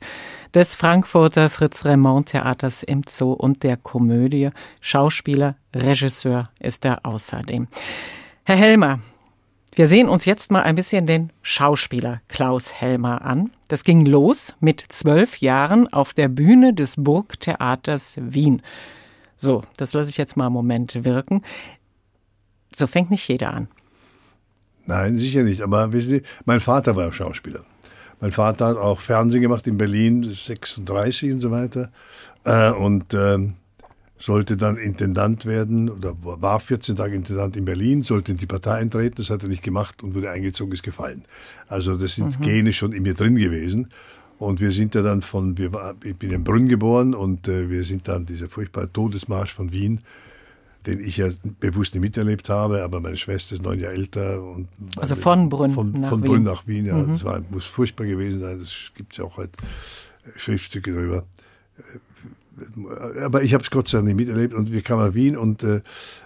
des 0.54 0.74
Frankfurter 0.74 1.50
Fritz 1.50 1.84
Raymond 1.84 2.30
Theaters 2.30 2.82
im 2.82 3.02
Zoo 3.06 3.32
und 3.32 3.62
der 3.62 3.76
Komödie. 3.76 4.48
Schauspieler, 4.80 5.56
Regisseur 5.76 6.48
ist 6.58 6.86
er 6.86 7.04
außerdem. 7.04 7.68
Herr 8.44 8.56
Helmer, 8.56 9.00
wir 9.74 9.86
sehen 9.86 10.08
uns 10.08 10.24
jetzt 10.24 10.50
mal 10.50 10.62
ein 10.62 10.76
bisschen 10.76 11.06
den 11.06 11.30
Schauspieler 11.42 12.22
Klaus 12.28 12.72
Helmer 12.72 13.22
an. 13.22 13.50
Das 13.68 13.84
ging 13.84 14.06
los 14.06 14.56
mit 14.60 14.82
zwölf 14.88 15.42
Jahren 15.42 15.92
auf 15.92 16.14
der 16.14 16.28
Bühne 16.28 16.72
des 16.72 16.96
Burgtheaters 16.96 18.14
Wien. 18.18 18.62
So, 19.40 19.64
das 19.78 19.94
lasse 19.94 20.10
ich 20.10 20.18
jetzt 20.18 20.36
mal 20.36 20.46
einen 20.46 20.52
Moment 20.52 21.02
wirken. 21.02 21.42
So 22.74 22.86
fängt 22.86 23.10
nicht 23.10 23.26
jeder 23.26 23.54
an. 23.54 23.68
Nein, 24.84 25.18
sicher 25.18 25.42
nicht. 25.42 25.62
Aber 25.62 25.92
wissen 25.94 26.10
Sie, 26.10 26.22
mein 26.44 26.60
Vater 26.60 26.94
war 26.94 27.10
Schauspieler. 27.10 27.60
Mein 28.20 28.32
Vater 28.32 28.66
hat 28.66 28.76
auch 28.76 29.00
Fernsehen 29.00 29.40
gemacht 29.40 29.66
in 29.66 29.78
Berlin, 29.78 30.24
36 30.24 31.32
und 31.32 31.40
so 31.40 31.50
weiter. 31.50 31.90
Äh, 32.44 32.70
und 32.72 33.14
ähm, 33.14 33.54
sollte 34.18 34.58
dann 34.58 34.76
Intendant 34.76 35.46
werden 35.46 35.88
oder 35.88 36.14
war 36.20 36.60
14 36.60 36.96
Tage 36.96 37.16
Intendant 37.16 37.56
in 37.56 37.64
Berlin, 37.64 38.02
sollte 38.02 38.32
in 38.32 38.38
die 38.38 38.46
Partei 38.46 38.74
eintreten, 38.74 39.14
das 39.16 39.30
hat 39.30 39.42
er 39.42 39.48
nicht 39.48 39.62
gemacht 39.62 40.02
und 40.02 40.14
wurde 40.14 40.30
eingezogen, 40.30 40.74
ist 40.74 40.82
gefallen. 40.82 41.24
Also 41.66 41.96
das 41.96 42.16
sind 42.16 42.38
mhm. 42.38 42.44
Gene 42.44 42.72
schon 42.74 42.92
in 42.92 43.04
mir 43.04 43.14
drin 43.14 43.36
gewesen. 43.36 43.88
Und 44.40 44.58
wir 44.58 44.72
sind 44.72 44.94
ja 44.94 45.02
dann 45.02 45.20
von, 45.20 45.58
wir, 45.58 45.70
ich 46.02 46.16
bin 46.16 46.30
in 46.30 46.44
Brünn 46.44 46.66
geboren 46.66 47.12
und 47.12 47.46
äh, 47.46 47.68
wir 47.68 47.84
sind 47.84 48.08
dann 48.08 48.24
dieser 48.24 48.48
furchtbare 48.48 48.90
Todesmarsch 48.90 49.52
von 49.52 49.70
Wien, 49.70 50.00
den 50.86 50.98
ich 50.98 51.18
ja 51.18 51.28
bewusst 51.60 51.92
nicht 51.92 52.00
miterlebt 52.00 52.48
habe, 52.48 52.82
aber 52.82 53.00
meine 53.00 53.18
Schwester 53.18 53.54
ist 53.54 53.62
neun 53.62 53.78
Jahre 53.78 53.92
älter. 53.92 54.42
Und 54.42 54.68
also 54.96 55.14
von 55.14 55.50
Brünn 55.50 55.72
von, 55.72 55.92
nach 55.92 56.08
von 56.08 56.22
Wien. 56.22 56.30
Brünn 56.30 56.42
nach 56.44 56.66
Wien, 56.66 56.86
ja. 56.86 56.96
Mhm. 56.96 57.08
Das 57.12 57.22
war, 57.22 57.42
muss 57.50 57.66
furchtbar 57.66 58.06
gewesen 58.06 58.40
sein, 58.40 58.58
das 58.60 58.92
gibt 58.94 59.12
es 59.12 59.18
ja 59.18 59.24
auch 59.24 59.36
halt 59.36 59.50
Schriftstücke 60.36 60.90
darüber. 60.90 61.24
Aber 63.22 63.42
ich 63.42 63.52
habe 63.52 63.62
es 63.62 63.70
Gott 63.70 63.88
sei 63.88 63.98
Dank 63.98 64.06
nicht 64.06 64.16
miterlebt 64.16 64.54
und 64.54 64.72
wir 64.72 64.80
kamen 64.80 65.06
nach 65.06 65.14
Wien 65.14 65.36
und 65.36 65.64
äh, 65.64 65.82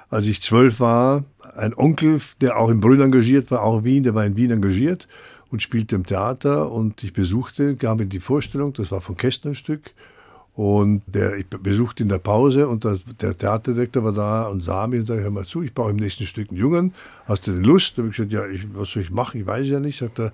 als 0.09 0.29
ich 0.29 0.41
zwölf 0.41 0.79
war, 0.79 1.25
ein 1.57 1.75
Onkel, 1.75 2.21
der 2.41 2.59
auch 2.59 2.71
in 2.71 2.79
Brünn 2.79 3.01
engagiert 3.01 3.51
war, 3.51 3.65
auch 3.65 3.79
in 3.79 3.85
Wien, 3.85 4.03
der 4.05 4.15
war 4.15 4.25
in 4.25 4.37
Wien 4.37 4.53
engagiert 4.53 5.09
und 5.55 5.63
spielte 5.63 5.95
im 5.95 6.05
Theater 6.05 6.71
und 6.71 7.05
ich 7.05 7.13
besuchte, 7.13 7.77
gab 7.77 8.01
ihm 8.01 8.09
die 8.09 8.21
Vorstellung, 8.21 8.73
das 8.73 8.91
war 8.91 9.01
von 9.01 9.17
Kästner 9.17 9.53
ein 9.53 9.55
Stück 9.55 9.93
und 10.55 11.03
der, 11.07 11.37
ich 11.37 11.47
besuchte 11.47 12.03
in 12.03 12.09
der 12.09 12.19
Pause 12.19 12.69
und 12.69 12.85
das, 12.85 13.01
der 13.21 13.39
Theaterdirektor 13.39 14.03
war 14.03 14.13
da 14.13 14.43
und 14.47 14.63
sah 14.63 14.89
mich 14.89 15.01
und 15.01 15.07
sagte, 15.07 15.23
hör 15.23 15.31
mal 15.31 15.47
zu, 15.47 15.63
ich 15.63 15.73
brauche 15.73 15.91
im 15.91 15.97
nächsten 15.97 16.27
Stück 16.27 16.51
einen 16.51 16.59
Jungen, 16.59 16.93
hast 17.27 17.47
du 17.47 17.53
denn 17.53 17.63
Lust? 17.63 17.97
Da 17.97 18.03
habe 18.03 18.11
ich 18.11 18.17
gesagt, 18.17 18.33
ja, 18.33 18.47
ich, 18.47 18.67
was 18.75 18.91
soll 18.91 19.03
ich 19.03 19.11
machen, 19.11 19.41
ich 19.41 19.47
weiß 19.47 19.69
ja 19.69 19.79
nicht. 19.79 19.99
Sagt 19.99 20.19
er, 20.19 20.33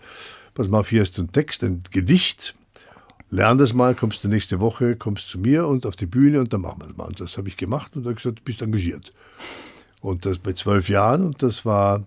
pass 0.55 0.69
mal 0.69 0.81
auf, 0.81 0.89
hier 0.89 1.03
hast 1.03 1.19
du 1.19 1.23
einen 1.23 1.33
Text, 1.33 1.63
ein 1.65 1.83
Gedicht, 1.91 2.55
lern 3.31 3.59
das 3.59 3.75
mal, 3.75 3.95
kommst 3.95 4.25
du 4.25 4.29
nächste 4.29 4.59
Woche, 4.59 4.97
kommst 4.97 5.29
zu 5.29 5.39
mir 5.39 5.67
und 5.67 5.85
auf 5.85 5.97
die 5.97 6.07
Bühne 6.07 6.41
und 6.41 6.53
dann 6.53 6.63
machen 6.63 6.81
wir 6.81 6.87
das 6.89 6.97
mal. 6.97 7.09
Und 7.09 7.21
das 7.21 7.37
habe 7.37 7.49
ich 7.49 7.59
gemacht 7.59 7.95
und 7.95 8.07
er 8.07 8.11
hat 8.11 8.17
gesagt, 8.17 8.39
du 8.39 8.43
bist 8.43 8.63
engagiert. 8.63 9.13
Und 10.01 10.25
das 10.25 10.39
bei 10.39 10.55
zwölf 10.55 10.89
Jahren 10.89 11.25
und 11.25 11.43
das 11.43 11.65
war 11.65 12.05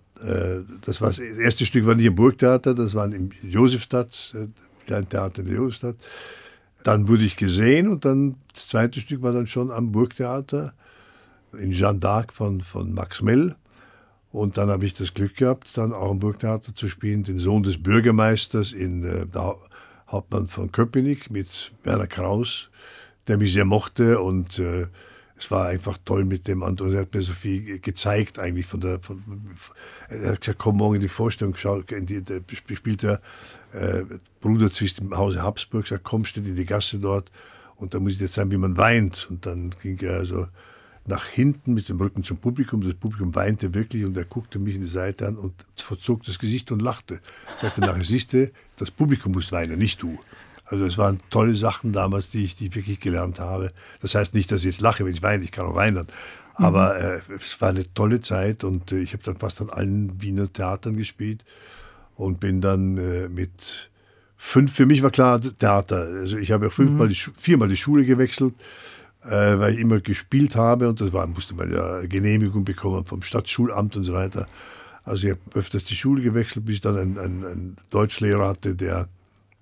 das 0.82 1.00
war 1.00 1.08
das 1.08 1.18
erste 1.18 1.66
Stück 1.66 1.86
war 1.86 1.94
nicht 1.94 2.06
im 2.06 2.14
Burgtheater, 2.14 2.74
das 2.74 2.94
war 2.94 3.12
im 3.12 3.30
Josefstadt, 3.42 4.34
äh, 4.34 4.92
ein 4.92 5.08
Theater 5.08 5.40
in 5.40 5.46
der 5.48 5.56
Josefstadt. 5.56 5.96
Dann 6.84 7.08
wurde 7.08 7.24
ich 7.24 7.36
gesehen 7.36 7.88
und 7.88 8.04
dann 8.04 8.36
das 8.54 8.68
zweite 8.68 9.00
Stück 9.00 9.22
war 9.22 9.32
dann 9.32 9.46
schon 9.46 9.70
am 9.70 9.90
Burgtheater 9.90 10.74
in 11.58 11.72
Jeanne 11.72 11.98
d'Arc 11.98 12.32
von, 12.32 12.60
von 12.60 12.92
Max 12.92 13.22
Mell. 13.22 13.56
Und 14.30 14.58
dann 14.58 14.68
habe 14.68 14.84
ich 14.84 14.94
das 14.94 15.14
Glück 15.14 15.36
gehabt, 15.36 15.70
dann 15.74 15.92
auch 15.92 16.10
im 16.10 16.18
Burgtheater 16.18 16.74
zu 16.74 16.88
spielen, 16.88 17.22
den 17.22 17.38
Sohn 17.38 17.62
des 17.62 17.82
Bürgermeisters 17.82 18.72
in 18.72 19.04
äh, 19.04 19.26
der 19.26 19.56
Hauptmann 20.08 20.48
von 20.48 20.72
Köpenick 20.72 21.30
mit 21.30 21.72
Werner 21.82 22.06
Kraus, 22.06 22.68
der 23.26 23.38
mich 23.38 23.52
sehr 23.52 23.64
mochte 23.64 24.20
und 24.20 24.58
äh, 24.58 24.86
es 25.36 25.50
war 25.50 25.66
einfach 25.66 25.98
toll 26.04 26.24
mit 26.24 26.46
dem 26.46 26.62
und 26.62 26.80
er 26.80 27.00
hat 27.00 27.14
mir 27.14 27.22
so 27.22 27.32
viel 27.32 27.78
gezeigt 27.80 28.38
eigentlich 28.38 28.66
von 28.66 28.80
der 28.80 29.00
von, 29.00 29.22
er 30.08 30.32
hat 30.32 30.40
gesagt 30.40 30.58
komm 30.58 30.76
morgen 30.76 30.96
in 30.96 31.00
die 31.00 31.08
Vorstellung 31.08 31.54
schau 31.56 31.80
in 31.80 32.06
die, 32.06 32.22
der 32.22 32.40
spielt 32.52 33.02
der 33.02 33.20
äh, 33.72 34.04
Bruder 34.40 34.70
zwischen 34.70 35.08
dem 35.08 35.16
Hause 35.16 35.42
Habsburg 35.42 35.88
sagt 35.88 36.04
komm 36.04 36.24
steht 36.24 36.46
in 36.46 36.54
die 36.54 36.66
Gasse 36.66 36.98
dort 36.98 37.30
und 37.76 37.94
da 37.94 38.00
muss 38.00 38.14
ich 38.14 38.20
jetzt 38.20 38.34
sagen 38.34 38.50
wie 38.50 38.56
man 38.56 38.76
weint 38.76 39.26
und 39.30 39.46
dann 39.46 39.74
ging 39.82 39.98
er 40.00 40.14
also 40.14 40.46
nach 41.06 41.26
hinten 41.26 41.74
mit 41.74 41.88
dem 41.88 41.98
Rücken 41.98 42.22
zum 42.22 42.38
Publikum. 42.38 42.80
Das 42.80 42.94
Publikum 42.94 43.34
weinte 43.34 43.74
wirklich 43.74 44.04
und 44.04 44.16
er 44.16 44.24
guckte 44.24 44.58
mich 44.58 44.74
in 44.74 44.80
die 44.82 44.88
Seite 44.88 45.26
an 45.26 45.36
und 45.36 45.52
verzog 45.76 46.22
das 46.24 46.38
Gesicht 46.38 46.72
und 46.72 46.80
lachte. 46.80 47.20
Sagte 47.60 47.82
nachher, 47.82 48.04
siehste, 48.04 48.52
das 48.78 48.90
Publikum 48.90 49.32
muss 49.32 49.52
weinen, 49.52 49.78
nicht 49.78 50.02
du. 50.02 50.18
Also 50.66 50.86
es 50.86 50.96
waren 50.96 51.20
tolle 51.30 51.56
Sachen 51.56 51.92
damals, 51.92 52.30
die 52.30 52.44
ich, 52.44 52.56
die 52.56 52.68
ich 52.68 52.74
wirklich 52.74 53.00
gelernt 53.00 53.38
habe. 53.38 53.72
Das 54.00 54.14
heißt 54.14 54.34
nicht, 54.34 54.50
dass 54.50 54.60
ich 54.60 54.66
jetzt 54.66 54.80
lache, 54.80 55.04
wenn 55.04 55.12
ich 55.12 55.22
weine, 55.22 55.44
ich 55.44 55.52
kann 55.52 55.66
auch 55.66 55.74
weinen. 55.74 56.06
Aber 56.54 56.98
äh, 56.98 57.20
es 57.34 57.60
war 57.60 57.70
eine 57.70 57.92
tolle 57.94 58.20
Zeit 58.20 58.64
und 58.64 58.92
äh, 58.92 59.00
ich 59.00 59.12
habe 59.12 59.22
dann 59.24 59.36
fast 59.36 59.60
an 59.60 59.70
allen 59.70 60.22
Wiener 60.22 60.52
Theatern 60.52 60.96
gespielt 60.96 61.44
und 62.14 62.40
bin 62.40 62.60
dann 62.60 62.96
äh, 62.96 63.28
mit 63.28 63.90
fünf, 64.36 64.72
für 64.72 64.86
mich 64.86 65.02
war 65.02 65.10
klar 65.10 65.40
Theater. 65.40 65.96
Also 65.96 66.38
ich 66.38 66.52
habe 66.52 66.66
ja 66.66 66.70
fünfmal, 66.70 67.08
die, 67.08 67.16
viermal 67.36 67.68
die 67.68 67.76
Schule 67.76 68.04
gewechselt, 68.04 68.54
äh, 69.24 69.58
weil 69.58 69.74
ich 69.74 69.80
immer 69.80 70.00
gespielt 70.00 70.54
habe 70.54 70.88
und 70.88 71.00
das 71.00 71.12
war, 71.12 71.26
musste 71.26 71.54
man 71.54 71.72
ja 71.72 72.06
Genehmigung 72.06 72.64
bekommen 72.64 73.04
vom 73.04 73.22
Stadtschulamt 73.22 73.96
und 73.96 74.04
so 74.04 74.12
weiter. 74.12 74.46
Also 75.02 75.26
ich 75.26 75.32
habe 75.32 75.58
öfters 75.58 75.84
die 75.84 75.96
Schule 75.96 76.22
gewechselt, 76.22 76.64
bis 76.64 76.76
ich 76.76 76.80
dann 76.80 76.96
einen, 76.96 77.18
einen, 77.18 77.44
einen 77.44 77.76
Deutschlehrer 77.90 78.48
hatte, 78.48 78.74
der 78.74 79.08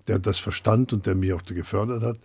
der 0.07 0.19
das 0.19 0.39
verstand 0.39 0.93
und 0.93 1.05
der 1.05 1.15
mich 1.15 1.33
auch 1.33 1.43
gefördert 1.45 2.03
hat. 2.03 2.17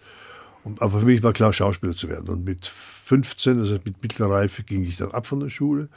Und, 0.64 0.82
aber 0.82 1.00
für 1.00 1.06
mich 1.06 1.22
war 1.22 1.32
klar, 1.32 1.52
Schauspieler 1.52 1.94
zu 1.94 2.08
werden. 2.08 2.28
Und 2.28 2.44
mit 2.44 2.66
15, 2.66 3.60
also 3.60 3.78
mit 3.84 4.02
mittlerer 4.02 4.32
Reife, 4.32 4.62
ging 4.62 4.84
ich 4.84 4.96
dann 4.96 5.12
ab 5.12 5.26
von 5.26 5.40
der 5.40 5.50
Schule 5.50 5.88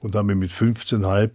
und 0.00 0.14
habe 0.14 0.26
mir 0.28 0.34
mit 0.34 0.50
15,5 0.50 1.30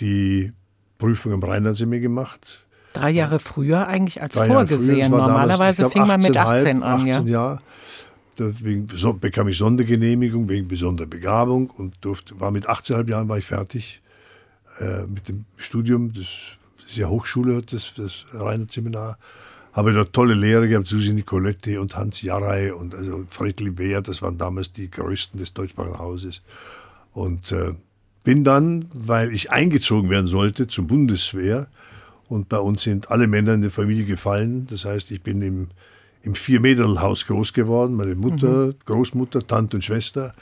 die 0.00 0.52
Prüfung 0.98 1.32
am 1.32 1.42
Rheinland-Semi 1.42 2.00
gemacht. 2.00 2.64
Drei 2.92 3.10
Jahre 3.10 3.40
früher 3.40 3.88
eigentlich 3.88 4.22
als 4.22 4.36
Drei 4.36 4.46
vorgesehen. 4.46 5.10
Normalerweise 5.10 5.82
damals, 5.82 5.92
fing 5.92 6.06
man 6.06 6.22
mit 6.22 6.36
18,5, 6.36 6.54
18 6.54 6.82
an. 6.82 7.00
18 7.00 7.26
ja. 7.26 7.32
Jahre. 7.32 7.60
Deswegen 8.38 8.88
bekam 9.20 9.48
ich 9.48 9.58
Sondergenehmigung 9.58 10.48
wegen 10.48 10.66
besonderer 10.66 11.06
Begabung 11.06 11.70
und 11.70 11.96
durfte, 12.00 12.38
war 12.40 12.50
mit 12.50 12.68
18,5 12.68 13.08
Jahren 13.08 13.28
war 13.28 13.38
ich 13.38 13.44
fertig 13.44 14.02
äh, 14.80 15.06
mit 15.06 15.28
dem 15.28 15.44
Studium. 15.56 16.12
Das 16.12 16.26
ist 16.86 16.96
ja 16.96 17.08
Hochschule, 17.08 17.62
das, 17.62 17.92
das 17.96 18.24
Rheinland-Seminar. 18.32 19.18
Habe 19.72 19.92
dort 19.92 20.12
tolle 20.12 20.34
Lehrer 20.34 20.68
gehabt, 20.68 20.86
Susi 20.86 21.12
Nicoletti 21.12 21.78
und 21.78 21.96
Hans 21.96 22.22
Jarrey 22.22 22.70
und 22.70 22.94
also 22.94 23.24
Friedli 23.28 23.76
Wehr, 23.76 24.02
das 24.02 24.22
waren 24.22 24.38
damals 24.38 24.72
die 24.72 24.88
größten 24.88 25.40
des 25.40 25.52
deutschsprachigen 25.52 25.98
Hauses. 25.98 26.42
Und 27.12 27.50
äh, 27.50 27.74
bin 28.22 28.44
dann, 28.44 28.86
weil 28.94 29.32
ich 29.34 29.50
eingezogen 29.50 30.10
werden 30.10 30.26
sollte 30.26 30.68
zur 30.68 30.86
Bundeswehr 30.86 31.66
und 32.28 32.48
bei 32.48 32.58
uns 32.58 32.82
sind 32.82 33.10
alle 33.10 33.26
Männer 33.26 33.54
in 33.54 33.62
der 33.62 33.70
Familie 33.70 34.04
gefallen. 34.04 34.66
Das 34.70 34.84
heißt, 34.84 35.10
ich 35.10 35.22
bin 35.22 35.42
im, 35.42 35.68
im 36.22 36.34
Vier-Meter-Haus 36.34 37.26
groß 37.26 37.52
geworden. 37.52 37.94
Meine 37.94 38.14
Mutter, 38.14 38.66
mhm. 38.66 38.74
Großmutter, 38.86 39.46
Tante 39.46 39.76
und 39.76 39.82
Schwester. 39.82 40.32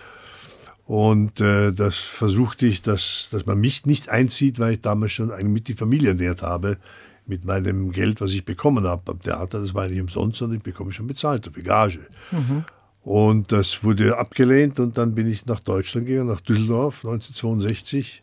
Und 0.93 1.41
äh, 1.41 1.73
das 1.73 1.97
versuchte 1.97 2.67
ich, 2.67 2.83
dass, 2.83 3.29
dass 3.31 3.47
man 3.47 3.59
mich 3.59 3.87
nicht 3.87 4.11
einzieht, 4.11 4.59
weil 4.59 4.75
ich 4.75 4.83
damals 4.83 5.13
schon 5.13 5.31
eigentlich 5.31 5.49
mit 5.49 5.69
die 5.69 5.73
Familie 5.73 6.11
ernährt 6.11 6.43
habe, 6.43 6.77
mit 7.25 7.47
meinem 7.47 7.93
Geld, 7.93 8.21
was 8.21 8.35
ich 8.35 8.45
bekommen 8.45 8.87
habe 8.87 9.13
am 9.13 9.19
Theater. 9.19 9.63
Das 9.63 9.73
war 9.73 9.89
nicht 9.89 10.03
umsonst, 10.03 10.37
sondern 10.37 10.59
ich 10.59 10.63
bekomme 10.63 10.93
schon 10.93 11.07
bezahlt 11.07 11.49
für 11.51 11.63
Gage. 11.63 12.01
Mhm. 12.31 12.67
Und 13.05 13.53
das 13.53 13.83
wurde 13.83 14.19
abgelehnt 14.19 14.81
und 14.81 14.99
dann 14.99 15.15
bin 15.15 15.33
ich 15.33 15.47
nach 15.47 15.61
Deutschland 15.61 16.09
gegangen, 16.09 16.29
nach 16.29 16.43
Düsseldorf 16.43 17.07
1962 17.07 18.23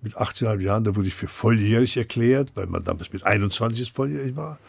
mit 0.00 0.16
18,5 0.16 0.60
Jahren. 0.60 0.84
Da 0.84 0.94
wurde 0.94 1.08
ich 1.08 1.14
für 1.14 1.26
volljährig 1.26 1.96
erklärt, 1.96 2.52
weil 2.54 2.68
man 2.68 2.84
damals 2.84 3.12
mit 3.12 3.24
21 3.24 3.90
volljährig 3.90 4.36
war. 4.36 4.60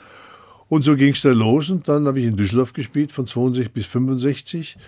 Und 0.69 0.81
so 0.81 0.95
ging 0.95 1.13
es 1.13 1.21
dann 1.21 1.37
los 1.37 1.69
und 1.69 1.87
dann 1.87 2.07
habe 2.07 2.19
ich 2.19 2.25
in 2.25 2.35
Düsseldorf 2.35 2.73
gespielt 2.73 3.11
von 3.11 3.27
62 3.27 3.71
bis 3.71 3.85
65 3.85 4.79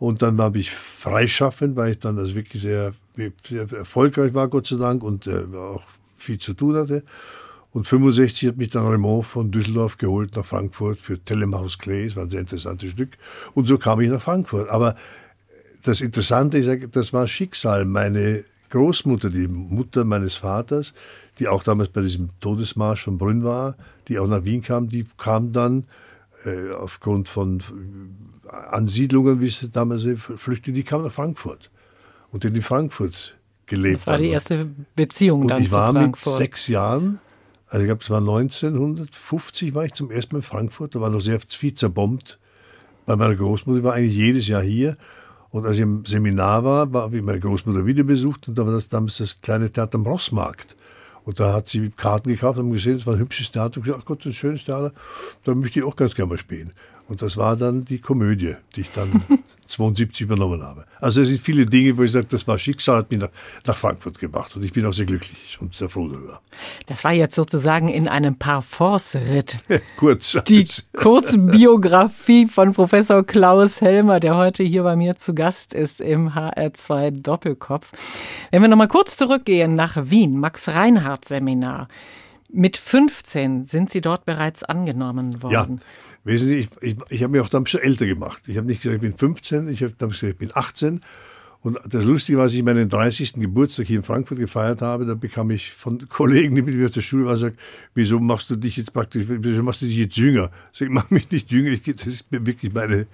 und 0.00 0.22
dann 0.22 0.40
habe 0.40 0.58
ich 0.58 0.70
freischaffend, 0.70 1.76
weil 1.76 1.92
ich 1.92 1.98
dann 1.98 2.18
also 2.18 2.34
wirklich 2.34 2.62
sehr, 2.62 2.94
sehr 3.46 3.70
erfolgreich 3.70 4.32
war, 4.32 4.48
Gott 4.48 4.66
sei 4.66 4.76
Dank, 4.76 5.04
und 5.04 5.26
äh, 5.26 5.44
auch 5.54 5.82
viel 6.16 6.38
zu 6.38 6.54
tun 6.54 6.74
hatte. 6.74 7.02
Und 7.72 7.86
65 7.86 8.48
hat 8.48 8.56
mich 8.56 8.70
dann 8.70 8.86
Raymond 8.86 9.26
von 9.26 9.50
Düsseldorf 9.50 9.98
geholt 9.98 10.34
nach 10.34 10.44
Frankfurt 10.46 11.02
für 11.02 11.22
Telemaus 11.22 11.78
Clay. 11.78 12.06
Das 12.06 12.16
war 12.16 12.22
ein 12.22 12.30
sehr 12.30 12.40
interessantes 12.40 12.92
Stück. 12.92 13.10
Und 13.52 13.68
so 13.68 13.76
kam 13.76 14.00
ich 14.00 14.08
nach 14.08 14.22
Frankfurt. 14.22 14.70
Aber 14.70 14.96
das 15.82 16.00
Interessante 16.00 16.56
ist, 16.56 16.96
das 16.96 17.12
war 17.12 17.28
Schicksal. 17.28 17.84
Meine 17.84 18.44
Großmutter, 18.70 19.28
die 19.28 19.48
Mutter 19.48 20.04
meines 20.04 20.34
Vaters, 20.34 20.94
die 21.38 21.46
auch 21.46 21.62
damals 21.62 21.90
bei 21.90 22.00
diesem 22.00 22.30
Todesmarsch 22.40 23.02
von 23.02 23.18
Brünn 23.18 23.44
war, 23.44 23.76
die 24.08 24.18
auch 24.18 24.26
nach 24.26 24.44
Wien 24.44 24.62
kam, 24.62 24.88
die 24.88 25.04
kam 25.18 25.52
dann 25.52 25.84
äh, 26.44 26.72
aufgrund 26.72 27.28
von 27.28 27.62
Ansiedlungen, 28.48 29.40
wie 29.40 29.48
es 29.48 29.68
damals 29.72 30.06
Flüchtlinge, 30.36 30.76
die 30.76 30.82
kamen 30.84 31.04
nach 31.04 31.12
Frankfurt. 31.12 31.70
Und 32.32 32.44
in 32.44 32.62
Frankfurt 32.62 33.36
gelebt. 33.66 34.00
Das 34.00 34.06
war 34.06 34.18
die 34.18 34.28
erste 34.28 34.70
Beziehung 34.94 35.42
und 35.42 35.48
dann 35.48 35.62
ich 35.62 35.72
war 35.72 35.92
mit 35.92 36.16
sechs 36.16 36.68
Jahren, 36.68 37.20
also 37.66 37.82
ich 37.82 37.88
glaube, 37.88 38.02
es 38.02 38.10
war 38.10 38.18
1950, 38.18 39.74
war 39.74 39.84
ich 39.84 39.94
zum 39.94 40.10
ersten 40.10 40.34
Mal 40.34 40.38
in 40.38 40.42
Frankfurt, 40.42 40.94
da 40.94 41.00
war 41.00 41.10
noch 41.10 41.20
sehr 41.20 41.40
viel 41.40 41.74
zerbombt 41.74 42.38
bei 43.06 43.16
meiner 43.16 43.34
Großmutter, 43.34 43.78
ich 43.78 43.84
war 43.84 43.94
eigentlich 43.94 44.14
jedes 44.14 44.46
Jahr 44.46 44.62
hier. 44.62 44.96
Und 45.50 45.66
als 45.66 45.76
ich 45.76 45.82
im 45.82 46.04
Seminar 46.06 46.62
war, 46.64 47.02
habe 47.02 47.16
ich 47.16 47.22
meine 47.22 47.40
Großmutter 47.40 47.84
wieder 47.84 48.04
besucht. 48.04 48.46
Und 48.46 48.56
da 48.56 48.64
war 48.64 48.72
das 48.72 48.88
damals 48.88 49.18
das 49.18 49.40
kleine 49.40 49.70
Theater 49.70 49.96
am 49.96 50.06
Rossmarkt. 50.06 50.76
Und 51.30 51.38
da 51.38 51.52
hat 51.52 51.68
sie 51.68 51.90
Karten 51.90 52.28
gekauft 52.28 52.58
und 52.58 52.72
gesehen, 52.72 52.96
es 52.96 53.06
war 53.06 53.14
ein 53.14 53.20
hübsches 53.20 53.52
Theater. 53.52 53.76
Und 53.76 53.84
gesagt, 53.84 54.00
ach 54.02 54.04
Gott, 54.04 54.18
das 54.18 54.26
ist 54.26 54.32
ein 54.32 54.34
schönes 54.34 54.64
Theater. 54.64 54.92
Da 55.44 55.54
möchte 55.54 55.78
ich 55.78 55.84
auch 55.84 55.94
ganz 55.94 56.16
gerne 56.16 56.30
mal 56.30 56.38
spielen. 56.38 56.72
Und 57.10 57.22
das 57.22 57.36
war 57.36 57.56
dann 57.56 57.84
die 57.84 57.98
Komödie, 57.98 58.54
die 58.76 58.82
ich 58.82 58.92
dann 58.92 59.10
72 59.66 60.20
übernommen 60.20 60.62
habe. 60.62 60.84
Also 61.00 61.22
es 61.22 61.28
sind 61.28 61.40
viele 61.40 61.66
Dinge, 61.66 61.98
wo 61.98 62.04
ich 62.04 62.12
sage, 62.12 62.26
das 62.30 62.46
war 62.46 62.56
Schicksal, 62.56 62.98
hat 62.98 63.10
mich 63.10 63.18
nach, 63.18 63.30
nach, 63.66 63.76
Frankfurt 63.76 64.20
gebracht. 64.20 64.54
Und 64.54 64.62
ich 64.62 64.72
bin 64.72 64.86
auch 64.86 64.92
sehr 64.92 65.06
glücklich 65.06 65.58
und 65.60 65.74
sehr 65.74 65.88
froh 65.88 66.06
darüber. 66.06 66.40
Das 66.86 67.02
war 67.02 67.10
jetzt 67.10 67.34
sozusagen 67.34 67.88
in 67.88 68.06
einem 68.06 68.36
Parforce-Ritt. 68.36 69.58
Kurz. 69.96 70.38
Die 70.46 70.64
Kurzbiografie 70.92 72.46
von 72.46 72.72
Professor 72.74 73.26
Klaus 73.26 73.80
Helmer, 73.80 74.20
der 74.20 74.36
heute 74.36 74.62
hier 74.62 74.84
bei 74.84 74.94
mir 74.94 75.16
zu 75.16 75.34
Gast 75.34 75.74
ist 75.74 76.00
im 76.00 76.30
HR2 76.30 77.22
Doppelkopf. 77.22 77.90
Wenn 78.52 78.62
wir 78.62 78.68
nochmal 78.68 78.86
kurz 78.86 79.16
zurückgehen 79.16 79.74
nach 79.74 79.96
Wien, 79.96 80.38
Max-Reinhardt-Seminar. 80.38 81.88
Mit 82.52 82.76
15 82.76 83.64
sind 83.64 83.90
Sie 83.90 84.00
dort 84.00 84.24
bereits 84.24 84.64
angenommen 84.64 85.42
worden. 85.42 85.80
Ja. 85.80 85.86
Wesentlich, 86.24 86.68
ich, 86.80 86.96
ich, 87.08 87.22
habe 87.22 87.32
mich 87.32 87.40
auch 87.40 87.48
dann 87.48 87.66
schon 87.66 87.80
älter 87.80 88.06
gemacht. 88.06 88.42
Ich 88.46 88.56
habe 88.56 88.66
nicht 88.66 88.82
gesagt, 88.82 88.96
ich 88.96 89.02
bin 89.02 89.16
15, 89.16 89.68
ich 89.68 89.82
habe 89.82 89.94
dann 89.96 90.10
gesagt, 90.10 90.32
ich 90.32 90.38
bin 90.38 90.50
18. 90.52 91.00
Und 91.62 91.78
das 91.86 92.04
Lustige 92.04 92.38
war, 92.38 92.44
als 92.44 92.54
ich 92.54 92.62
meinen 92.62 92.88
30. 92.88 93.34
Geburtstag 93.34 93.86
hier 93.86 93.98
in 93.98 94.02
Frankfurt 94.02 94.38
gefeiert 94.38 94.80
habe, 94.80 95.04
da 95.04 95.14
bekam 95.14 95.50
ich 95.50 95.72
von 95.72 95.98
Kollegen, 96.08 96.54
die 96.54 96.62
mit 96.62 96.74
mir 96.74 96.86
aus 96.86 96.92
der 96.92 97.02
Schule 97.02 97.26
waren, 97.26 97.34
gesagt, 97.34 97.58
wieso 97.94 98.18
machst 98.18 98.48
du 98.50 98.56
dich 98.56 98.76
jetzt 98.76 98.92
praktisch, 98.92 99.24
wieso 99.28 99.62
machst 99.62 99.82
du 99.82 99.86
dich 99.86 99.96
jetzt 99.96 100.16
jünger? 100.16 100.50
Also 100.72 100.86
ich 100.86 100.90
mache 100.90 101.12
mich 101.12 101.30
nicht 101.30 101.50
jünger, 101.50 101.70
ich, 101.70 101.82
das 101.82 102.06
ist 102.06 102.26
wirklich 102.30 102.72
meine, 102.72 103.06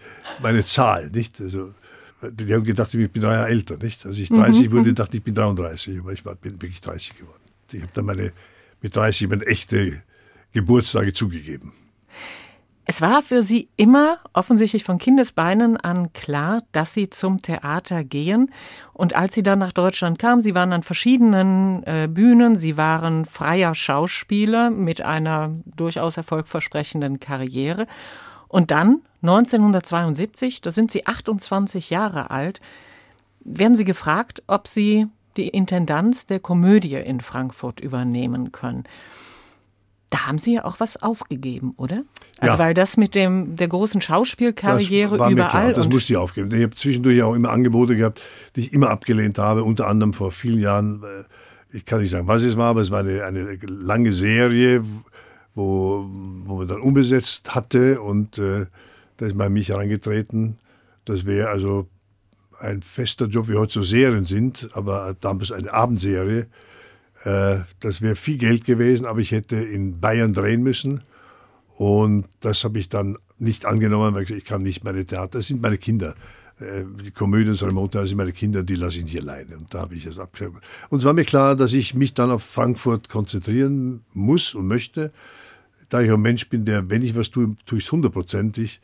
meine 0.43 0.65
Zahl, 0.65 1.11
nicht? 1.11 1.41
Also, 1.41 1.75
die 2.23 2.55
haben 2.55 2.65
gedacht, 2.65 2.95
ich 2.95 3.11
bin 3.11 3.23
drei 3.23 3.35
Jahre 3.35 3.49
älter, 3.49 3.77
nicht? 3.77 4.07
Als 4.07 4.19
ich 4.19 4.29
30 4.29 4.69
mhm. 4.69 4.73
wurde, 4.73 4.95
dachte 4.95 5.17
ich, 5.17 5.19
ich 5.19 5.25
bin 5.25 5.35
33, 5.35 5.99
aber 5.99 6.13
ich 6.13 6.25
war, 6.25 6.35
bin 6.37 6.63
wirklich 6.63 6.81
30 6.81 7.19
geworden. 7.19 7.43
Ich 7.73 7.83
habe 7.83 7.93
dann 7.95 8.05
meine, 8.05 8.33
mit 8.81 8.95
30 8.95 9.29
meine 9.29 9.45
echte 9.47 10.03
Geburtstage 10.53 11.13
zugegeben. 11.13 11.73
Es 12.89 13.01
war 13.01 13.21
für 13.25 13.43
Sie 13.43 13.69
immer 13.77 14.21
offensichtlich 14.33 14.85
von 14.85 14.99
Kindesbeinen 14.99 15.77
an 15.77 16.13
klar, 16.13 16.63
dass 16.71 16.95
Sie 16.95 17.11
zum 17.11 17.43
Theater 17.43 18.05
gehen. 18.05 18.53
Und 18.93 19.17
als 19.17 19.35
Sie 19.35 19.43
dann 19.43 19.59
nach 19.59 19.73
Deutschland 19.73 20.21
kamen, 20.21 20.41
Sie 20.41 20.55
waren 20.55 20.73
an 20.73 20.85
verschiedenen 20.85 21.83
äh, 21.83 22.07
Bühnen, 22.09 22.55
Sie 22.55 22.77
waren 22.77 23.25
freier 23.25 23.75
Schauspieler 23.75 24.71
mit 24.71 25.01
einer 25.01 25.51
durchaus 25.65 26.17
erfolgversprechenden 26.17 27.19
Karriere. 27.19 27.89
Und 28.47 28.71
dann, 28.71 29.03
1972, 29.21 30.61
da 30.61 30.71
sind 30.71 30.93
Sie 30.93 31.07
28 31.07 31.91
Jahre 31.91 32.31
alt, 32.31 32.61
werden 33.41 33.75
Sie 33.75 33.85
gefragt, 33.85 34.45
ob 34.47 34.69
Sie 34.69 35.09
die 35.37 35.49
Intendanz 35.49 36.27
der 36.27 36.39
Komödie 36.39 36.95
in 36.95 37.21
Frankfurt 37.21 37.81
übernehmen 37.81 38.53
können. 38.53 38.85
Da 40.17 40.27
haben 40.27 40.39
Sie 40.39 40.55
ja 40.55 40.65
auch 40.65 40.81
was 40.81 41.03
aufgegeben, 41.03 41.75
oder? 41.77 42.03
Also 42.39 42.55
ja. 42.55 42.59
weil 42.59 42.73
das 42.73 42.97
mit 42.97 43.15
dem 43.15 43.55
der 43.57 43.69
großen 43.69 44.01
Schauspielkarriere 44.01 45.19
das 45.19 45.31
überall. 45.31 45.75
das 45.75 45.91
musste 45.91 46.15
ich 46.15 46.17
aufgeben. 46.17 46.51
Ich 46.55 46.63
habe 46.63 46.75
zwischendurch 46.75 47.23
auch 47.23 47.35
immer 47.35 47.51
Angebote 47.51 47.97
gehabt, 47.97 48.23
die 48.55 48.61
ich 48.61 48.73
immer 48.73 48.89
abgelehnt 48.89 49.39
habe. 49.39 49.63
Unter 49.63 49.89
anderem 49.89 50.15
vor 50.15 50.33
vielen 50.33 50.59
Jahren. 50.59 51.03
Äh, 51.03 51.77
ich 51.77 51.85
kann 51.85 52.01
nicht 52.01 52.13
sagen, 52.13 52.27
was 52.29 52.45
es 52.45 52.57
war, 52.57 52.71
aber 52.71 52.81
es 52.81 52.91
war 52.91 53.01
eine, 53.01 53.25
eine 53.25 53.59
lange 53.67 54.11
Serie, 54.15 54.83
wo, 55.55 56.07
wo 56.45 56.57
man 56.57 56.69
dann 56.69 56.81
umbesetzt 56.81 57.55
hatte 57.55 58.01
und 58.01 58.39
äh, 58.39 58.65
da 59.19 59.27
ist 59.27 59.37
bei 59.37 59.51
mich 59.51 59.69
herangetreten. 59.69 60.57
Das 61.05 61.27
wäre 61.27 61.51
also 61.51 61.89
ein 62.59 62.81
fester 62.81 63.27
Job, 63.27 63.49
wie 63.49 63.57
heute 63.57 63.75
so 63.75 63.83
Serien 63.83 64.25
sind, 64.25 64.71
aber 64.73 65.15
damals 65.21 65.53
eine 65.53 65.75
Abendserie 65.75 66.47
äh, 67.25 67.59
das 67.81 68.03
wäre 68.03 68.17
viel 68.17 68.39
Geld 68.39 68.65
gewesen, 68.65 69.07
aber 69.07 69.21
ich 69.21 69.33
hätte 69.33 69.57
in 69.57 70.01
Bayern 70.01 70.33
drehen 70.33 70.63
müssen. 70.63 71.03
Und 71.77 72.27
das 72.41 72.65
habe 72.65 72.79
ich 72.79 72.89
dann 72.89 73.19
nicht 73.39 73.67
angenommen, 73.67 74.15
weil 74.15 74.31
ich 74.31 74.45
kann 74.45 74.63
nicht 74.63 74.85
meine 74.85 75.05
Theater, 75.05 75.39
das 75.39 75.47
sind 75.47 75.61
meine 75.61 75.79
Kinder. 75.79 76.15
Äh, 76.59 76.85
die 77.05 77.11
Komödie 77.11 77.51
und 77.51 77.63
Remontage 77.63 78.09
sind 78.09 78.17
meine 78.17 78.33
Kinder, 78.33 78.63
die 78.63 78.77
lasse 78.77 78.99
ich 78.99 79.05
nicht 79.05 79.21
alleine. 79.21 79.57
Und 79.57 79.75
da 79.75 79.81
habe 79.81 79.95
ich 79.95 80.07
es 80.07 80.19
abgesagt. 80.19 80.57
Und 80.89 81.01
es 81.01 81.05
war 81.05 81.13
mir 81.13 81.25
klar, 81.25 81.55
dass 81.55 81.73
ich 81.73 81.95
mich 81.95 82.15
dann 82.15 82.31
auf 82.31 82.43
Frankfurt 82.43 83.09
konzentrieren 83.09 84.05
muss 84.13 84.55
und 84.55 84.67
möchte. 84.67 85.11
Da 85.89 86.01
ich 86.01 86.11
ein 86.11 86.21
Mensch 86.21 86.49
bin, 86.49 86.65
der, 86.65 86.89
wenn 86.91 87.03
ich 87.03 87.15
was 87.15 87.31
tue, 87.31 87.57
tue 87.67 87.79
ich 87.79 87.85
es 87.85 87.93
hundertprozentig, 87.93 88.81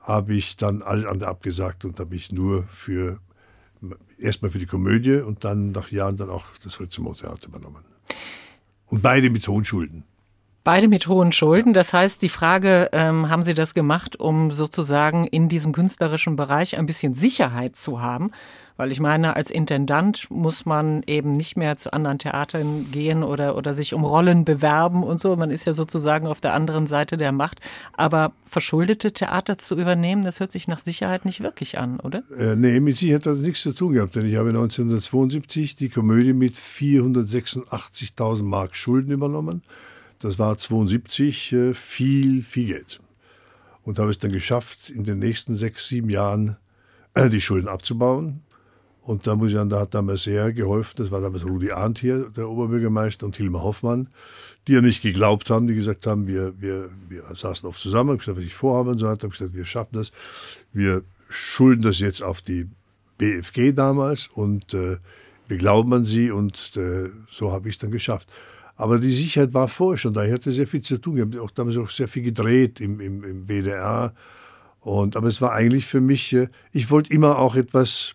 habe 0.00 0.34
ich 0.34 0.56
dann 0.56 0.80
alles 0.82 1.04
andere 1.04 1.28
abgesagt 1.28 1.84
und 1.84 1.98
habe 2.00 2.14
mich 2.14 2.32
nur 2.32 2.64
für 2.70 3.20
erstmal 4.18 4.50
für 4.50 4.58
die 4.58 4.66
Komödie 4.66 5.16
und 5.16 5.44
dann 5.44 5.72
nach 5.72 5.90
Jahren 5.90 6.16
dann 6.16 6.30
auch 6.30 6.44
das 6.62 6.74
Fritz 6.74 6.96
Theater 6.96 7.46
übernommen. 7.46 7.84
Und 8.86 9.02
beide 9.02 9.30
mit 9.30 9.46
hohen 9.46 9.64
Schulden. 9.64 10.04
Beide 10.64 10.88
mit 10.88 11.06
hohen 11.06 11.32
Schulden. 11.32 11.72
Das 11.72 11.92
heißt, 11.92 12.20
die 12.20 12.28
Frage, 12.28 12.90
ähm, 12.92 13.30
haben 13.30 13.42
Sie 13.42 13.54
das 13.54 13.74
gemacht, 13.74 14.20
um 14.20 14.52
sozusagen 14.52 15.26
in 15.26 15.48
diesem 15.48 15.72
künstlerischen 15.72 16.36
Bereich 16.36 16.76
ein 16.76 16.86
bisschen 16.86 17.14
Sicherheit 17.14 17.76
zu 17.76 18.02
haben? 18.02 18.32
Weil 18.78 18.92
ich 18.92 19.00
meine, 19.00 19.34
als 19.34 19.50
Intendant 19.50 20.30
muss 20.30 20.64
man 20.64 21.02
eben 21.08 21.32
nicht 21.32 21.56
mehr 21.56 21.74
zu 21.74 21.92
anderen 21.92 22.20
Theatern 22.20 22.86
gehen 22.92 23.24
oder, 23.24 23.56
oder 23.56 23.74
sich 23.74 23.92
um 23.92 24.04
Rollen 24.04 24.44
bewerben 24.44 25.02
und 25.02 25.20
so. 25.20 25.34
Man 25.34 25.50
ist 25.50 25.64
ja 25.64 25.74
sozusagen 25.74 26.28
auf 26.28 26.40
der 26.40 26.54
anderen 26.54 26.86
Seite 26.86 27.16
der 27.16 27.32
Macht. 27.32 27.58
Aber 27.94 28.30
verschuldete 28.44 29.12
Theater 29.12 29.58
zu 29.58 29.74
übernehmen, 29.76 30.22
das 30.22 30.38
hört 30.38 30.52
sich 30.52 30.68
nach 30.68 30.78
Sicherheit 30.78 31.24
nicht 31.24 31.40
wirklich 31.40 31.76
an, 31.76 31.98
oder? 31.98 32.22
Äh, 32.38 32.54
nee, 32.54 32.78
mit 32.78 32.96
Sicherheit 32.96 33.26
hat 33.26 33.34
das 33.34 33.40
nichts 33.40 33.62
zu 33.62 33.72
tun 33.72 33.94
gehabt. 33.94 34.14
Denn 34.14 34.26
ich 34.26 34.36
habe 34.36 34.50
1972 34.50 35.74
die 35.74 35.88
Komödie 35.88 36.32
mit 36.32 36.54
486.000 36.54 38.44
Mark 38.44 38.76
Schulden 38.76 39.10
übernommen. 39.10 39.62
Das 40.20 40.38
war 40.38 40.56
72 40.56 41.52
äh, 41.52 41.74
viel, 41.74 42.42
viel 42.44 42.68
Geld. 42.68 43.00
Und 43.82 43.98
habe 43.98 44.12
es 44.12 44.18
dann 44.18 44.30
geschafft, 44.30 44.88
in 44.88 45.02
den 45.02 45.18
nächsten 45.18 45.56
sechs, 45.56 45.88
sieben 45.88 46.10
Jahren 46.10 46.58
äh, 47.14 47.28
die 47.28 47.40
Schulden 47.40 47.66
abzubauen 47.66 48.42
und 49.08 49.26
da 49.26 49.36
muss 49.36 49.48
ich 49.48 49.54
sagen, 49.54 49.70
da 49.70 49.80
hat 49.80 49.94
damals 49.94 50.24
sehr 50.24 50.52
geholfen. 50.52 50.96
Das 50.98 51.10
war 51.10 51.22
damals 51.22 51.46
Rudi 51.46 51.70
Arndt 51.70 51.98
hier, 51.98 52.28
der 52.36 52.46
Oberbürgermeister, 52.46 53.24
und 53.24 53.38
Hilmar 53.38 53.62
Hoffmann, 53.62 54.08
die 54.66 54.74
ja 54.74 54.82
nicht 54.82 55.00
geglaubt 55.00 55.48
haben, 55.48 55.66
die 55.66 55.74
gesagt 55.74 56.06
haben, 56.06 56.26
wir, 56.26 56.52
wir, 56.60 56.90
wir 57.08 57.22
saßen 57.34 57.66
oft 57.66 57.80
zusammen, 57.80 58.10
haben 58.10 58.18
gesagt, 58.18 58.36
was 58.36 58.44
ich 58.44 58.52
vorhabe 58.52 58.90
und 58.90 58.98
so 58.98 59.06
weiter, 59.06 59.22
haben 59.22 59.30
gesagt, 59.30 59.54
wir 59.54 59.64
schaffen 59.64 59.96
das. 59.96 60.12
Wir 60.74 61.04
schulden 61.30 61.80
das 61.80 62.00
jetzt 62.00 62.22
auf 62.22 62.42
die 62.42 62.68
BFG 63.16 63.72
damals 63.72 64.26
und 64.26 64.74
äh, 64.74 64.98
wir 65.48 65.56
glauben 65.56 65.94
an 65.94 66.04
sie 66.04 66.30
und 66.30 66.76
äh, 66.76 67.08
so 67.30 67.50
habe 67.50 67.70
ich 67.70 67.76
es 67.76 67.78
dann 67.78 67.90
geschafft. 67.90 68.28
Aber 68.76 68.98
die 68.98 69.10
Sicherheit 69.10 69.54
war 69.54 69.68
vorher 69.68 69.96
schon 69.96 70.12
da. 70.12 70.22
Ich 70.22 70.32
hatte 70.34 70.52
sehr 70.52 70.66
viel 70.66 70.82
zu 70.82 70.98
tun. 70.98 71.16
Ich 71.16 71.22
habe 71.22 71.40
auch 71.40 71.50
damals 71.50 71.78
auch 71.78 71.88
sehr 71.88 72.08
viel 72.08 72.24
gedreht 72.24 72.78
im, 72.78 73.00
im, 73.00 73.24
im 73.24 73.48
WDR. 73.48 74.12
Und, 74.80 75.16
aber 75.16 75.28
es 75.28 75.40
war 75.40 75.52
eigentlich 75.52 75.86
für 75.86 76.02
mich, 76.02 76.34
äh, 76.34 76.48
ich 76.72 76.90
wollte 76.90 77.10
immer 77.14 77.38
auch 77.38 77.56
etwas 77.56 78.12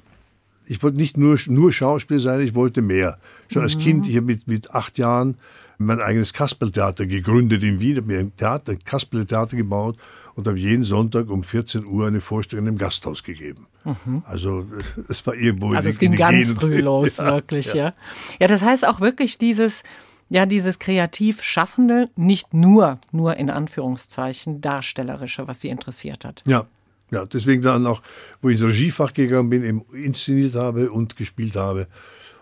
ich 0.67 0.81
wollte 0.83 0.97
nicht 0.97 1.17
nur, 1.17 1.37
nur 1.47 1.71
Schauspiel 1.73 2.19
sein, 2.19 2.41
ich 2.41 2.55
wollte 2.55 2.81
mehr. 2.81 3.17
Schon 3.49 3.61
mhm. 3.61 3.65
als 3.65 3.79
Kind, 3.79 4.07
ich 4.07 4.15
habe 4.15 4.25
mit, 4.25 4.47
mit 4.47 4.71
acht 4.71 4.97
Jahren 4.97 5.35
mein 5.77 5.99
eigenes 5.99 6.33
Kasperltheater 6.33 7.05
gegründet 7.05 7.63
in 7.63 7.79
Wien, 7.79 7.97
habe 7.97 8.07
mir 8.07 8.19
ein 8.19 8.35
Theater, 8.35 8.73
ein 8.73 8.83
Kasperltheater 8.83 9.57
gebaut 9.57 9.97
und 10.35 10.47
habe 10.47 10.57
jeden 10.57 10.83
Sonntag 10.83 11.29
um 11.29 11.43
14 11.43 11.85
Uhr 11.85 12.07
eine 12.07 12.21
Vorstellung 12.21 12.67
im 12.67 12.77
Gasthaus 12.77 13.23
gegeben. 13.23 13.67
Mhm. 13.83 14.23
Also 14.25 14.65
es 15.09 15.25
war 15.25 15.35
irgendwo. 15.35 15.73
Also 15.73 15.89
es 15.89 15.99
ging 15.99 16.15
ganz 16.15 16.53
früh 16.53 16.79
los, 16.79 17.17
ja, 17.17 17.31
wirklich, 17.31 17.67
ja. 17.67 17.75
ja. 17.75 17.93
Ja, 18.39 18.47
das 18.47 18.61
heißt 18.61 18.87
auch 18.87 19.01
wirklich 19.01 19.37
dieses, 19.37 19.83
ja, 20.29 20.45
dieses 20.45 20.79
kreativ 20.79 21.43
Schaffende, 21.43 22.09
nicht 22.15 22.53
nur, 22.53 22.99
nur 23.11 23.37
in 23.37 23.49
Anführungszeichen, 23.49 24.61
Darstellerische, 24.61 25.47
was 25.47 25.61
Sie 25.61 25.69
interessiert 25.69 26.25
hat. 26.25 26.43
Ja, 26.47 26.65
ja, 27.13 27.25
deswegen 27.25 27.61
dann 27.61 27.87
auch, 27.87 28.01
wo 28.41 28.49
ich 28.49 28.59
ins 28.59 28.65
Regiefach 28.65 29.13
gegangen 29.13 29.49
bin, 29.49 29.63
eben 29.63 29.85
inszeniert 29.93 30.55
habe 30.55 30.91
und 30.91 31.15
gespielt 31.15 31.55
habe. 31.55 31.87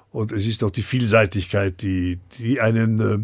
Und 0.09 0.31
es 0.31 0.47
ist 0.47 0.63
auch 0.63 0.71
die 0.71 0.83
Vielseitigkeit, 0.83 1.81
die, 1.81 2.19
die 2.37 2.61
einen 2.61 2.99
äh, 2.99 3.19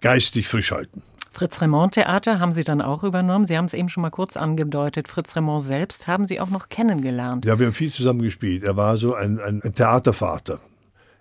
geistig 0.00 0.48
frisch 0.48 0.72
halten. 0.72 1.02
Fritz 1.30 1.60
Raymond 1.62 1.94
Theater 1.94 2.40
haben 2.40 2.52
Sie 2.52 2.64
dann 2.64 2.82
auch 2.82 3.04
übernommen. 3.04 3.44
Sie 3.44 3.56
haben 3.56 3.66
es 3.66 3.74
eben 3.74 3.88
schon 3.88 4.02
mal 4.02 4.10
kurz 4.10 4.36
angedeutet. 4.36 5.06
Fritz 5.06 5.36
Raymond 5.36 5.62
selbst 5.62 6.08
haben 6.08 6.26
Sie 6.26 6.40
auch 6.40 6.50
noch 6.50 6.68
kennengelernt. 6.68 7.44
Ja, 7.44 7.56
wir 7.58 7.66
haben 7.66 7.72
viel 7.72 7.92
zusammen 7.92 8.22
gespielt. 8.22 8.64
Er 8.64 8.76
war 8.76 8.96
so 8.96 9.14
ein, 9.14 9.38
ein, 9.38 9.62
ein 9.62 9.74
Theatervater. 9.74 10.58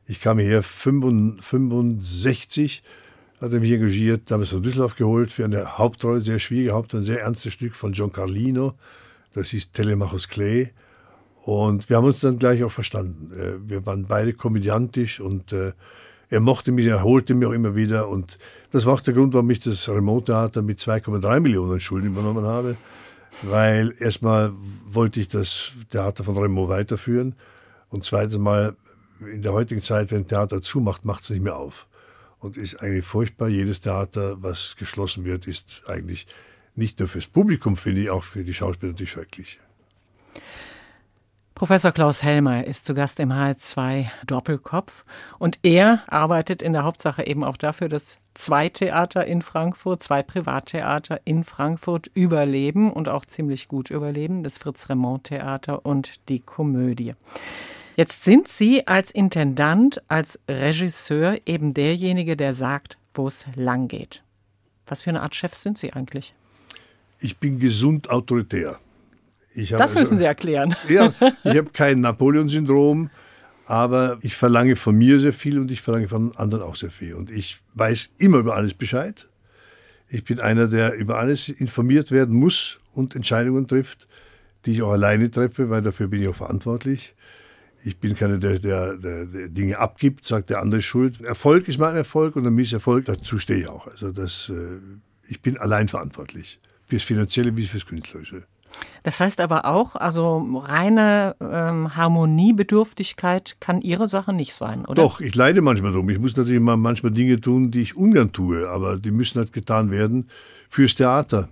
Ich 0.07 0.19
kam 0.19 0.39
hierher 0.39 0.63
65 0.63 2.81
hat 3.41 3.53
er 3.53 3.59
mich 3.59 3.71
engagiert, 3.71 4.31
damals 4.31 4.49
von 4.49 4.61
Düsseldorf 4.61 4.95
geholt 4.95 5.31
für 5.31 5.45
eine 5.45 5.77
Hauptrolle, 5.77 6.21
sehr 6.21 6.39
schwierige 6.39 6.71
Hauptrolle, 6.71 7.03
ein 7.03 7.05
sehr 7.05 7.21
ernstes 7.21 7.53
Stück 7.53 7.75
von 7.75 7.93
John 7.93 8.11
Carlino. 8.11 8.73
Das 9.33 9.53
ist 9.53 9.73
Telemachus 9.73 10.27
Clay. 10.27 10.71
Und 11.43 11.89
wir 11.89 11.97
haben 11.97 12.05
uns 12.05 12.19
dann 12.19 12.37
gleich 12.37 12.63
auch 12.63 12.71
verstanden. 12.71 13.31
Äh, 13.33 13.69
wir 13.69 13.85
waren 13.85 14.05
beide 14.05 14.33
komödiantisch 14.33 15.19
und 15.19 15.53
äh, 15.53 15.73
er 16.29 16.39
mochte 16.39 16.71
mich, 16.71 16.85
er 16.85 17.03
holte 17.03 17.33
mich 17.33 17.47
auch 17.47 17.53
immer 17.53 17.75
wieder. 17.75 18.07
Und 18.09 18.37
das 18.71 18.85
war 18.85 18.93
auch 18.93 19.01
der 19.01 19.13
Grund, 19.13 19.33
warum 19.33 19.49
ich 19.49 19.59
das 19.59 19.89
Remote-Theater 19.89 20.61
mit 20.61 20.79
2,3 20.79 21.39
Millionen 21.39 21.79
Schulden 21.79 22.07
übernommen 22.07 22.45
habe. 22.45 22.77
Weil 23.41 23.95
erstmal 23.99 24.51
wollte 24.85 25.19
ich 25.19 25.27
das 25.27 25.71
Theater 25.89 26.23
von 26.23 26.37
Remo 26.37 26.69
weiterführen. 26.69 27.35
Und 27.89 28.03
zweitens 28.03 28.37
mal, 28.37 28.75
in 29.19 29.41
der 29.41 29.53
heutigen 29.53 29.81
Zeit, 29.81 30.11
wenn 30.11 30.19
ein 30.19 30.27
Theater 30.27 30.61
zumacht, 30.61 31.05
macht 31.05 31.23
es 31.23 31.29
nicht 31.31 31.43
mehr 31.43 31.57
auf 31.57 31.87
und 32.39 32.57
ist 32.57 32.81
eigentlich 32.81 33.05
furchtbar. 33.05 33.49
Jedes 33.49 33.81
Theater, 33.81 34.41
was 34.41 34.75
geschlossen 34.77 35.25
wird, 35.25 35.47
ist 35.47 35.83
eigentlich 35.87 36.27
nicht 36.79 36.99
nur 36.99 37.07
fürs 37.07 37.27
Publikum, 37.27 37.77
finde 37.77 38.01
ich, 38.01 38.09
auch 38.09 38.23
für 38.23 38.43
die 38.43 38.53
Schauspieler 38.53 38.93
natürlich 38.93 39.11
schrecklich. 39.11 39.59
Professor 41.59 41.91
Klaus 41.91 42.23
Helmer 42.23 42.65
ist 42.65 42.85
zu 42.85 42.93
Gast 42.93 43.19
im 43.19 43.33
HR2 43.33 44.05
Doppelkopf 44.25 45.03
und 45.39 45.59
er 45.61 46.03
arbeitet 46.07 46.61
in 46.61 46.71
der 46.71 46.85
Hauptsache 46.85 47.27
eben 47.27 47.43
auch 47.43 47.57
dafür, 47.57 47.89
dass 47.89 48.19
zwei 48.33 48.69
Theater 48.69 49.25
in 49.25 49.41
Frankfurt, 49.41 50.01
zwei 50.01 50.23
Privattheater 50.23 51.19
in 51.25 51.43
Frankfurt 51.43 52.09
überleben 52.13 52.93
und 52.93 53.09
auch 53.09 53.25
ziemlich 53.25 53.67
gut 53.67 53.89
überleben, 53.89 54.41
das 54.43 54.57
Fritz 54.57 54.87
Remont 54.87 55.25
Theater 55.25 55.85
und 55.85 56.29
die 56.29 56.39
Komödie. 56.39 57.13
Jetzt 57.97 58.23
sind 58.23 58.47
Sie 58.47 58.87
als 58.87 59.11
Intendant, 59.11 60.01
als 60.07 60.39
Regisseur 60.47 61.39
eben 61.45 61.73
derjenige, 61.73 62.37
der 62.37 62.53
sagt, 62.53 62.97
wo 63.13 63.27
es 63.27 63.45
lang 63.55 63.89
geht. 63.89 64.23
Was 64.87 65.01
für 65.01 65.09
eine 65.09 65.21
Art 65.21 65.35
Chef 65.35 65.55
sind 65.55 65.77
Sie 65.77 65.91
eigentlich? 65.91 66.33
Ich 67.19 67.37
bin 67.37 67.59
gesund 67.59 68.09
autoritär. 68.09 68.79
das 69.55 69.73
also, 69.73 69.99
müssen 69.99 70.17
Sie 70.17 70.25
erklären. 70.25 70.75
Ja, 70.89 71.13
ich 71.43 71.57
habe 71.57 71.69
kein 71.73 72.01
Napoleon-Syndrom, 72.01 73.09
aber 73.65 74.17
ich 74.21 74.35
verlange 74.35 74.75
von 74.75 74.97
mir 74.97 75.19
sehr 75.19 75.33
viel 75.33 75.59
und 75.59 75.69
ich 75.71 75.81
verlange 75.81 76.07
von 76.07 76.35
anderen 76.35 76.63
auch 76.63 76.75
sehr 76.75 76.91
viel. 76.91 77.13
Und 77.13 77.29
ich 77.29 77.59
weiß 77.75 78.13
immer 78.17 78.39
über 78.39 78.55
alles 78.55 78.73
Bescheid. 78.73 79.27
Ich 80.07 80.23
bin 80.23 80.39
einer, 80.39 80.67
der 80.67 80.95
über 80.95 81.19
alles 81.19 81.49
informiert 81.49 82.11
werden 82.11 82.35
muss 82.35 82.79
und 82.93 83.15
Entscheidungen 83.15 83.67
trifft, 83.67 84.07
die 84.65 84.71
ich 84.71 84.81
auch 84.81 84.91
alleine 84.91 85.29
treffe, 85.29 85.69
weil 85.69 85.81
dafür 85.81 86.07
bin 86.07 86.21
ich 86.21 86.27
auch 86.27 86.35
verantwortlich. 86.35 87.15
Ich 87.85 87.97
bin 87.97 88.15
keiner, 88.15 88.37
der, 88.37 88.59
der, 88.59 88.97
der, 88.97 89.25
Dinge 89.49 89.77
abgibt, 89.77 90.25
sagt, 90.25 90.49
der 90.49 90.61
andere 90.61 90.79
ist 90.79 90.85
schuld. 90.85 91.21
Erfolg 91.21 91.67
ist 91.67 91.79
mein 91.79 91.95
Erfolg 91.95 92.35
und 92.35 92.45
ein 92.45 92.53
Misserfolg, 92.53 93.05
dazu 93.05 93.39
stehe 93.39 93.59
ich 93.59 93.67
auch. 93.67 93.87
Also 93.87 94.11
das, 94.11 94.49
äh, 94.49 94.79
ich 95.27 95.41
bin 95.41 95.57
allein 95.57 95.87
verantwortlich. 95.87 96.59
Fürs 96.89 97.03
Finanzielle 97.03 97.55
wie 97.55 97.67
fürs 97.67 97.85
Künstlerische. 97.85 98.45
Das 99.03 99.19
heißt 99.19 99.41
aber 99.41 99.65
auch, 99.65 99.95
also 99.95 100.39
reine 100.63 101.35
ähm, 101.39 101.95
Harmoniebedürftigkeit 101.95 103.57
kann 103.59 103.81
Ihre 103.81 104.07
Sache 104.07 104.33
nicht 104.33 104.55
sein, 104.55 104.85
oder? 104.85 105.03
Doch, 105.03 105.21
ich 105.21 105.35
leide 105.35 105.61
manchmal 105.61 105.91
drum. 105.91 106.09
Ich 106.09 106.17
muss 106.17 106.35
natürlich 106.35 106.59
mal 106.59 106.77
manchmal 106.77 107.11
Dinge 107.11 107.39
tun, 107.39 107.69
die 107.69 107.81
ich 107.81 107.95
ungern 107.95 108.31
tue, 108.31 108.67
aber 108.67 108.97
die 108.97 109.11
müssen 109.11 109.37
halt 109.37 109.53
getan 109.53 109.91
werden 109.91 110.29
fürs 110.67 110.95
Theater. 110.95 111.49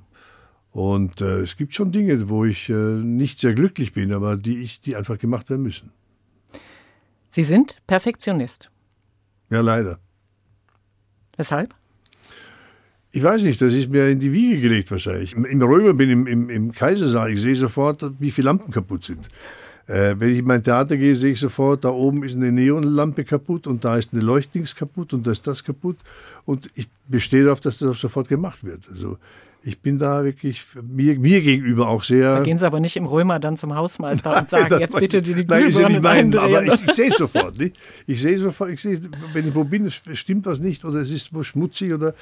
Und 0.72 1.22
äh, 1.22 1.42
es 1.42 1.56
gibt 1.56 1.76
schon 1.76 1.92
Dinge, 1.92 2.30
wo 2.30 2.46
ich 2.46 2.68
äh, 2.70 2.74
nicht 2.74 3.40
sehr 3.40 3.54
glücklich 3.54 3.94
bin, 3.94 4.12
aber 4.12 4.36
die 4.36 4.58
ich, 4.64 4.82
die 4.82 4.96
einfach 4.96 5.20
gemacht 5.20 5.52
werden 5.52 5.62
müssen. 5.62 5.92
Sie 7.30 7.44
sind 7.44 7.78
Perfektionist. 7.86 8.72
Ja, 9.52 9.62
leider. 9.62 10.00
Weshalb? 11.36 11.76
Ich 13.18 13.24
weiß 13.24 13.42
nicht, 13.46 13.60
das 13.64 13.74
ist 13.74 13.90
mir 13.90 14.10
in 14.10 14.20
die 14.20 14.32
Wiege 14.32 14.62
gelegt 14.62 14.92
wahrscheinlich. 14.92 15.34
Im 15.34 15.60
Römer 15.64 15.96
bin 15.96 16.12
im, 16.12 16.28
im, 16.28 16.52
im 16.52 16.72
Kaisersaal, 16.72 17.32
ich 17.32 17.42
sehe 17.42 17.56
sofort, 17.56 18.06
wie 18.20 18.30
viele 18.30 18.46
Lampen 18.46 18.72
kaputt 18.72 19.06
sind. 19.06 19.28
Äh, 19.88 20.14
wenn 20.20 20.34
ich 20.34 20.38
in 20.38 20.46
mein 20.46 20.64
Theater 20.64 20.98
gehe, 20.98 21.16
sehe 21.16 21.32
ich 21.32 21.40
sofort, 21.40 21.84
da 21.84 21.90
oben 21.90 22.22
ist 22.24 22.36
eine 22.36 22.52
Neonlampe 22.52 23.24
kaputt 23.24 23.66
und 23.66 23.84
da 23.84 23.98
ist 23.98 24.14
eine 24.14 24.22
Leuchtdings 24.22 24.76
kaputt 24.76 25.14
und 25.14 25.26
da 25.26 25.32
ist 25.32 25.48
das 25.48 25.64
kaputt. 25.64 25.98
Und 26.46 26.70
ich 26.76 26.90
bestehe 27.08 27.46
darauf, 27.46 27.60
dass 27.60 27.80
das 27.80 27.90
auch 27.90 27.96
sofort 27.96 28.28
gemacht 28.28 28.64
wird. 28.64 28.88
Also 28.92 29.18
ich 29.64 29.82
bin 29.82 29.98
da 29.98 30.24
wirklich 30.24 30.64
mir, 30.82 31.20
mir 31.20 31.42
gegenüber 31.42 31.90
auch 31.90 32.04
sehr. 32.04 32.38
Da 32.38 32.44
gehen 32.44 32.58
Sie 32.58 32.66
aber 32.66 32.80
nicht 32.80 32.96
im 32.96 33.06
Römer 33.06 33.40
dann 33.40 33.58
zum 33.58 33.76
Hausmeister 33.76 34.30
nein, 34.32 34.40
und 34.40 34.50
sagen, 34.50 34.80
jetzt 34.80 34.96
bitte 34.96 35.22
die, 35.22 35.34
die 35.34 35.46
Glühbirne 35.46 35.66
ist 35.66 35.80
ja 35.80 35.90
nicht 35.90 36.02
mein, 36.02 36.36
Aber 36.36 36.64
ich, 36.64 36.88
ich 36.88 36.94
sehe 36.94 37.10
es 37.10 37.16
sofort. 37.16 37.58
Nicht? 37.58 37.78
Ich 38.06 38.22
sehe 38.22 38.38
sofort, 38.38 38.70
ich 38.70 38.82
sehe, 38.82 39.02
wenn 39.34 39.48
ich 39.48 39.56
wo 39.56 39.64
bin, 39.64 39.86
es 39.86 40.02
stimmt 40.14 40.46
was 40.46 40.60
nicht 40.60 40.86
oder 40.86 41.00
es 41.00 41.12
ist 41.12 41.34
wo 41.34 41.44
schmutzig 41.44 41.94
oder 41.94 42.14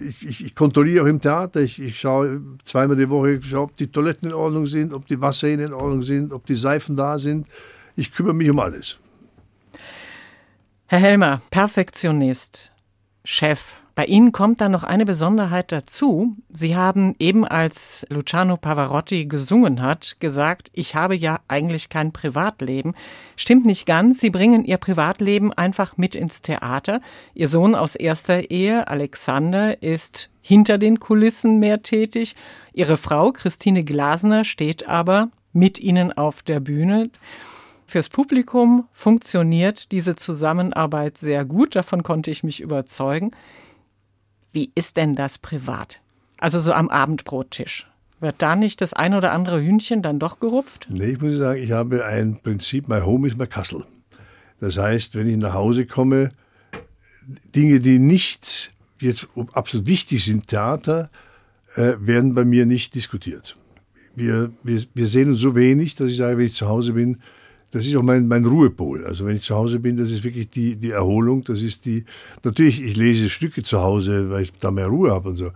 ich, 0.00 0.26
ich, 0.26 0.44
ich 0.46 0.54
kontrolliere 0.54 1.04
auch 1.04 1.08
im 1.08 1.20
Theater. 1.20 1.60
Ich, 1.60 1.80
ich 1.80 2.00
schaue 2.00 2.40
zweimal 2.64 2.96
die 2.96 3.08
Woche, 3.08 3.40
schaue, 3.42 3.62
ob 3.62 3.76
die 3.76 3.88
Toiletten 3.88 4.28
in 4.28 4.34
Ordnung 4.34 4.66
sind, 4.66 4.92
ob 4.92 5.06
die 5.06 5.20
Wasserhähne 5.20 5.66
in 5.66 5.72
Ordnung 5.72 6.02
sind, 6.02 6.32
ob 6.32 6.46
die 6.46 6.54
Seifen 6.54 6.96
da 6.96 7.18
sind. 7.18 7.46
Ich 7.96 8.12
kümmere 8.12 8.34
mich 8.34 8.50
um 8.50 8.58
alles. 8.58 8.96
Herr 10.86 11.00
Helmer, 11.00 11.42
Perfektionist, 11.50 12.72
Chef, 13.24 13.76
bei 13.98 14.04
Ihnen 14.04 14.30
kommt 14.30 14.60
dann 14.60 14.70
noch 14.70 14.84
eine 14.84 15.04
Besonderheit 15.04 15.72
dazu. 15.72 16.36
Sie 16.50 16.76
haben 16.76 17.16
eben, 17.18 17.44
als 17.44 18.06
Luciano 18.10 18.56
Pavarotti 18.56 19.26
gesungen 19.26 19.82
hat, 19.82 20.18
gesagt, 20.20 20.70
ich 20.72 20.94
habe 20.94 21.16
ja 21.16 21.40
eigentlich 21.48 21.88
kein 21.88 22.12
Privatleben. 22.12 22.94
Stimmt 23.34 23.66
nicht 23.66 23.86
ganz. 23.86 24.20
Sie 24.20 24.30
bringen 24.30 24.64
Ihr 24.64 24.76
Privatleben 24.76 25.52
einfach 25.52 25.96
mit 25.96 26.14
ins 26.14 26.42
Theater. 26.42 27.00
Ihr 27.34 27.48
Sohn 27.48 27.74
aus 27.74 27.96
erster 27.96 28.52
Ehe, 28.52 28.86
Alexander, 28.86 29.82
ist 29.82 30.30
hinter 30.42 30.78
den 30.78 31.00
Kulissen 31.00 31.58
mehr 31.58 31.82
tätig. 31.82 32.36
Ihre 32.72 32.98
Frau, 32.98 33.32
Christine 33.32 33.82
Glasner, 33.82 34.44
steht 34.44 34.88
aber 34.88 35.30
mit 35.52 35.80
Ihnen 35.80 36.12
auf 36.12 36.44
der 36.44 36.60
Bühne. 36.60 37.10
Fürs 37.84 38.10
Publikum 38.10 38.86
funktioniert 38.92 39.90
diese 39.90 40.14
Zusammenarbeit 40.14 41.18
sehr 41.18 41.44
gut, 41.44 41.74
davon 41.74 42.04
konnte 42.04 42.30
ich 42.30 42.44
mich 42.44 42.60
überzeugen. 42.60 43.32
Wie 44.52 44.70
ist 44.74 44.96
denn 44.96 45.14
das 45.14 45.38
privat? 45.38 46.00
Also 46.38 46.60
so 46.60 46.72
am 46.72 46.88
Abendbrottisch. 46.88 47.86
Wird 48.20 48.36
da 48.38 48.56
nicht 48.56 48.80
das 48.80 48.94
ein 48.94 49.14
oder 49.14 49.32
andere 49.32 49.60
Hühnchen 49.60 50.02
dann 50.02 50.18
doch 50.18 50.40
gerupft? 50.40 50.88
Nee, 50.90 51.12
ich 51.12 51.20
muss 51.20 51.36
sagen, 51.36 51.62
ich 51.62 51.70
habe 51.70 52.04
ein 52.04 52.40
Prinzip, 52.42 52.88
my 52.88 53.00
home 53.00 53.28
is 53.28 53.36
my 53.36 53.46
castle. 53.46 53.84
Das 54.60 54.76
heißt, 54.76 55.14
wenn 55.14 55.28
ich 55.28 55.36
nach 55.36 55.54
Hause 55.54 55.86
komme, 55.86 56.30
Dinge, 57.54 57.78
die 57.80 57.98
nicht 57.98 58.72
jetzt 59.00 59.28
absolut 59.52 59.86
wichtig 59.86 60.24
sind, 60.24 60.48
Theater, 60.48 61.10
äh, 61.76 61.94
werden 62.00 62.34
bei 62.34 62.44
mir 62.44 62.66
nicht 62.66 62.94
diskutiert. 62.94 63.56
Wir, 64.16 64.50
wir, 64.64 64.82
wir 64.94 65.06
sehen 65.06 65.28
uns 65.28 65.38
so 65.38 65.54
wenig, 65.54 65.94
dass 65.94 66.10
ich 66.10 66.16
sage, 66.16 66.38
wenn 66.38 66.46
ich 66.46 66.54
zu 66.54 66.68
Hause 66.68 66.94
bin, 66.94 67.18
das 67.70 67.84
ist 67.84 67.94
auch 67.96 68.02
mein, 68.02 68.26
mein 68.28 68.44
Ruhepol. 68.44 69.04
Also 69.04 69.26
wenn 69.26 69.36
ich 69.36 69.42
zu 69.42 69.54
Hause 69.54 69.78
bin, 69.78 69.96
das 69.96 70.10
ist 70.10 70.24
wirklich 70.24 70.48
die, 70.50 70.76
die 70.76 70.90
Erholung. 70.90 71.44
Das 71.44 71.62
ist 71.62 71.84
die, 71.84 72.04
natürlich, 72.42 72.82
ich 72.82 72.96
lese 72.96 73.28
Stücke 73.28 73.62
zu 73.62 73.80
Hause, 73.80 74.30
weil 74.30 74.44
ich 74.44 74.52
da 74.58 74.70
mehr 74.70 74.86
Ruhe 74.86 75.10
habe 75.10 75.30
und 75.30 75.36
so. 75.36 75.50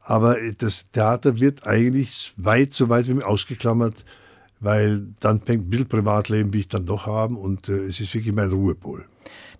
Aber 0.00 0.36
das 0.56 0.90
Theater 0.90 1.38
wird 1.38 1.66
eigentlich 1.66 2.32
weit, 2.38 2.72
so 2.72 2.88
weit 2.88 3.08
wie 3.08 3.14
mir 3.14 3.26
ausgeklammert, 3.26 4.06
weil 4.60 5.06
dann 5.20 5.40
fängt 5.40 5.66
ein 5.66 5.70
bisschen 5.70 5.88
Privatleben, 5.88 6.52
wie 6.54 6.60
ich 6.60 6.68
dann 6.68 6.86
doch 6.86 7.06
haben 7.06 7.36
und 7.36 7.68
äh, 7.68 7.84
es 7.84 8.00
ist 8.00 8.14
wirklich 8.14 8.34
mein 8.34 8.50
Ruhepol. 8.50 9.04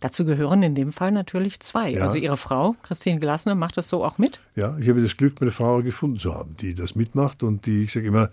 Dazu 0.00 0.24
gehören 0.24 0.62
in 0.62 0.74
dem 0.74 0.92
Fall 0.92 1.12
natürlich 1.12 1.60
zwei. 1.60 1.90
Ja. 1.90 2.04
Also 2.04 2.18
Ihre 2.18 2.36
Frau, 2.36 2.76
Christine 2.82 3.18
Glasner, 3.18 3.54
macht 3.54 3.76
das 3.76 3.88
so 3.88 4.04
auch 4.04 4.16
mit? 4.16 4.40
Ja, 4.54 4.78
ich 4.78 4.88
habe 4.88 5.02
das 5.02 5.16
Glück, 5.16 5.40
meine 5.40 5.50
Frau 5.50 5.82
gefunden 5.82 6.18
zu 6.18 6.34
haben, 6.34 6.56
die 6.56 6.72
das 6.72 6.94
mitmacht 6.94 7.42
und 7.42 7.66
die, 7.66 7.84
ich 7.84 7.92
sage 7.92 8.06
immer, 8.06 8.30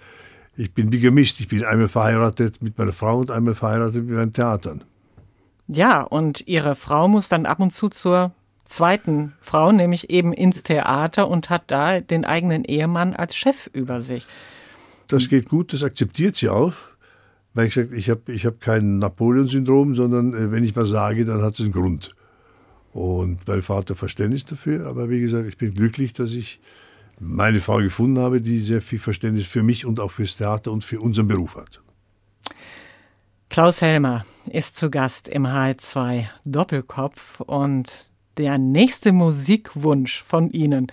ich 0.57 0.73
bin 0.73 0.89
Bigamist. 0.89 1.39
Ich 1.39 1.47
bin 1.47 1.63
einmal 1.63 1.87
verheiratet 1.87 2.61
mit 2.61 2.77
meiner 2.77 2.93
Frau 2.93 3.19
und 3.19 3.31
einmal 3.31 3.55
verheiratet 3.55 4.05
mit 4.05 4.15
meinen 4.15 4.33
Theatern. 4.33 4.83
Ja, 5.67 6.01
und 6.01 6.47
Ihre 6.47 6.75
Frau 6.75 7.07
muss 7.07 7.29
dann 7.29 7.45
ab 7.45 7.59
und 7.59 7.71
zu 7.71 7.89
zur 7.89 8.31
zweiten 8.65 9.33
Frau, 9.41 9.71
nämlich 9.71 10.09
eben 10.09 10.33
ins 10.33 10.63
Theater 10.63 11.27
und 11.27 11.49
hat 11.49 11.63
da 11.67 11.99
den 12.01 12.25
eigenen 12.25 12.65
Ehemann 12.65 13.13
als 13.13 13.35
Chef 13.35 13.69
über 13.73 14.01
sich. 14.01 14.27
Das 15.07 15.29
geht 15.29 15.49
gut, 15.49 15.73
das 15.73 15.83
akzeptiert 15.83 16.35
sie 16.35 16.49
auch. 16.49 16.73
Weil 17.53 17.67
ich 17.67 17.73
sage, 17.73 17.95
ich 17.95 18.09
habe 18.09 18.33
ich 18.33 18.45
hab 18.45 18.59
kein 18.59 18.99
Napoleon-Syndrom, 18.99 19.95
sondern 19.95 20.33
äh, 20.33 20.51
wenn 20.51 20.65
ich 20.65 20.75
was 20.75 20.89
sage, 20.89 21.23
dann 21.25 21.41
hat 21.41 21.53
es 21.53 21.61
einen 21.61 21.71
Grund. 21.71 22.11
Und 22.91 23.47
mein 23.47 23.61
Vater 23.61 23.95
Verständnis 23.95 24.45
dafür. 24.45 24.87
Aber 24.87 25.09
wie 25.09 25.21
gesagt, 25.21 25.47
ich 25.47 25.57
bin 25.57 25.73
glücklich, 25.73 26.11
dass 26.13 26.33
ich 26.33 26.59
meine 27.19 27.61
Frau 27.61 27.77
gefunden 27.77 28.19
habe, 28.19 28.41
die 28.41 28.59
sehr 28.59 28.81
viel 28.81 28.99
Verständnis 28.99 29.45
für 29.45 29.63
mich 29.63 29.85
und 29.85 29.99
auch 29.99 30.11
fürs 30.11 30.35
Theater 30.35 30.71
und 30.71 30.83
für 30.83 30.99
unseren 30.99 31.27
Beruf 31.27 31.55
hat. 31.55 31.81
Klaus 33.49 33.81
Helmer 33.81 34.25
ist 34.49 34.75
zu 34.75 34.89
Gast 34.89 35.29
im 35.29 35.45
HR2 35.47 36.25
Doppelkopf 36.45 37.39
und 37.41 38.11
der 38.37 38.57
nächste 38.57 39.13
Musikwunsch 39.13 40.21
von 40.21 40.49
Ihnen, 40.49 40.91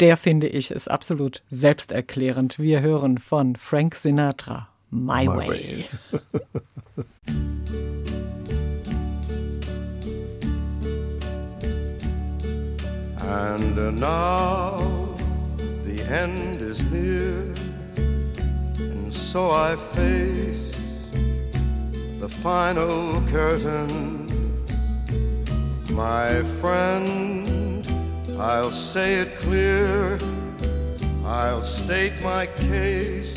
der 0.00 0.16
finde 0.16 0.48
ich 0.48 0.70
ist 0.70 0.90
absolut 0.90 1.42
selbsterklärend. 1.48 2.58
Wir 2.58 2.80
hören 2.82 3.18
von 3.18 3.56
Frank 3.56 3.94
Sinatra 3.94 4.68
My, 4.90 5.26
My 5.26 5.28
Way. 5.28 5.48
way. 5.48 5.86
And 13.26 13.98
now 13.98 14.93
end 16.14 16.60
is 16.60 16.80
near, 16.92 17.52
and 18.78 19.12
so 19.12 19.50
I 19.50 19.74
face 19.74 20.70
the 22.20 22.28
final 22.28 23.20
curtain. 23.22 23.98
My 25.90 26.44
friend, 26.60 27.84
I'll 28.38 28.70
say 28.70 29.08
it 29.22 29.34
clear, 29.38 30.18
I'll 31.24 31.62
state 31.62 32.16
my 32.22 32.46
case, 32.46 33.36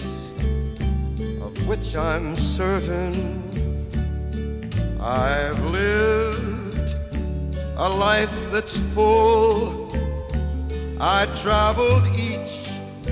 of 1.45 1.53
which 1.67 1.95
I'm 1.95 2.35
certain. 2.35 3.15
I've 5.01 5.63
lived 5.63 6.89
a 7.75 7.89
life 7.89 8.37
that's 8.51 8.77
full. 8.93 9.87
I 10.99 11.27
traveled 11.43 12.05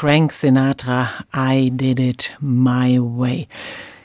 Frank 0.00 0.32
Sinatra, 0.32 1.10
I 1.36 1.68
did 1.68 2.00
it 2.00 2.32
my 2.40 2.98
way. 2.98 3.48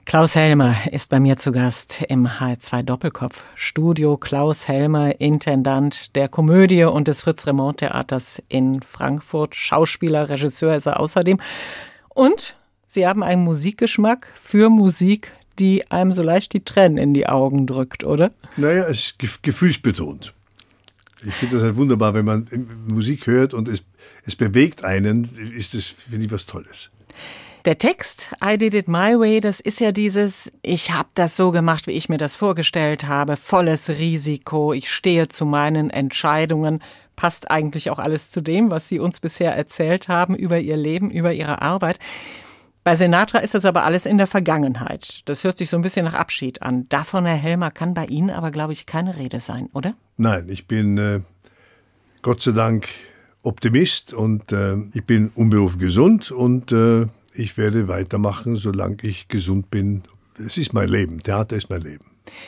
Klaus 0.04 0.36
Helmer 0.36 0.76
ist 0.92 1.10
bei 1.10 1.22
mir 1.22 1.38
zu 1.38 1.54
Gast 1.54 2.02
im 2.10 2.28
H2 2.28 2.84
Doppelkopf 2.84 3.46
Studio. 3.56 4.18
Klaus 4.18 4.68
Helmer, 4.68 5.22
Intendant 5.22 6.14
der 6.18 6.28
Komödie 6.28 6.84
und 6.84 7.08
des 7.08 7.22
Fritz 7.22 7.48
Remont 7.48 7.78
Theaters 7.78 8.44
in 8.50 8.82
Frankfurt. 8.82 9.56
Schauspieler, 9.56 10.28
Regisseur 10.28 10.76
ist 10.76 10.86
er 10.86 11.00
außerdem. 11.00 11.40
Und 12.10 12.58
Sie 12.88 13.08
haben 13.08 13.24
einen 13.24 13.46
Musikgeschmack 13.46 14.28
für 14.36 14.70
Musik, 14.70 15.32
die 15.60 15.90
einem 15.90 16.12
so 16.12 16.24
leicht 16.24 16.52
die 16.52 16.66
Tränen 16.66 16.98
in 16.98 17.14
die 17.14 17.28
Augen 17.28 17.68
drückt, 17.68 18.04
oder? 18.04 18.32
Naja, 18.58 18.84
es 18.90 19.00
ist 19.00 19.22
gef- 19.22 19.40
gefühlsbetont. 19.42 20.34
Ich 21.26 21.34
finde 21.34 21.56
das 21.56 21.64
halt 21.64 21.76
wunderbar, 21.76 22.14
wenn 22.14 22.26
man 22.26 22.48
Musik 22.88 23.28
hört 23.28 23.54
und 23.54 23.68
es, 23.68 23.84
es 24.24 24.36
bewegt 24.36 24.84
einen, 24.84 25.36
ist 25.56 25.74
das, 25.74 25.86
finde 25.86 26.26
ich, 26.26 26.32
was 26.32 26.46
Tolles. 26.46 26.92
Der 27.66 27.80
Text 27.80 28.32
I 28.44 28.60
Did 28.60 28.76
It 28.76 28.88
My 28.88 29.20
Way, 29.20 29.40
das 29.40 29.60
ist 29.60 29.80
ja 29.80 29.92
dieses, 29.92 30.52
ich 30.62 30.92
habe 30.92 31.10
das 31.16 31.36
so 31.36 31.50
gemacht, 31.50 31.88
wie 31.88 31.94
ich 31.94 32.10
mir 32.10 32.18
das 32.20 32.36
vorgestellt 32.36 33.08
habe, 33.08 33.38
volles 33.38 33.90
Risiko, 33.90 34.72
ich 34.72 34.92
stehe 34.92 35.30
zu 35.30 35.48
meinen 35.48 35.90
Entscheidungen, 35.90 36.84
passt 37.16 37.50
eigentlich 37.50 37.90
auch 37.90 37.98
alles 37.98 38.30
zu 38.30 38.42
dem, 38.42 38.70
was 38.70 38.88
Sie 38.88 39.00
uns 39.00 39.20
bisher 39.20 39.56
erzählt 39.56 40.10
haben 40.10 40.36
über 40.36 40.60
Ihr 40.60 40.78
Leben, 40.78 41.10
über 41.10 41.34
Ihre 41.34 41.64
Arbeit. 41.64 41.98
Bei 42.86 42.96
Sinatra 42.96 43.40
ist 43.40 43.56
das 43.56 43.66
aber 43.66 43.84
alles 43.84 44.06
in 44.06 44.20
der 44.20 44.28
Vergangenheit. 44.28 45.24
Das 45.26 45.44
hört 45.44 45.58
sich 45.58 45.72
so 45.72 45.76
ein 45.76 45.82
bisschen 45.82 46.06
nach 46.06 46.14
Abschied 46.14 46.62
an. 46.62 46.88
Davon, 46.88 47.26
Herr 47.26 47.36
Helmer, 47.36 47.72
kann 47.72 47.96
bei 47.96 48.06
Ihnen 48.06 48.30
aber, 48.30 48.52
glaube 48.52 48.74
ich, 48.74 48.86
keine 48.86 49.18
Rede 49.18 49.40
sein, 49.40 49.70
oder? 49.74 49.96
Nein, 50.18 50.48
ich 50.50 50.68
bin 50.68 51.00
äh, 51.00 51.22
Gott 52.22 52.44
sei 52.44 52.52
Dank 52.52 52.88
Optimist 53.42 54.14
und 54.14 54.52
äh, 54.52 54.76
ich 54.94 55.04
bin 55.04 55.32
unberufen 55.34 55.80
gesund 55.80 56.30
und 56.30 56.72
äh, 56.72 57.08
ich 57.34 57.58
werde 57.58 57.88
weitermachen, 57.88 58.56
solange 58.56 58.98
ich 59.02 59.30
gesund 59.30 59.72
bin. 59.72 60.04
Es 60.38 60.56
ist 60.56 60.74
mein 60.74 60.88
Leben. 60.88 61.24
Theater 61.24 61.56
ist 61.56 61.72
mein 61.72 61.82
Leben. 61.82 62.06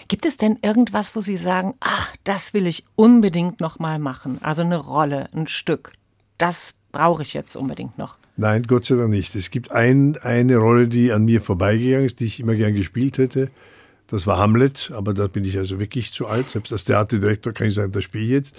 Gibt 0.07 0.27
es 0.27 0.37
denn 0.37 0.59
irgendwas, 0.61 1.15
wo 1.15 1.21
Sie 1.21 1.37
sagen, 1.37 1.73
ach, 1.79 2.13
das 2.25 2.53
will 2.53 2.67
ich 2.67 2.85
unbedingt 2.95 3.59
noch 3.59 3.79
mal 3.79 3.97
machen? 3.97 4.37
Also 4.43 4.61
eine 4.61 4.77
Rolle, 4.77 5.29
ein 5.33 5.47
Stück. 5.47 5.93
Das 6.37 6.75
brauche 6.91 7.23
ich 7.23 7.33
jetzt 7.33 7.55
unbedingt 7.55 7.97
noch. 7.97 8.19
Nein, 8.39 8.63
Gott 8.63 8.85
sei 8.85 8.95
Dank 8.95 9.09
nicht. 9.09 9.35
Es 9.35 9.49
gibt 9.49 9.71
ein, 9.71 10.15
eine 10.17 10.57
Rolle, 10.57 10.87
die 10.87 11.11
an 11.11 11.25
mir 11.25 11.41
vorbeigegangen 11.41 12.05
ist, 12.05 12.19
die 12.19 12.25
ich 12.25 12.39
immer 12.39 12.53
gern 12.53 12.75
gespielt 12.75 13.17
hätte. 13.17 13.49
Das 14.05 14.27
war 14.27 14.37
Hamlet, 14.37 14.91
aber 14.93 15.15
da 15.15 15.27
bin 15.27 15.43
ich 15.43 15.57
also 15.57 15.79
wirklich 15.79 16.13
zu 16.13 16.27
alt. 16.27 16.51
Selbst 16.51 16.71
als 16.71 16.83
Theaterdirektor 16.83 17.51
kann 17.51 17.67
ich 17.67 17.73
sagen, 17.73 17.91
das 17.91 18.03
spiele 18.03 18.23
ich 18.23 18.29
jetzt. 18.29 18.55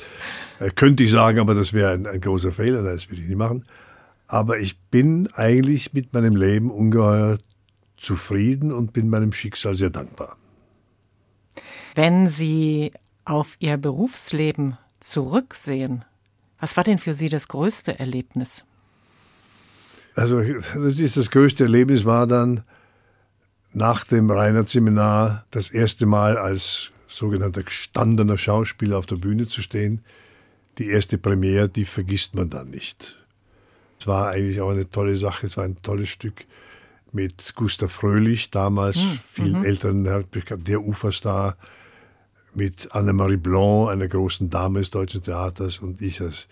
Äh, 0.58 0.70
könnte 0.70 1.04
ich 1.04 1.12
sagen, 1.12 1.38
aber 1.38 1.54
das 1.54 1.72
wäre 1.72 1.92
ein, 1.92 2.06
ein 2.06 2.20
großer 2.20 2.50
Fehler, 2.50 2.82
das 2.82 3.08
würde 3.08 3.22
ich 3.22 3.28
nicht 3.28 3.38
machen. 3.38 3.64
Aber 4.26 4.58
ich 4.58 4.78
bin 4.78 5.28
eigentlich 5.32 5.94
mit 5.94 6.12
meinem 6.12 6.34
Leben 6.34 6.70
ungeheuer 6.72 7.38
zufrieden 7.96 8.72
und 8.72 8.92
bin 8.92 9.08
meinem 9.08 9.32
Schicksal 9.32 9.74
sehr 9.74 9.90
dankbar. 9.90 10.36
Wenn 11.94 12.28
Sie 12.28 12.92
auf 13.24 13.56
Ihr 13.60 13.76
Berufsleben 13.76 14.76
zurücksehen, 14.98 16.04
was 16.58 16.76
war 16.76 16.84
denn 16.84 16.98
für 16.98 17.14
Sie 17.14 17.28
das 17.28 17.46
größte 17.46 17.98
Erlebnis? 17.98 18.64
Also 20.18 20.42
das 20.42 21.30
größte 21.30 21.64
Erlebnis 21.64 22.04
war 22.04 22.26
dann 22.26 22.62
nach 23.72 24.04
dem 24.04 24.28
Reinhardt-Seminar 24.30 25.44
das 25.52 25.70
erste 25.70 26.06
Mal 26.06 26.36
als 26.36 26.90
sogenannter 27.06 27.62
gestandener 27.62 28.36
Schauspieler 28.36 28.98
auf 28.98 29.06
der 29.06 29.16
Bühne 29.16 29.46
zu 29.46 29.62
stehen. 29.62 30.04
Die 30.78 30.88
erste 30.88 31.18
Premiere, 31.18 31.68
die 31.68 31.84
vergisst 31.84 32.34
man 32.34 32.50
dann 32.50 32.70
nicht. 32.70 33.16
Es 34.00 34.08
war 34.08 34.30
eigentlich 34.30 34.60
auch 34.60 34.70
eine 34.70 34.90
tolle 34.90 35.16
Sache, 35.16 35.46
es 35.46 35.56
war 35.56 35.64
ein 35.64 35.80
tolles 35.82 36.08
Stück 36.08 36.46
mit 37.12 37.54
Gustav 37.54 37.92
Fröhlich, 37.92 38.50
damals 38.50 38.96
mhm. 38.96 39.20
viel 39.32 39.56
mhm. 39.56 39.64
älteren, 39.64 40.04
der 40.64 40.82
Uferstar, 40.82 41.56
mit 42.54 42.92
Annemarie 42.92 43.36
Blanc, 43.36 43.90
einer 43.90 44.08
großen 44.08 44.50
Dame 44.50 44.80
des 44.80 44.90
deutschen 44.90 45.22
Theaters, 45.22 45.78
und 45.78 46.02
ich 46.02 46.20
als 46.20 46.48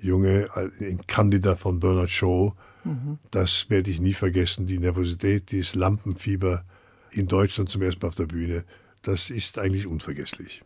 Junge, 0.00 0.48
ein 0.54 1.00
Candida 1.08 1.56
von 1.56 1.80
Bernard 1.80 2.10
Shaw. 2.10 2.52
Mhm. 2.84 3.18
Das 3.30 3.66
werde 3.68 3.90
ich 3.90 4.00
nie 4.00 4.14
vergessen, 4.14 4.66
die 4.66 4.78
Nervosität, 4.78 5.50
dieses 5.50 5.74
Lampenfieber 5.74 6.64
in 7.10 7.26
Deutschland 7.28 7.70
zum 7.70 7.82
ersten 7.82 8.00
Mal 8.00 8.08
auf 8.08 8.14
der 8.14 8.26
Bühne, 8.26 8.64
das 9.02 9.30
ist 9.30 9.58
eigentlich 9.58 9.86
unvergesslich. 9.86 10.62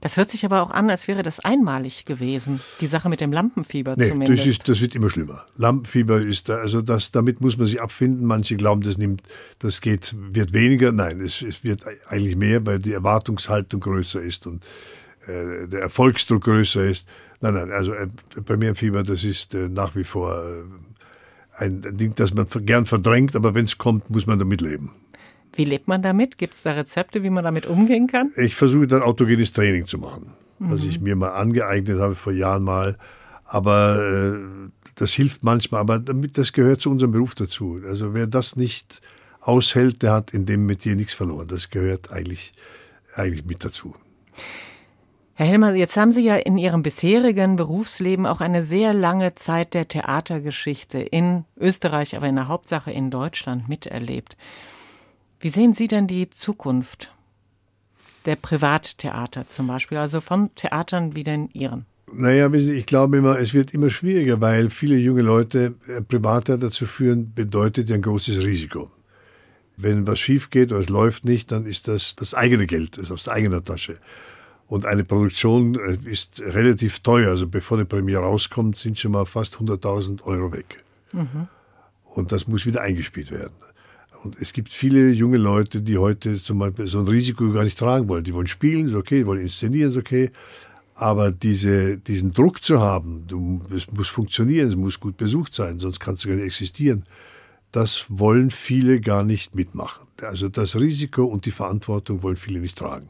Das 0.00 0.16
hört 0.16 0.30
sich 0.30 0.46
aber 0.46 0.62
auch 0.62 0.70
an, 0.70 0.88
als 0.88 1.08
wäre 1.08 1.22
das 1.22 1.40
einmalig 1.40 2.06
gewesen. 2.06 2.60
Die 2.80 2.86
Sache 2.86 3.10
mit 3.10 3.20
dem 3.20 3.32
Lampenfieber 3.32 3.94
nee, 3.98 4.08
zumindest. 4.08 4.40
Das, 4.40 4.46
ist, 4.46 4.68
das 4.68 4.80
wird 4.80 4.94
immer 4.94 5.10
schlimmer. 5.10 5.44
Lampenfieber 5.56 6.22
ist 6.22 6.48
da, 6.48 6.56
also 6.56 6.80
das, 6.80 7.12
damit 7.12 7.42
muss 7.42 7.58
man 7.58 7.66
sich 7.66 7.82
abfinden. 7.82 8.24
Manche 8.24 8.56
glauben, 8.56 8.80
das 8.80 8.96
nimmt, 8.96 9.22
das 9.58 9.82
geht, 9.82 10.14
wird 10.16 10.54
weniger. 10.54 10.92
Nein, 10.92 11.20
es, 11.20 11.42
es 11.42 11.62
wird 11.64 11.82
eigentlich 12.08 12.36
mehr, 12.36 12.64
weil 12.64 12.78
die 12.78 12.94
Erwartungshaltung 12.94 13.80
größer 13.80 14.22
ist 14.22 14.46
und 14.46 14.64
äh, 15.26 15.68
der 15.68 15.82
Erfolgsdruck 15.82 16.44
größer 16.44 16.84
ist. 16.84 17.06
Nein, 17.42 17.54
nein, 17.54 17.70
also 17.70 17.92
äh, 17.92 18.08
Premierenfieber, 18.44 19.02
das 19.02 19.24
ist 19.24 19.54
äh, 19.54 19.68
nach 19.68 19.94
wie 19.96 20.04
vor 20.04 20.42
äh, 20.42 20.62
ein 21.60 21.96
Ding, 21.96 22.14
das 22.14 22.34
man 22.34 22.46
gern 22.64 22.86
verdrängt, 22.86 23.36
aber 23.36 23.54
wenn 23.54 23.66
es 23.66 23.78
kommt, 23.78 24.10
muss 24.10 24.26
man 24.26 24.38
damit 24.38 24.60
leben. 24.60 24.90
Wie 25.54 25.64
lebt 25.64 25.88
man 25.88 26.02
damit? 26.02 26.38
Gibt 26.38 26.54
es 26.54 26.62
da 26.62 26.72
Rezepte, 26.72 27.22
wie 27.22 27.30
man 27.30 27.44
damit 27.44 27.66
umgehen 27.66 28.06
kann? 28.06 28.32
Ich 28.36 28.54
versuche 28.54 28.86
dann 28.86 29.02
autogenes 29.02 29.52
Training 29.52 29.86
zu 29.86 29.98
machen, 29.98 30.32
mhm. 30.58 30.70
was 30.70 30.84
ich 30.84 31.00
mir 31.00 31.16
mal 31.16 31.30
angeeignet 31.30 32.00
habe 32.00 32.14
vor 32.14 32.32
Jahren 32.32 32.62
mal. 32.62 32.96
Aber 33.44 33.98
äh, 34.00 34.70
das 34.94 35.12
hilft 35.12 35.42
manchmal, 35.42 35.80
aber 35.80 35.98
damit, 35.98 36.38
das 36.38 36.52
gehört 36.52 36.80
zu 36.80 36.90
unserem 36.90 37.12
Beruf 37.12 37.34
dazu. 37.34 37.80
Also 37.84 38.14
wer 38.14 38.26
das 38.26 38.56
nicht 38.56 39.00
aushält, 39.40 40.02
der 40.02 40.12
hat 40.12 40.32
in 40.32 40.46
dem 40.46 40.66
Metier 40.66 40.94
nichts 40.94 41.14
verloren. 41.14 41.48
Das 41.48 41.70
gehört 41.70 42.12
eigentlich, 42.12 42.52
eigentlich 43.16 43.44
mit 43.44 43.64
dazu. 43.64 43.96
Herr 45.40 45.46
Helmer, 45.46 45.74
jetzt 45.74 45.96
haben 45.96 46.12
Sie 46.12 46.22
ja 46.22 46.36
in 46.36 46.58
Ihrem 46.58 46.82
bisherigen 46.82 47.56
Berufsleben 47.56 48.26
auch 48.26 48.42
eine 48.42 48.62
sehr 48.62 48.92
lange 48.92 49.34
Zeit 49.36 49.72
der 49.72 49.88
Theatergeschichte 49.88 50.98
in 50.98 51.46
Österreich, 51.58 52.14
aber 52.14 52.28
in 52.28 52.36
der 52.36 52.48
Hauptsache 52.48 52.90
in 52.90 53.10
Deutschland 53.10 53.66
miterlebt. 53.66 54.36
Wie 55.40 55.48
sehen 55.48 55.72
Sie 55.72 55.88
denn 55.88 56.06
die 56.06 56.28
Zukunft 56.28 57.10
der 58.26 58.36
Privattheater 58.36 59.46
zum 59.46 59.66
Beispiel, 59.66 59.96
also 59.96 60.20
von 60.20 60.54
Theatern 60.56 61.16
wie 61.16 61.24
den 61.24 61.48
Ihren? 61.54 61.86
Naja, 62.12 62.52
ich 62.52 62.84
glaube 62.84 63.16
immer, 63.16 63.38
es 63.38 63.54
wird 63.54 63.72
immer 63.72 63.88
schwieriger, 63.88 64.42
weil 64.42 64.68
viele 64.68 64.98
junge 64.98 65.22
Leute 65.22 65.74
äh, 65.88 66.02
Privattheater 66.02 66.70
zu 66.70 66.84
führen, 66.84 67.32
bedeutet 67.34 67.88
ja 67.88 67.94
ein 67.94 68.02
großes 68.02 68.44
Risiko. 68.44 68.90
Wenn 69.78 70.06
was 70.06 70.18
schief 70.18 70.50
geht 70.50 70.70
oder 70.70 70.82
es 70.82 70.90
läuft 70.90 71.24
nicht, 71.24 71.50
dann 71.50 71.64
ist 71.64 71.88
das 71.88 72.14
das 72.14 72.34
eigene 72.34 72.66
Geld, 72.66 72.98
das 72.98 73.04
ist 73.04 73.10
aus 73.10 73.24
der 73.24 73.32
eigenen 73.32 73.64
Tasche. 73.64 73.96
Und 74.70 74.86
eine 74.86 75.02
Produktion 75.02 75.74
äh, 75.74 75.98
ist 76.08 76.40
relativ 76.40 77.00
teuer. 77.00 77.30
Also 77.30 77.48
bevor 77.48 77.76
eine 77.76 77.86
Premiere 77.86 78.22
rauskommt, 78.22 78.78
sind 78.78 78.96
schon 78.96 79.10
mal 79.10 79.26
fast 79.26 79.56
100.000 79.56 80.22
Euro 80.22 80.52
weg. 80.52 80.84
Mhm. 81.12 81.48
Und 82.14 82.30
das 82.30 82.46
muss 82.46 82.66
wieder 82.66 82.80
eingespielt 82.80 83.32
werden. 83.32 83.52
Und 84.22 84.40
es 84.40 84.52
gibt 84.52 84.68
viele 84.68 85.10
junge 85.10 85.38
Leute, 85.38 85.80
die 85.80 85.98
heute 85.98 86.40
zum 86.40 86.60
Beispiel 86.60 86.86
so 86.86 87.00
ein 87.00 87.08
Risiko 87.08 87.50
gar 87.50 87.64
nicht 87.64 87.78
tragen 87.78 88.06
wollen. 88.06 88.22
Die 88.22 88.32
wollen 88.32 88.46
spielen, 88.46 88.86
ist 88.86 88.94
okay, 88.94 89.18
die 89.18 89.26
wollen 89.26 89.40
inszenieren, 89.40 89.90
ist 89.90 89.96
okay. 89.96 90.30
Aber 90.94 91.32
diese, 91.32 91.98
diesen 91.98 92.32
Druck 92.32 92.62
zu 92.62 92.78
haben, 92.78 93.24
du, 93.26 93.60
es 93.74 93.90
muss 93.90 94.06
funktionieren, 94.06 94.68
es 94.68 94.76
muss 94.76 95.00
gut 95.00 95.16
besucht 95.16 95.52
sein, 95.52 95.80
sonst 95.80 95.98
kannst 95.98 96.24
du 96.24 96.28
gar 96.28 96.36
nicht 96.36 96.46
existieren, 96.46 97.02
das 97.72 98.04
wollen 98.08 98.52
viele 98.52 99.00
gar 99.00 99.24
nicht 99.24 99.56
mitmachen. 99.56 100.06
Also 100.22 100.48
das 100.48 100.76
Risiko 100.76 101.24
und 101.24 101.44
die 101.44 101.50
Verantwortung 101.50 102.22
wollen 102.22 102.36
viele 102.36 102.60
nicht 102.60 102.78
tragen. 102.78 103.08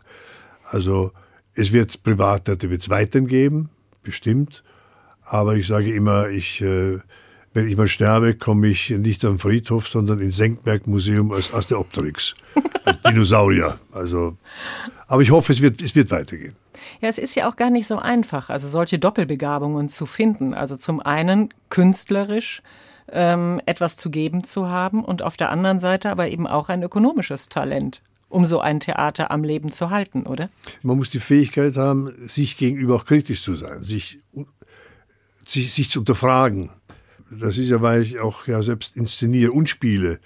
Also 0.64 1.12
es 1.54 1.72
wird 1.72 2.02
Privattheater 2.02 2.70
wird 2.70 2.82
es 2.82 2.90
weiterhin 2.90 3.28
geben, 3.28 3.70
bestimmt. 4.02 4.62
Aber 5.24 5.56
ich 5.56 5.66
sage 5.66 5.92
immer, 5.92 6.28
ich 6.28 6.60
äh, 6.60 6.98
wenn 7.52 7.68
ich 7.68 7.76
mal 7.76 7.88
sterbe, 7.88 8.34
komme 8.34 8.68
ich 8.68 8.90
nicht 8.90 9.24
am 9.24 9.38
Friedhof, 9.38 9.88
sondern 9.88 10.20
ins 10.20 10.36
Senckenberg-Museum 10.36 11.32
als 11.32 11.52
Asteopteryx, 11.52 12.34
als 12.84 13.02
Dinosaurier. 13.02 13.78
Also, 13.92 14.36
aber 15.08 15.22
ich 15.22 15.30
hoffe, 15.30 15.52
es 15.52 15.60
wird, 15.60 15.82
es 15.82 15.94
wird 15.94 16.10
weitergehen. 16.10 16.54
Ja, 17.00 17.08
es 17.08 17.18
ist 17.18 17.34
ja 17.34 17.48
auch 17.48 17.56
gar 17.56 17.70
nicht 17.70 17.86
so 17.86 17.98
einfach, 17.98 18.50
also 18.50 18.68
solche 18.68 18.98
Doppelbegabungen 18.98 19.88
zu 19.88 20.06
finden. 20.06 20.54
Also 20.54 20.76
zum 20.76 21.00
einen 21.00 21.52
künstlerisch 21.70 22.62
ähm, 23.10 23.60
etwas 23.66 23.96
zu 23.96 24.10
geben 24.10 24.44
zu 24.44 24.68
haben 24.68 25.04
und 25.04 25.22
auf 25.22 25.36
der 25.36 25.50
anderen 25.50 25.78
Seite 25.78 26.10
aber 26.10 26.28
eben 26.28 26.46
auch 26.46 26.68
ein 26.68 26.82
ökonomisches 26.82 27.48
Talent 27.48 28.02
um 28.30 28.46
so 28.46 28.60
ein 28.60 28.80
Theater 28.80 29.30
am 29.30 29.44
Leben 29.44 29.70
zu 29.70 29.90
halten, 29.90 30.22
oder? 30.22 30.48
Man 30.82 30.96
muss 30.96 31.10
die 31.10 31.20
Fähigkeit 31.20 31.76
haben, 31.76 32.14
sich 32.26 32.56
gegenüber 32.56 32.94
auch 32.94 33.04
kritisch 33.04 33.42
zu 33.42 33.54
sein, 33.54 33.84
sich, 33.84 34.18
sich, 35.46 35.74
sich 35.74 35.90
zu 35.90 36.00
unterfragen. 36.00 36.70
Das 37.30 37.58
ist 37.58 37.68
ja, 37.68 37.82
weil 37.82 38.02
ich 38.02 38.20
auch 38.20 38.46
ja 38.46 38.62
selbst 38.62 38.96
inszeniere 38.96 39.52
und 39.52 39.68
spiele. 39.68 40.20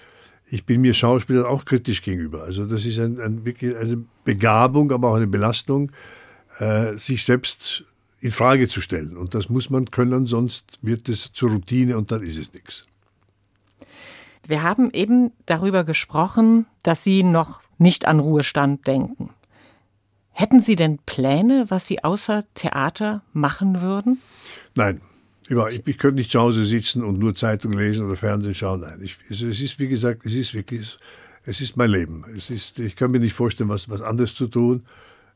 Ich 0.51 0.65
bin 0.65 0.83
mir 0.83 0.95
Schauspieler 0.95 1.49
auch 1.49 1.65
kritisch 1.65 2.03
gegenüber. 2.03 2.45
Also 2.45 2.67
das 2.67 2.85
ist 2.85 2.99
ein, 2.99 3.19
ein, 3.21 3.43
eine 3.45 4.05
Begabung, 4.25 4.93
aber 4.93 5.11
auch 5.11 5.17
eine 5.17 5.27
Belastung, 5.27 5.91
äh, 6.59 6.97
sich 6.97 7.25
selbst 7.25 7.85
in 8.21 8.31
Frage 8.31 8.69
zu 8.69 8.81
stellen. 8.81 9.17
Und 9.17 9.35
das 9.35 9.49
muss 9.49 9.71
man 9.71 9.91
können, 9.91 10.27
sonst 10.27 10.79
wird 10.83 11.09
es 11.09 11.33
zur 11.33 11.51
Routine 11.51 11.97
und 11.97 12.13
dann 12.13 12.23
ist 12.23 12.39
es 12.39 12.53
nichts. 12.53 12.87
Wir 14.47 14.63
haben 14.63 14.91
eben 14.93 15.33
darüber 15.47 15.85
gesprochen, 15.85 16.67
dass 16.83 17.03
Sie 17.03 17.23
noch 17.23 17.64
nicht 17.85 18.07
an 18.07 18.19
Ruhestand 18.19 18.87
denken. 18.87 19.29
Hätten 20.33 20.59
Sie 20.59 20.75
denn 20.75 20.99
Pläne, 21.07 21.67
was 21.69 21.87
Sie 21.87 22.03
außer 22.03 22.45
Theater 22.55 23.23
machen 23.33 23.83
würden? 23.83 24.21
Nein, 24.75 25.01
ich, 25.49 25.87
ich 25.87 25.99
könnte 25.99 26.17
nicht 26.17 26.31
zu 26.31 26.41
Hause 26.41 26.65
sitzen 26.65 27.05
und 27.05 27.19
nur 27.19 27.35
Zeitung 27.37 27.73
lesen 27.75 28.07
oder 28.07 28.17
Fernsehen 28.17 28.55
schauen. 28.55 28.81
Nein, 28.81 29.01
ich, 29.03 29.19
es 29.29 29.43
ist 29.43 29.79
wie 29.79 29.87
gesagt, 29.87 30.25
es 30.25 30.33
ist 30.35 30.55
wirklich, 30.55 30.99
es 31.45 31.61
ist 31.61 31.77
mein 31.77 31.91
Leben. 31.91 32.25
Es 32.35 32.49
ist, 32.51 32.79
ich 32.79 32.97
kann 32.97 33.11
mir 33.11 33.21
nicht 33.21 33.35
vorstellen, 33.35 33.69
was, 33.69 33.89
was 33.89 34.01
anderes 34.01 34.35
zu 34.35 34.47
tun 34.47 34.83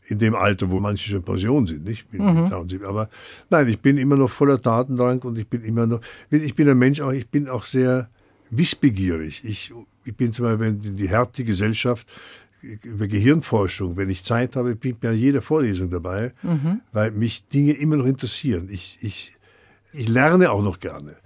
in 0.07 0.19
dem 0.19 0.35
Alter, 0.35 0.71
wo 0.71 0.81
manche 0.81 1.11
schon 1.11 1.23
Pension 1.23 1.67
sind, 1.67 1.85
nicht? 1.85 2.11
Mhm. 2.13 2.51
Aber 2.85 3.11
nein, 3.51 3.69
ich 3.69 3.81
bin 3.81 3.99
immer 3.99 4.17
noch 4.17 4.31
voller 4.31 4.61
Tatendrang 4.61 5.21
und 5.21 5.39
ich 5.39 5.47
bin 5.47 5.63
immer 5.63 5.87
noch, 5.87 6.01
ich 6.31 6.55
bin 6.55 6.67
ein 6.69 6.79
Mensch 6.79 7.01
auch, 7.01 7.13
ich 7.13 7.29
bin 7.29 7.47
auch 7.47 7.67
sehr 7.67 8.09
wissbegierig. 8.51 9.45
Ich, 9.45 9.73
ich 10.09 10.17
bin 10.17 10.33
zum 10.33 10.47
Beispiel 10.47 10.67
in 10.67 10.97
die 10.97 11.09
Härte 11.09 11.45
Gesellschaft 11.45 12.07
über 12.61 13.07
Gehirnforschung, 13.07 13.97
wenn 13.97 14.11
ich 14.11 14.25
Zeit 14.25 14.57
habe, 14.57 14.75
bin 14.75 14.93
ich 14.93 14.99
bei 14.99 15.13
jeder 15.13 15.43
Vorlesung 15.43 15.91
dabei, 15.91 16.33
mhm. 16.43 16.81
weil 16.93 17.13
mich 17.13 17.47
Dinge 17.49 17.73
immer 17.73 17.97
noch 17.97 18.07
interessieren. 18.07 18.69
Ich, 18.71 18.99
ich, 19.01 19.37
ich 19.93 20.09
lerne 20.09 20.51
auch 20.51 20.63
noch 20.63 20.81
gerne. 20.81 21.17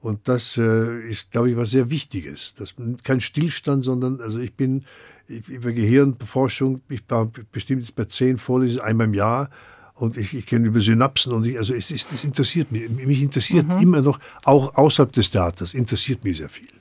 Und 0.00 0.28
das 0.28 0.56
äh, 0.56 1.00
ist, 1.02 1.30
glaube 1.30 1.50
ich, 1.50 1.56
was 1.56 1.72
sehr 1.72 1.90
Wichtiges. 1.90 2.54
Das 2.54 2.74
kein 3.04 3.20
Stillstand, 3.20 3.84
sondern 3.84 4.20
also 4.20 4.38
ich 4.38 4.54
bin 4.54 4.84
über 5.28 5.72
Gehirnforschung, 5.72 6.80
ich 6.88 7.02
war 7.08 7.30
bestimmt 7.52 7.82
jetzt 7.82 7.94
bei 7.94 8.06
zehn 8.06 8.38
Vorlesungen 8.38 8.84
einmal 8.84 9.06
im 9.06 9.14
Jahr 9.14 9.50
und 9.94 10.16
ich, 10.16 10.34
ich 10.34 10.46
kenne 10.46 10.66
über 10.66 10.80
Synapsen 10.80 11.32
und 11.32 11.46
ich, 11.46 11.58
also 11.58 11.74
es, 11.74 11.90
es, 11.90 12.06
es 12.12 12.24
interessiert 12.24 12.72
mich. 12.72 12.88
Mich 12.88 13.22
interessiert 13.22 13.68
mhm. 13.68 13.78
immer 13.78 14.00
noch, 14.00 14.18
auch 14.44 14.74
außerhalb 14.74 15.12
des 15.12 15.30
Theaters, 15.30 15.74
interessiert 15.74 16.24
mich 16.24 16.38
sehr 16.38 16.48
viel. 16.48 16.79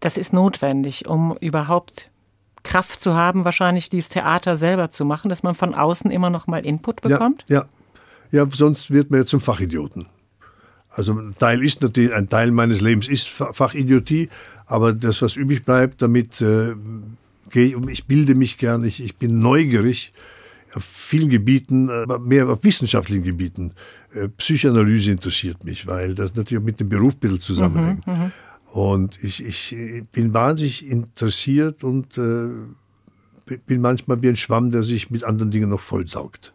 Das 0.00 0.16
ist 0.16 0.32
notwendig, 0.32 1.08
um 1.08 1.36
überhaupt 1.40 2.10
Kraft 2.62 3.00
zu 3.00 3.14
haben, 3.14 3.44
wahrscheinlich 3.44 3.88
dieses 3.88 4.10
Theater 4.10 4.56
selber 4.56 4.90
zu 4.90 5.04
machen, 5.04 5.28
dass 5.28 5.42
man 5.42 5.54
von 5.54 5.74
außen 5.74 6.10
immer 6.10 6.30
noch 6.30 6.46
mal 6.46 6.64
Input 6.64 7.00
bekommt? 7.00 7.44
Ja, 7.48 7.66
ja. 8.30 8.44
ja 8.44 8.50
sonst 8.50 8.90
wird 8.90 9.10
man 9.10 9.20
ja 9.20 9.26
zum 9.26 9.40
Fachidioten. 9.40 10.06
Also 10.90 11.12
ein 11.12 11.34
Teil 11.38 11.62
ist 11.62 11.82
natürlich, 11.82 12.12
ein 12.12 12.28
Teil 12.28 12.50
meines 12.50 12.80
Lebens 12.80 13.08
ist 13.08 13.28
Fachidiotie, 13.28 14.28
aber 14.66 14.92
das, 14.92 15.22
was 15.22 15.36
übrig 15.36 15.64
bleibt, 15.64 16.02
damit 16.02 16.40
äh, 16.40 16.74
gehe 17.50 17.66
ich 17.66 17.76
um. 17.76 17.88
Ich 17.88 18.06
bilde 18.06 18.34
mich 18.34 18.58
gern, 18.58 18.84
ich, 18.84 19.02
ich 19.02 19.16
bin 19.16 19.40
neugierig 19.40 20.12
auf 20.74 20.84
vielen 20.84 21.30
Gebieten, 21.30 21.88
aber 21.88 22.18
mehr 22.18 22.48
auf 22.48 22.64
wissenschaftlichen 22.64 23.22
Gebieten. 23.22 23.72
Äh, 24.12 24.28
Psychoanalyse 24.28 25.12
interessiert 25.12 25.64
mich, 25.64 25.86
weil 25.86 26.14
das 26.14 26.34
natürlich 26.34 26.64
mit 26.64 26.80
dem 26.80 26.88
Beruf 26.88 27.14
ein 27.14 27.20
bisschen 27.20 27.40
zusammenhängt. 27.40 28.06
Mhm, 28.06 28.12
mhm. 28.12 28.32
Und 28.72 29.22
ich, 29.22 29.44
ich 29.44 30.04
bin 30.12 30.34
wahnsinnig 30.34 30.86
interessiert 30.86 31.84
und 31.84 32.18
äh, 32.18 32.48
bin 33.66 33.80
manchmal 33.80 34.22
wie 34.22 34.28
ein 34.28 34.36
Schwamm, 34.36 34.70
der 34.70 34.82
sich 34.82 35.10
mit 35.10 35.24
anderen 35.24 35.50
Dingen 35.50 35.70
noch 35.70 35.80
vollsaugt. 35.80 36.52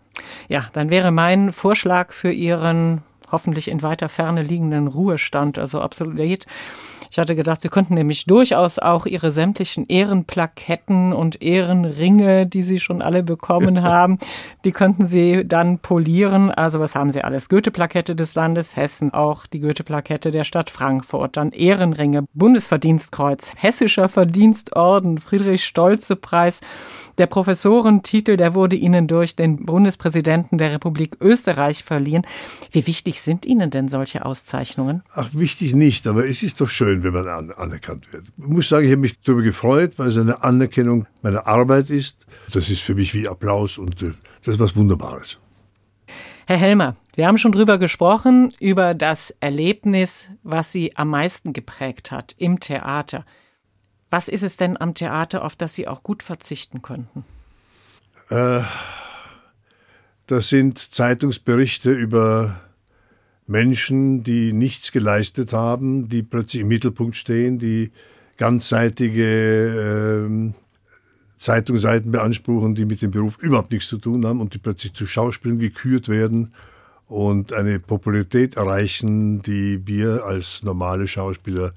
Ja, 0.48 0.68
dann 0.74 0.90
wäre 0.90 1.12
mein 1.12 1.52
Vorschlag 1.52 2.14
für 2.14 2.32
Ihren 2.32 3.02
hoffentlich 3.32 3.68
in 3.68 3.82
weiter 3.82 4.10
Ferne 4.10 4.44
liegenden 4.44 4.88
Ruhestand, 4.88 5.58
also 5.58 5.82
absolut 5.82 6.16
ich 7.14 7.20
hatte 7.20 7.36
gedacht, 7.36 7.62
Sie 7.62 7.70
könnten 7.70 7.94
nämlich 7.94 8.26
durchaus 8.26 8.80
auch 8.80 9.06
Ihre 9.06 9.30
sämtlichen 9.30 9.86
Ehrenplaketten 9.88 11.14
und 11.14 11.44
Ehrenringe, 11.44 12.48
die 12.48 12.64
Sie 12.64 12.80
schon 12.80 13.04
alle 13.04 13.22
bekommen 13.22 13.84
haben, 13.84 14.18
die 14.66 14.72
könnten 14.72 15.06
Sie 15.06 15.48
dann 15.48 15.78
polieren. 15.78 16.50
Also 16.50 16.80
was 16.80 16.96
haben 16.96 17.12
Sie 17.12 17.24
alles? 17.24 17.50
Goethe-Plakette 17.50 18.16
des 18.16 18.34
Landes 18.34 18.76
Hessen, 18.76 19.14
auch 19.14 19.46
die 19.46 19.60
Goethe-Plakette 19.60 20.32
der 20.32 20.44
Stadt 20.44 20.72
Frankfurt, 20.72 21.38
dann 21.38 21.52
Ehrenringe, 21.52 22.26
Bundesverdienstkreuz, 22.34 23.54
Hessischer 23.58 24.10
Verdienstorden, 24.10 25.20
Friedrich-Stolze-Preis, 25.20 26.62
der 27.18 27.28
Professorentitel, 27.28 28.38
der 28.38 28.54
wurde 28.54 28.76
Ihnen 28.76 29.08
durch 29.08 29.36
den 29.36 29.66
Bundespräsidenten 29.66 30.58
der 30.58 30.72
Republik 30.72 31.18
Österreich 31.22 31.84
verliehen. 31.84 32.26
Wie 32.72 32.88
wichtig 32.88 33.22
sind 33.22 33.46
Ihnen 33.46 33.70
denn 33.70 33.88
solche 33.88 34.26
Auszeichnungen? 34.26 35.04
Ach, 35.14 35.30
wichtig 35.34 35.76
nicht, 35.76 36.08
aber 36.08 36.28
es 36.28 36.44
ist 36.44 36.62
doch 36.62 36.70
schön, 36.70 37.04
wenn 37.04 37.14
man 37.14 37.28
an 37.28 37.52
anerkannt 37.52 38.12
wird. 38.12 38.26
Ich 38.38 38.48
muss 38.48 38.70
sagen, 38.70 38.86
ich 38.86 38.92
habe 38.92 39.02
mich 39.02 39.20
darüber 39.22 39.44
gefreut, 39.44 39.94
weil 39.98 40.10
es 40.10 40.18
eine 40.18 40.44
Anerkennung 40.44 41.06
meiner 41.22 41.48
Arbeit 41.48 41.90
ist. 41.90 42.26
Das 42.52 42.70
ist 42.70 42.82
für 42.82 42.96
mich 42.96 43.14
wie 43.14 43.28
Applaus 43.28 43.78
und 43.78 44.02
äh, 44.02 44.12
das 44.44 44.56
ist 44.56 44.60
was 44.60 44.76
Wunderbares. 44.76 45.38
Herr 46.46 46.58
Helmer, 46.58 46.96
wir 47.16 47.28
haben 47.28 47.38
schon 47.38 47.54
drüber 47.54 47.78
gesprochen, 47.78 48.54
über 48.60 48.94
das 48.94 49.34
Erlebnis, 49.40 50.30
was 50.44 50.72
Sie 50.72 50.96
am 50.98 51.10
meisten 51.10 51.54
geprägt 51.54 52.12
hat 52.12 52.36
im 52.38 52.60
Theater. 52.60 53.24
Was 54.14 54.28
ist 54.28 54.44
es 54.44 54.58
denn 54.58 54.80
am 54.80 54.94
Theater, 54.94 55.44
auf 55.44 55.56
das 55.56 55.74
Sie 55.74 55.88
auch 55.88 56.04
gut 56.04 56.22
verzichten 56.22 56.84
könnten? 56.84 57.26
Äh, 58.30 58.62
das 60.28 60.50
sind 60.50 60.78
Zeitungsberichte 60.78 61.90
über 61.90 62.62
Menschen, 63.48 64.24
die 64.24 64.54
nichts 64.54 64.92
geleistet 64.92 65.52
haben, 65.52 66.10
die 66.10 66.22
plötzlich 66.22 66.62
im 66.62 66.68
Mittelpunkt 66.68 67.16
stehen, 67.16 67.58
die 67.58 67.92
ganzseitige 68.38 70.28
äh, 70.30 70.54
Zeitungsseiten 71.38 72.12
beanspruchen, 72.12 72.76
die 72.76 72.86
mit 72.86 73.02
dem 73.02 73.10
Beruf 73.10 73.40
überhaupt 73.40 73.72
nichts 73.72 73.88
zu 73.88 73.98
tun 73.98 74.28
haben 74.28 74.42
und 74.42 74.54
die 74.54 74.60
plötzlich 74.60 74.94
zu 74.94 75.08
Schauspielern 75.08 75.58
gekürt 75.58 76.08
werden 76.08 76.54
und 77.08 77.52
eine 77.52 77.80
Popularität 77.80 78.58
erreichen, 78.58 79.42
die 79.42 79.88
wir 79.88 80.24
als 80.24 80.62
normale 80.62 81.08
Schauspieler 81.08 81.74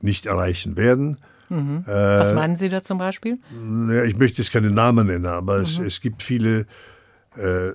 nicht 0.00 0.26
erreichen 0.26 0.74
werden. 0.76 1.18
Mhm. 1.48 1.84
Äh, 1.86 1.90
Was 1.90 2.34
meinen 2.34 2.56
Sie 2.56 2.68
da 2.68 2.82
zum 2.82 2.98
Beispiel? 2.98 3.38
Ja, 3.88 4.04
ich 4.04 4.16
möchte 4.16 4.42
jetzt 4.42 4.52
keine 4.52 4.70
Namen 4.70 5.06
nennen, 5.06 5.26
aber 5.26 5.58
mhm. 5.58 5.64
es, 5.64 5.78
es, 5.78 6.00
gibt 6.00 6.22
viele 6.22 6.66
äh, 7.36 7.72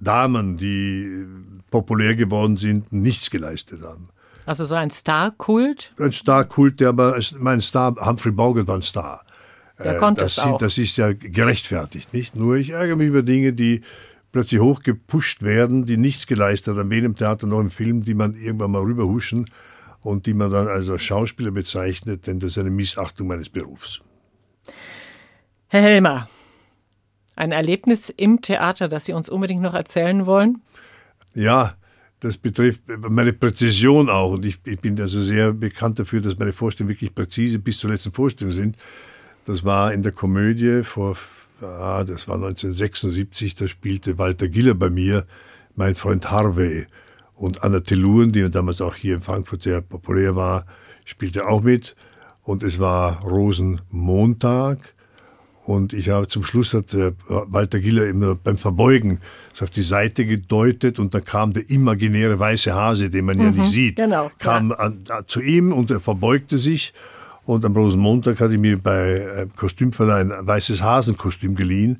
Damen, 0.00 0.56
die 0.56 1.26
populär 1.70 2.14
geworden 2.14 2.56
sind, 2.56 2.92
nichts 2.92 3.30
geleistet 3.30 3.82
haben. 3.82 4.08
Also 4.46 4.64
so 4.64 4.74
ein 4.74 4.90
Star-Kult? 4.90 5.92
Ein 5.98 6.12
Star-Kult, 6.12 6.80
der 6.80 6.90
aber, 6.90 7.18
mein 7.38 7.60
Star, 7.60 7.94
Humphrey 8.04 8.32
Bogart 8.32 8.66
war 8.66 8.76
ein 8.76 8.82
Star. 8.82 9.24
Der 9.78 9.96
äh, 9.96 9.98
konnte 9.98 10.22
das, 10.22 10.32
es 10.32 10.38
auch. 10.38 10.58
das 10.58 10.78
ist 10.78 10.96
ja 10.96 11.12
gerechtfertigt, 11.12 12.12
nicht? 12.12 12.36
Nur 12.36 12.56
ich 12.56 12.70
ärgere 12.70 12.96
mich 12.96 13.08
über 13.08 13.22
Dinge, 13.22 13.52
die 13.52 13.80
plötzlich 14.32 14.60
hochgepusht 14.60 15.42
werden, 15.42 15.86
die 15.86 15.96
nichts 15.96 16.26
geleistet 16.26 16.76
haben, 16.76 16.90
weder 16.90 17.06
im 17.06 17.16
Theater 17.16 17.46
noch 17.46 17.60
im 17.60 17.70
Film, 17.70 18.04
die 18.04 18.14
man 18.14 18.34
irgendwann 18.34 18.72
mal 18.72 18.82
rüberhuschen 18.82 19.48
und 20.04 20.26
die 20.26 20.34
man 20.34 20.50
dann 20.50 20.68
als 20.68 20.90
Schauspieler 21.02 21.50
bezeichnet, 21.50 22.26
denn 22.26 22.38
das 22.38 22.52
ist 22.52 22.58
eine 22.58 22.70
Missachtung 22.70 23.26
meines 23.26 23.48
Berufs. 23.48 24.00
Herr 25.68 25.82
Helmer, 25.82 26.28
ein 27.34 27.50
Erlebnis 27.50 28.10
im 28.10 28.42
Theater, 28.42 28.88
das 28.88 29.06
Sie 29.06 29.14
uns 29.14 29.28
unbedingt 29.28 29.62
noch 29.62 29.74
erzählen 29.74 30.26
wollen? 30.26 30.62
Ja, 31.34 31.74
das 32.20 32.36
betrifft 32.36 32.82
meine 32.86 33.32
Präzision 33.32 34.08
auch. 34.08 34.32
Und 34.32 34.46
ich, 34.46 34.58
ich, 34.64 34.78
bin 34.78 35.00
also 35.00 35.22
sehr 35.22 35.52
bekannt 35.52 35.98
dafür, 35.98 36.20
dass 36.20 36.38
meine 36.38 36.52
Vorstellungen 36.52 36.94
wirklich 36.94 37.14
präzise 37.14 37.58
bis 37.58 37.78
zur 37.78 37.90
letzten 37.90 38.12
Vorstellung 38.12 38.52
sind. 38.52 38.76
Das 39.46 39.64
war 39.64 39.92
in 39.92 40.02
der 40.02 40.12
Komödie 40.12 40.84
vor, 40.84 41.16
ah, 41.60 42.04
das 42.04 42.28
war 42.28 42.36
1976, 42.36 43.56
da 43.56 43.66
spielte 43.66 44.16
Walter 44.18 44.48
Giller 44.48 44.74
bei 44.74 44.90
mir, 44.90 45.26
mein 45.74 45.94
Freund 45.94 46.30
Harvey. 46.30 46.86
Und 47.34 47.62
Anna 47.62 47.80
Telluren, 47.80 48.32
die 48.32 48.50
damals 48.50 48.80
auch 48.80 48.94
hier 48.94 49.16
in 49.16 49.20
Frankfurt 49.20 49.62
sehr 49.64 49.80
populär 49.80 50.36
war, 50.36 50.66
spielte 51.04 51.46
auch 51.48 51.62
mit. 51.62 51.96
Und 52.42 52.62
es 52.62 52.78
war 52.78 53.22
Rosenmontag. 53.22 54.94
Und 55.66 55.94
ich 55.94 56.10
habe 56.10 56.28
zum 56.28 56.42
Schluss 56.42 56.74
hat 56.74 56.92
äh, 56.92 57.12
Walter 57.28 57.80
Giller 57.80 58.06
immer 58.06 58.34
beim 58.34 58.58
Verbeugen 58.58 59.20
so 59.54 59.64
auf 59.64 59.70
die 59.70 59.82
Seite 59.82 60.26
gedeutet 60.26 60.98
und 60.98 61.14
da 61.14 61.20
kam 61.20 61.54
der 61.54 61.70
imaginäre 61.70 62.38
weiße 62.38 62.74
Hase, 62.74 63.08
den 63.08 63.24
man 63.24 63.38
mhm, 63.38 63.44
ja 63.44 63.50
nicht 63.52 63.70
sieht, 63.70 63.96
genau, 63.96 64.30
kam 64.38 64.70
ja. 64.70 64.76
an, 64.76 65.06
zu 65.26 65.40
ihm 65.40 65.72
und 65.72 65.90
er 65.90 66.00
verbeugte 66.00 66.58
sich. 66.58 66.92
Und 67.46 67.64
am 67.64 67.74
Rosenmontag 67.74 68.40
hatte 68.40 68.54
ich 68.54 68.60
mir 68.60 68.78
bei 68.78 69.16
äh, 69.16 69.46
Kostümverleih 69.56 70.20
ein 70.20 70.46
weißes 70.46 70.82
Hasenkostüm 70.82 71.54
geliehen 71.54 71.98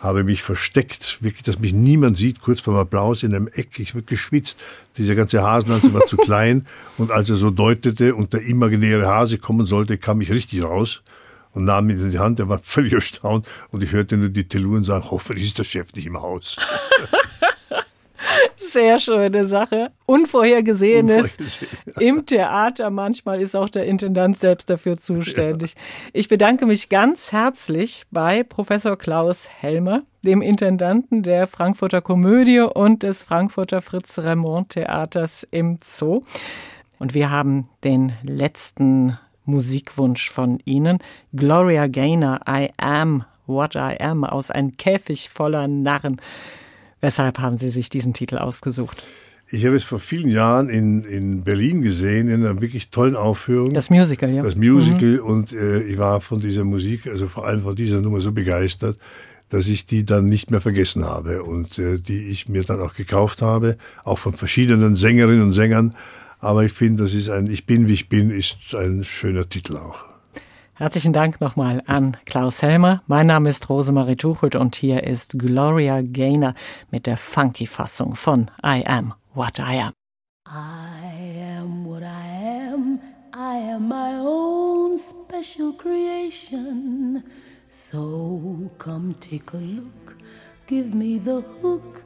habe 0.00 0.24
mich 0.24 0.42
versteckt, 0.42 1.18
wirklich, 1.22 1.44
dass 1.44 1.58
mich 1.58 1.72
niemand 1.72 2.16
sieht, 2.16 2.40
kurz 2.40 2.60
vor 2.60 2.74
dem 2.74 2.80
Applaus 2.80 3.22
in 3.22 3.34
einem 3.34 3.48
Eck. 3.48 3.78
Ich 3.78 3.94
wurde 3.94 4.04
geschwitzt. 4.04 4.62
Dieser 4.98 5.14
ganze 5.14 5.42
Hasenhans 5.42 5.92
war 5.94 6.04
zu 6.06 6.16
klein. 6.18 6.66
Und 6.98 7.10
als 7.10 7.30
er 7.30 7.36
so 7.36 7.50
deutete 7.50 8.14
und 8.14 8.32
der 8.32 8.42
imaginäre 8.42 9.06
Hase 9.06 9.38
kommen 9.38 9.66
sollte, 9.66 9.96
kam 9.96 10.20
ich 10.20 10.30
richtig 10.30 10.62
raus 10.62 11.02
und 11.52 11.64
nahm 11.64 11.88
ihn 11.88 11.98
in 11.98 12.10
die 12.10 12.18
Hand. 12.18 12.38
Er 12.38 12.48
war 12.48 12.58
völlig 12.58 12.92
erstaunt 12.92 13.46
und 13.70 13.82
ich 13.82 13.92
hörte 13.92 14.16
nur 14.16 14.28
die 14.28 14.46
Telluren 14.46 14.84
sagen, 14.84 15.06
hoffentlich 15.10 15.46
ist 15.46 15.58
der 15.58 15.64
Chef 15.64 15.94
nicht 15.94 16.06
im 16.06 16.20
Haus. 16.20 16.56
Sehr 18.56 18.98
schöne 18.98 19.46
Sache. 19.46 19.90
Unvorhergesehenes 20.06 21.36
Unvorhergesehen. 21.38 22.00
im 22.00 22.26
Theater. 22.26 22.90
Manchmal 22.90 23.40
ist 23.40 23.54
auch 23.54 23.68
der 23.68 23.86
Intendant 23.86 24.38
selbst 24.38 24.70
dafür 24.70 24.98
zuständig. 24.98 25.74
Ja. 25.74 25.80
Ich 26.12 26.28
bedanke 26.28 26.66
mich 26.66 26.88
ganz 26.88 27.32
herzlich 27.32 28.04
bei 28.10 28.42
Professor 28.42 28.96
Klaus 28.96 29.48
Helmer, 29.48 30.02
dem 30.22 30.42
Intendanten 30.42 31.22
der 31.22 31.46
Frankfurter 31.46 32.00
Komödie 32.00 32.60
und 32.60 33.02
des 33.02 33.22
Frankfurter 33.22 33.82
Fritz 33.82 34.18
Remond 34.18 34.70
Theaters 34.70 35.46
im 35.50 35.78
Zoo. 35.82 36.22
Und 36.98 37.14
wir 37.14 37.30
haben 37.30 37.68
den 37.82 38.12
letzten 38.22 39.18
Musikwunsch 39.44 40.30
von 40.30 40.58
Ihnen. 40.64 40.98
Gloria 41.34 41.86
Gaynor, 41.86 42.40
I 42.48 42.70
am 42.78 43.24
what 43.46 43.74
I 43.74 43.96
am, 44.00 44.24
aus 44.24 44.50
Ein 44.50 44.76
Käfig 44.76 45.28
voller 45.30 45.68
Narren. 45.68 46.20
Weshalb 47.04 47.38
haben 47.38 47.58
Sie 47.58 47.68
sich 47.68 47.90
diesen 47.90 48.14
Titel 48.14 48.38
ausgesucht? 48.38 49.02
Ich 49.50 49.66
habe 49.66 49.76
es 49.76 49.84
vor 49.84 49.98
vielen 49.98 50.30
Jahren 50.30 50.70
in, 50.70 51.04
in 51.04 51.42
Berlin 51.42 51.82
gesehen, 51.82 52.28
in 52.28 52.46
einer 52.46 52.58
wirklich 52.62 52.88
tollen 52.88 53.14
Aufführung. 53.14 53.74
Das 53.74 53.90
Musical, 53.90 54.30
ja. 54.30 54.42
Das 54.42 54.56
Musical. 54.56 55.18
Mhm. 55.18 55.20
Und 55.20 55.52
äh, 55.52 55.82
ich 55.82 55.98
war 55.98 56.22
von 56.22 56.40
dieser 56.40 56.64
Musik, 56.64 57.06
also 57.06 57.28
vor 57.28 57.46
allem 57.46 57.60
von 57.60 57.76
dieser 57.76 58.00
Nummer 58.00 58.22
so 58.22 58.32
begeistert, 58.32 58.96
dass 59.50 59.68
ich 59.68 59.84
die 59.84 60.06
dann 60.06 60.30
nicht 60.30 60.50
mehr 60.50 60.62
vergessen 60.62 61.04
habe 61.04 61.42
und 61.42 61.78
äh, 61.78 61.98
die 61.98 62.28
ich 62.28 62.48
mir 62.48 62.62
dann 62.64 62.80
auch 62.80 62.94
gekauft 62.94 63.42
habe, 63.42 63.76
auch 64.04 64.18
von 64.18 64.32
verschiedenen 64.32 64.96
Sängerinnen 64.96 65.42
und 65.42 65.52
Sängern. 65.52 65.94
Aber 66.38 66.64
ich 66.64 66.72
finde, 66.72 67.02
das 67.02 67.12
ist 67.12 67.28
ein 67.28 67.48
Ich 67.48 67.66
bin, 67.66 67.86
wie 67.86 67.92
ich 67.92 68.08
bin, 68.08 68.30
ist 68.30 68.74
ein 68.74 69.04
schöner 69.04 69.46
Titel 69.46 69.76
auch. 69.76 70.13
Herzlichen 70.76 71.12
Dank 71.12 71.40
nochmal 71.40 71.84
an 71.86 72.16
Klaus 72.26 72.60
Helmer. 72.60 73.00
Mein 73.06 73.28
Name 73.28 73.48
ist 73.48 73.68
Rosemarie 73.68 74.16
Tuchelt 74.16 74.56
und 74.56 74.74
hier 74.74 75.04
ist 75.04 75.38
Gloria 75.38 76.00
Gaynor 76.02 76.54
mit 76.90 77.06
der 77.06 77.16
Funky-Fassung 77.16 78.16
von 78.16 78.50
I 78.66 78.84
Am 78.84 79.14
What 79.34 79.60
I 79.60 79.78
Am. 79.82 79.92
I 80.48 81.56
am 81.56 81.86
what 81.86 82.02
I 82.02 82.72
am. 82.72 82.98
I 83.32 83.72
am 83.72 83.86
my 83.88 84.18
own 84.18 84.98
special 84.98 85.74
creation. 85.74 87.22
So 87.68 88.68
come 88.78 89.14
take 89.20 89.56
a 89.56 89.60
look. 89.60 90.16
Give 90.66 90.92
me 90.92 91.20
the 91.20 91.44
hook 91.62 92.02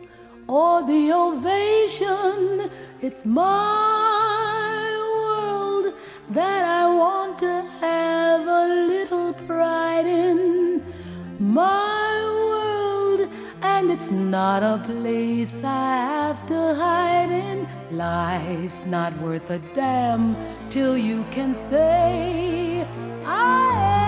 or 0.47 0.83
the 0.83 1.11
ovation. 1.15 2.71
It's 3.01 3.25
mine. 3.25 4.68
that 6.31 6.65
I 6.65 6.87
want 6.95 7.39
to 7.39 7.63
have 7.81 8.47
a 8.47 8.87
little 8.87 9.33
pride 9.47 10.07
in 10.07 10.83
my 11.39 12.23
world, 12.51 13.31
and 13.63 13.91
it's 13.91 14.11
not 14.11 14.63
a 14.63 14.83
place 14.85 15.63
I 15.65 15.97
have 15.97 16.47
to 16.49 16.75
hide 16.75 17.31
in. 17.31 17.67
Life's 17.97 18.85
not 18.87 19.17
worth 19.19 19.51
a 19.51 19.59
damn 19.75 20.37
till 20.69 20.99
you 20.99 21.25
can 21.31 21.55
say, 21.55 22.87
I 23.25 24.03
am. 24.03 24.08